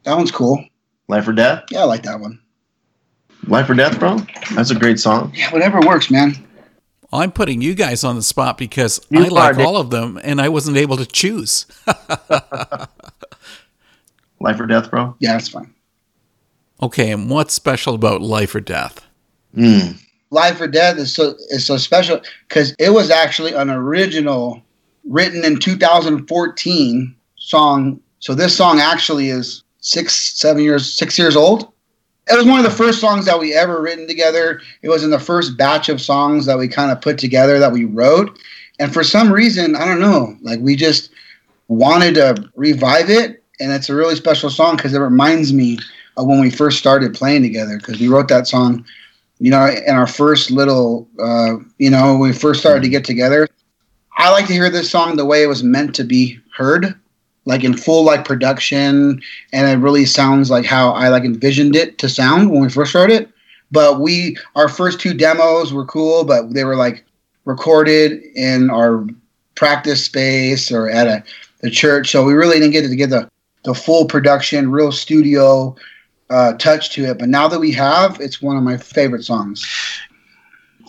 That 0.03 0.15
one's 0.15 0.31
cool. 0.31 0.63
Life 1.07 1.27
or 1.27 1.33
Death? 1.33 1.63
Yeah, 1.69 1.81
I 1.81 1.83
like 1.83 2.03
that 2.03 2.19
one. 2.19 2.39
Life 3.47 3.69
or 3.69 3.73
Death, 3.73 3.99
bro? 3.99 4.17
That's 4.55 4.71
a 4.71 4.75
great 4.75 4.99
song. 4.99 5.31
Yeah, 5.35 5.51
whatever 5.51 5.79
works, 5.81 6.09
man. 6.09 6.35
I'm 7.11 7.31
putting 7.31 7.61
you 7.61 7.75
guys 7.75 8.03
on 8.03 8.15
the 8.15 8.23
spot 8.23 8.57
because 8.57 8.99
You 9.09 9.25
I 9.25 9.27
like 9.27 9.57
all 9.57 9.77
of 9.77 9.91
them 9.91 10.19
and 10.23 10.41
I 10.41 10.49
wasn't 10.49 10.77
able 10.77 10.97
to 10.97 11.05
choose. 11.05 11.65
Life 14.43 14.59
or 14.59 14.67
Death, 14.67 14.91
bro? 14.91 15.15
Yeah, 15.19 15.33
that's 15.33 15.47
fine. 15.47 15.73
Okay, 16.81 17.11
and 17.11 17.29
what's 17.29 17.53
special 17.53 17.95
about 17.95 18.21
Life 18.21 18.53
or 18.53 18.59
Death? 18.59 19.05
Mm. 19.55 19.97
Life 20.31 20.59
or 20.59 20.67
Death 20.67 20.97
is 20.97 21.13
so 21.15 21.35
is 21.49 21.65
so 21.65 21.77
special 21.77 22.19
because 22.47 22.75
it 22.77 22.89
was 22.89 23.09
actually 23.09 23.53
an 23.53 23.69
original 23.69 24.61
written 25.05 25.45
in 25.45 25.59
2014 25.59 27.15
song. 27.37 27.99
So 28.19 28.35
this 28.35 28.55
song 28.55 28.79
actually 28.79 29.29
is 29.29 29.63
six, 29.79 30.13
seven 30.13 30.61
years, 30.61 30.91
six 30.93 31.17
years 31.17 31.35
old. 31.35 31.71
It 32.29 32.37
was 32.37 32.45
one 32.45 32.57
of 32.57 32.63
the 32.63 32.71
first 32.71 32.99
songs 32.99 33.25
that 33.25 33.39
we 33.39 33.53
ever 33.53 33.81
written 33.81 34.07
together. 34.07 34.61
It 34.81 34.89
was 34.89 35.03
in 35.03 35.09
the 35.09 35.19
first 35.19 35.57
batch 35.57 35.89
of 35.89 36.01
songs 36.01 36.45
that 36.45 36.57
we 36.57 36.67
kind 36.67 36.91
of 36.91 37.01
put 37.01 37.17
together 37.17 37.59
that 37.59 37.73
we 37.73 37.85
wrote. 37.85 38.37
And 38.79 38.93
for 38.93 39.03
some 39.03 39.31
reason, 39.31 39.75
I 39.75 39.85
don't 39.85 39.99
know, 39.99 40.35
like 40.41 40.59
we 40.59 40.75
just 40.75 41.11
wanted 41.67 42.15
to 42.15 42.49
revive 42.55 43.09
it. 43.09 43.42
And 43.59 43.71
it's 43.71 43.89
a 43.89 43.95
really 43.95 44.15
special 44.15 44.49
song 44.49 44.75
because 44.75 44.93
it 44.93 44.99
reminds 44.99 45.53
me 45.53 45.77
of 46.17 46.27
when 46.27 46.39
we 46.39 46.49
first 46.49 46.79
started 46.79 47.13
playing 47.13 47.43
together 47.43 47.77
because 47.77 47.99
we 47.99 48.07
wrote 48.07 48.27
that 48.27 48.47
song, 48.47 48.85
you 49.39 49.51
know, 49.51 49.67
in 49.67 49.95
our 49.95 50.07
first 50.07 50.51
little, 50.51 51.07
uh, 51.19 51.55
you 51.77 51.89
know, 51.89 52.17
when 52.17 52.29
we 52.29 52.33
first 52.33 52.59
started 52.59 52.83
to 52.83 52.89
get 52.89 53.05
together. 53.05 53.47
I 54.17 54.31
like 54.31 54.47
to 54.47 54.53
hear 54.53 54.69
this 54.69 54.91
song 54.91 55.15
the 55.15 55.25
way 55.25 55.43
it 55.43 55.47
was 55.47 55.63
meant 55.63 55.95
to 55.95 56.03
be 56.03 56.39
heard, 56.55 56.93
like 57.45 57.63
in 57.63 57.75
full 57.75 58.03
like 58.03 58.25
production, 58.25 59.21
and 59.51 59.67
it 59.67 59.83
really 59.83 60.05
sounds 60.05 60.49
like 60.51 60.65
how 60.65 60.91
I 60.91 61.09
like 61.09 61.23
envisioned 61.23 61.75
it 61.75 61.97
to 61.99 62.09
sound 62.09 62.51
when 62.51 62.61
we 62.61 62.69
first 62.69 62.93
wrote 62.93 63.09
it. 63.09 63.29
But 63.71 63.99
we, 63.99 64.37
our 64.55 64.69
first 64.69 64.99
two 64.99 65.15
demos 65.15 65.73
were 65.73 65.85
cool, 65.85 66.23
but 66.23 66.53
they 66.53 66.63
were 66.63 66.75
like 66.75 67.03
recorded 67.45 68.21
in 68.35 68.69
our 68.69 69.05
practice 69.55 70.05
space 70.05 70.71
or 70.71 70.89
at 70.89 71.07
a 71.07 71.23
the 71.63 71.71
church, 71.71 72.11
so 72.11 72.23
we 72.23 72.33
really 72.33 72.59
didn't 72.59 72.71
get 72.71 72.87
to 72.87 72.95
get 72.95 73.09
the 73.09 73.27
the 73.63 73.73
full 73.73 74.05
production, 74.05 74.71
real 74.71 74.91
studio 74.91 75.75
uh, 76.29 76.53
touch 76.53 76.91
to 76.91 77.05
it. 77.05 77.19
But 77.19 77.29
now 77.29 77.47
that 77.47 77.59
we 77.59 77.71
have, 77.71 78.19
it's 78.19 78.41
one 78.41 78.57
of 78.57 78.63
my 78.63 78.77
favorite 78.77 79.23
songs. 79.23 79.65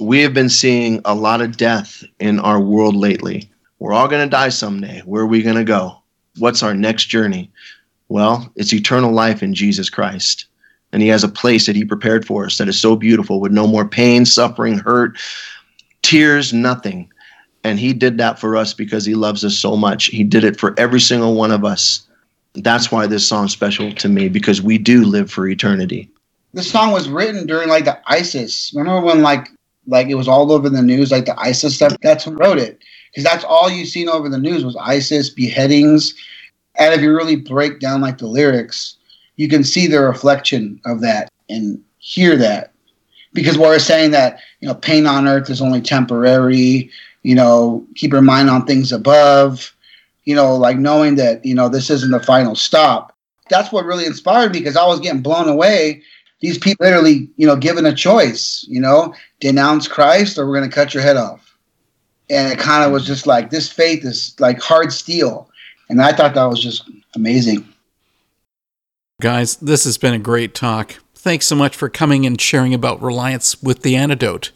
We 0.00 0.20
have 0.22 0.34
been 0.34 0.48
seeing 0.48 1.00
a 1.04 1.14
lot 1.14 1.40
of 1.40 1.56
death 1.56 2.02
in 2.18 2.40
our 2.40 2.60
world 2.60 2.96
lately. 2.96 3.50
We're 3.78 3.92
all 3.92 4.08
going 4.08 4.24
to 4.24 4.30
die 4.30 4.48
someday. 4.48 5.02
Where 5.04 5.22
are 5.22 5.26
we 5.26 5.42
going 5.42 5.56
to 5.56 5.64
go? 5.64 6.02
What's 6.38 6.62
our 6.62 6.74
next 6.74 7.04
journey? 7.06 7.52
Well, 8.08 8.50
it's 8.56 8.72
eternal 8.72 9.12
life 9.12 9.42
in 9.42 9.54
Jesus 9.54 9.88
Christ. 9.88 10.46
And 10.92 11.02
He 11.02 11.08
has 11.08 11.24
a 11.24 11.28
place 11.28 11.66
that 11.66 11.76
He 11.76 11.84
prepared 11.84 12.26
for 12.26 12.46
us 12.46 12.58
that 12.58 12.68
is 12.68 12.80
so 12.80 12.96
beautiful 12.96 13.40
with 13.40 13.52
no 13.52 13.66
more 13.66 13.86
pain, 13.86 14.24
suffering, 14.24 14.78
hurt, 14.78 15.18
tears, 16.02 16.52
nothing. 16.52 17.10
And 17.62 17.78
He 17.78 17.92
did 17.92 18.18
that 18.18 18.38
for 18.38 18.56
us 18.56 18.74
because 18.74 19.04
He 19.04 19.14
loves 19.14 19.44
us 19.44 19.56
so 19.56 19.76
much. 19.76 20.06
He 20.06 20.24
did 20.24 20.44
it 20.44 20.58
for 20.58 20.74
every 20.78 21.00
single 21.00 21.34
one 21.34 21.50
of 21.50 21.64
us. 21.64 22.06
That's 22.54 22.92
why 22.92 23.06
this 23.06 23.26
song's 23.26 23.52
special 23.52 23.92
to 23.92 24.08
me 24.08 24.28
because 24.28 24.62
we 24.62 24.78
do 24.78 25.04
live 25.04 25.30
for 25.30 25.46
eternity. 25.46 26.08
This 26.52 26.70
song 26.70 26.92
was 26.92 27.08
written 27.08 27.46
during 27.46 27.68
like 27.68 27.84
the 27.84 27.98
ISIS. 28.06 28.72
Remember 28.74 29.04
when 29.04 29.22
like 29.22 29.48
like 29.86 30.08
it 30.08 30.14
was 30.14 30.28
all 30.28 30.52
over 30.52 30.70
the 30.70 30.82
news, 30.82 31.10
like 31.10 31.26
the 31.26 31.38
ISIS 31.38 31.76
stuff. 31.76 31.96
That's 32.00 32.24
who 32.24 32.32
wrote 32.32 32.58
it 32.58 32.80
because 33.14 33.24
that's 33.24 33.44
all 33.44 33.70
you've 33.70 33.88
seen 33.88 34.08
over 34.08 34.28
the 34.28 34.38
news 34.38 34.64
was 34.64 34.76
ISIS 34.76 35.30
beheadings. 35.30 36.14
And 36.76 36.92
if 36.92 37.00
you 37.00 37.14
really 37.14 37.36
break 37.36 37.78
down 37.78 38.00
like 38.00 38.18
the 38.18 38.26
lyrics, 38.26 38.96
you 39.36 39.48
can 39.48 39.62
see 39.62 39.86
the 39.86 40.00
reflection 40.00 40.80
of 40.84 41.00
that 41.02 41.30
and 41.48 41.80
hear 41.98 42.36
that. 42.36 42.72
Because 43.32 43.58
we're 43.58 43.78
saying 43.78 44.12
that, 44.12 44.40
you 44.60 44.68
know, 44.68 44.74
pain 44.74 45.06
on 45.06 45.28
earth 45.28 45.50
is 45.50 45.60
only 45.60 45.80
temporary, 45.80 46.90
you 47.22 47.34
know, 47.34 47.86
keep 47.94 48.12
your 48.12 48.22
mind 48.22 48.50
on 48.50 48.66
things 48.66 48.92
above, 48.92 49.73
you 50.24 50.34
know, 50.34 50.54
like 50.56 50.78
knowing 50.78 51.16
that, 51.16 51.44
you 51.44 51.54
know, 51.54 51.68
this 51.68 51.90
isn't 51.90 52.10
the 52.10 52.20
final 52.20 52.54
stop. 52.54 53.16
That's 53.50 53.70
what 53.72 53.84
really 53.84 54.06
inspired 54.06 54.52
me 54.52 54.60
because 54.60 54.76
I 54.76 54.86
was 54.86 55.00
getting 55.00 55.22
blown 55.22 55.48
away. 55.48 56.02
These 56.40 56.58
people 56.58 56.84
literally, 56.84 57.28
you 57.36 57.46
know, 57.46 57.56
given 57.56 57.86
a 57.86 57.94
choice, 57.94 58.64
you 58.68 58.80
know, 58.80 59.14
denounce 59.40 59.88
Christ 59.88 60.38
or 60.38 60.46
we're 60.46 60.58
going 60.58 60.68
to 60.68 60.74
cut 60.74 60.94
your 60.94 61.02
head 61.02 61.16
off. 61.16 61.56
And 62.30 62.50
it 62.52 62.58
kind 62.58 62.84
of 62.84 62.92
was 62.92 63.06
just 63.06 63.26
like, 63.26 63.50
this 63.50 63.70
faith 63.70 64.04
is 64.04 64.34
like 64.38 64.60
hard 64.60 64.92
steel. 64.92 65.50
And 65.88 66.00
I 66.00 66.12
thought 66.12 66.34
that 66.34 66.44
was 66.44 66.62
just 66.62 66.88
amazing. 67.14 67.68
Guys, 69.20 69.56
this 69.56 69.84
has 69.84 69.98
been 69.98 70.14
a 70.14 70.18
great 70.18 70.54
talk. 70.54 70.96
Thanks 71.14 71.46
so 71.46 71.54
much 71.54 71.76
for 71.76 71.88
coming 71.88 72.26
and 72.26 72.40
sharing 72.40 72.74
about 72.74 73.00
Reliance 73.02 73.62
with 73.62 73.82
the 73.82 73.96
antidote. 73.96 74.52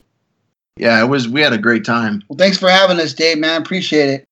Yeah, 0.76 1.02
it 1.02 1.08
was. 1.08 1.28
We 1.28 1.40
had 1.40 1.52
a 1.52 1.58
great 1.58 1.84
time. 1.84 2.22
Well, 2.28 2.36
thanks 2.36 2.58
for 2.58 2.68
having 2.68 3.00
us, 3.00 3.12
Dave. 3.12 3.38
Man, 3.38 3.60
appreciate 3.60 4.10
it. 4.10 4.27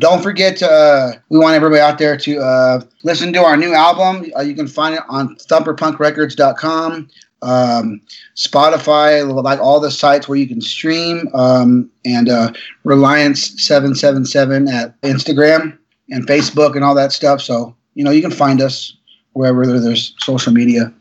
Don't 0.00 0.22
forget 0.22 0.56
to. 0.58 0.70
Uh, 0.70 1.12
we 1.28 1.38
want 1.38 1.54
everybody 1.54 1.80
out 1.80 1.98
there 1.98 2.16
to 2.16 2.38
uh, 2.38 2.80
listen 3.04 3.32
to 3.34 3.44
our 3.44 3.56
new 3.56 3.74
album. 3.74 4.30
Uh, 4.36 4.42
you 4.42 4.54
can 4.54 4.66
find 4.66 4.94
it 4.94 5.02
on 5.08 5.36
ThumperPunkRecords.com, 5.36 7.08
um, 7.42 8.00
Spotify, 8.34 9.42
like 9.42 9.60
all 9.60 9.80
the 9.80 9.90
sites 9.90 10.28
where 10.28 10.38
you 10.38 10.48
can 10.48 10.60
stream, 10.60 11.28
um, 11.34 11.90
and 12.04 12.28
uh, 12.28 12.52
Reliance 12.84 13.62
seven 13.62 13.94
seven 13.94 14.24
seven 14.24 14.68
at 14.68 15.00
Instagram 15.02 15.78
and 16.10 16.26
Facebook 16.26 16.74
and 16.74 16.84
all 16.84 16.94
that 16.94 17.12
stuff. 17.12 17.40
So 17.40 17.76
you 17.94 18.02
know 18.02 18.10
you 18.10 18.22
can 18.22 18.30
find 18.30 18.60
us 18.60 18.96
wherever 19.34 19.78
there's 19.78 20.14
social 20.18 20.52
media. 20.52 20.92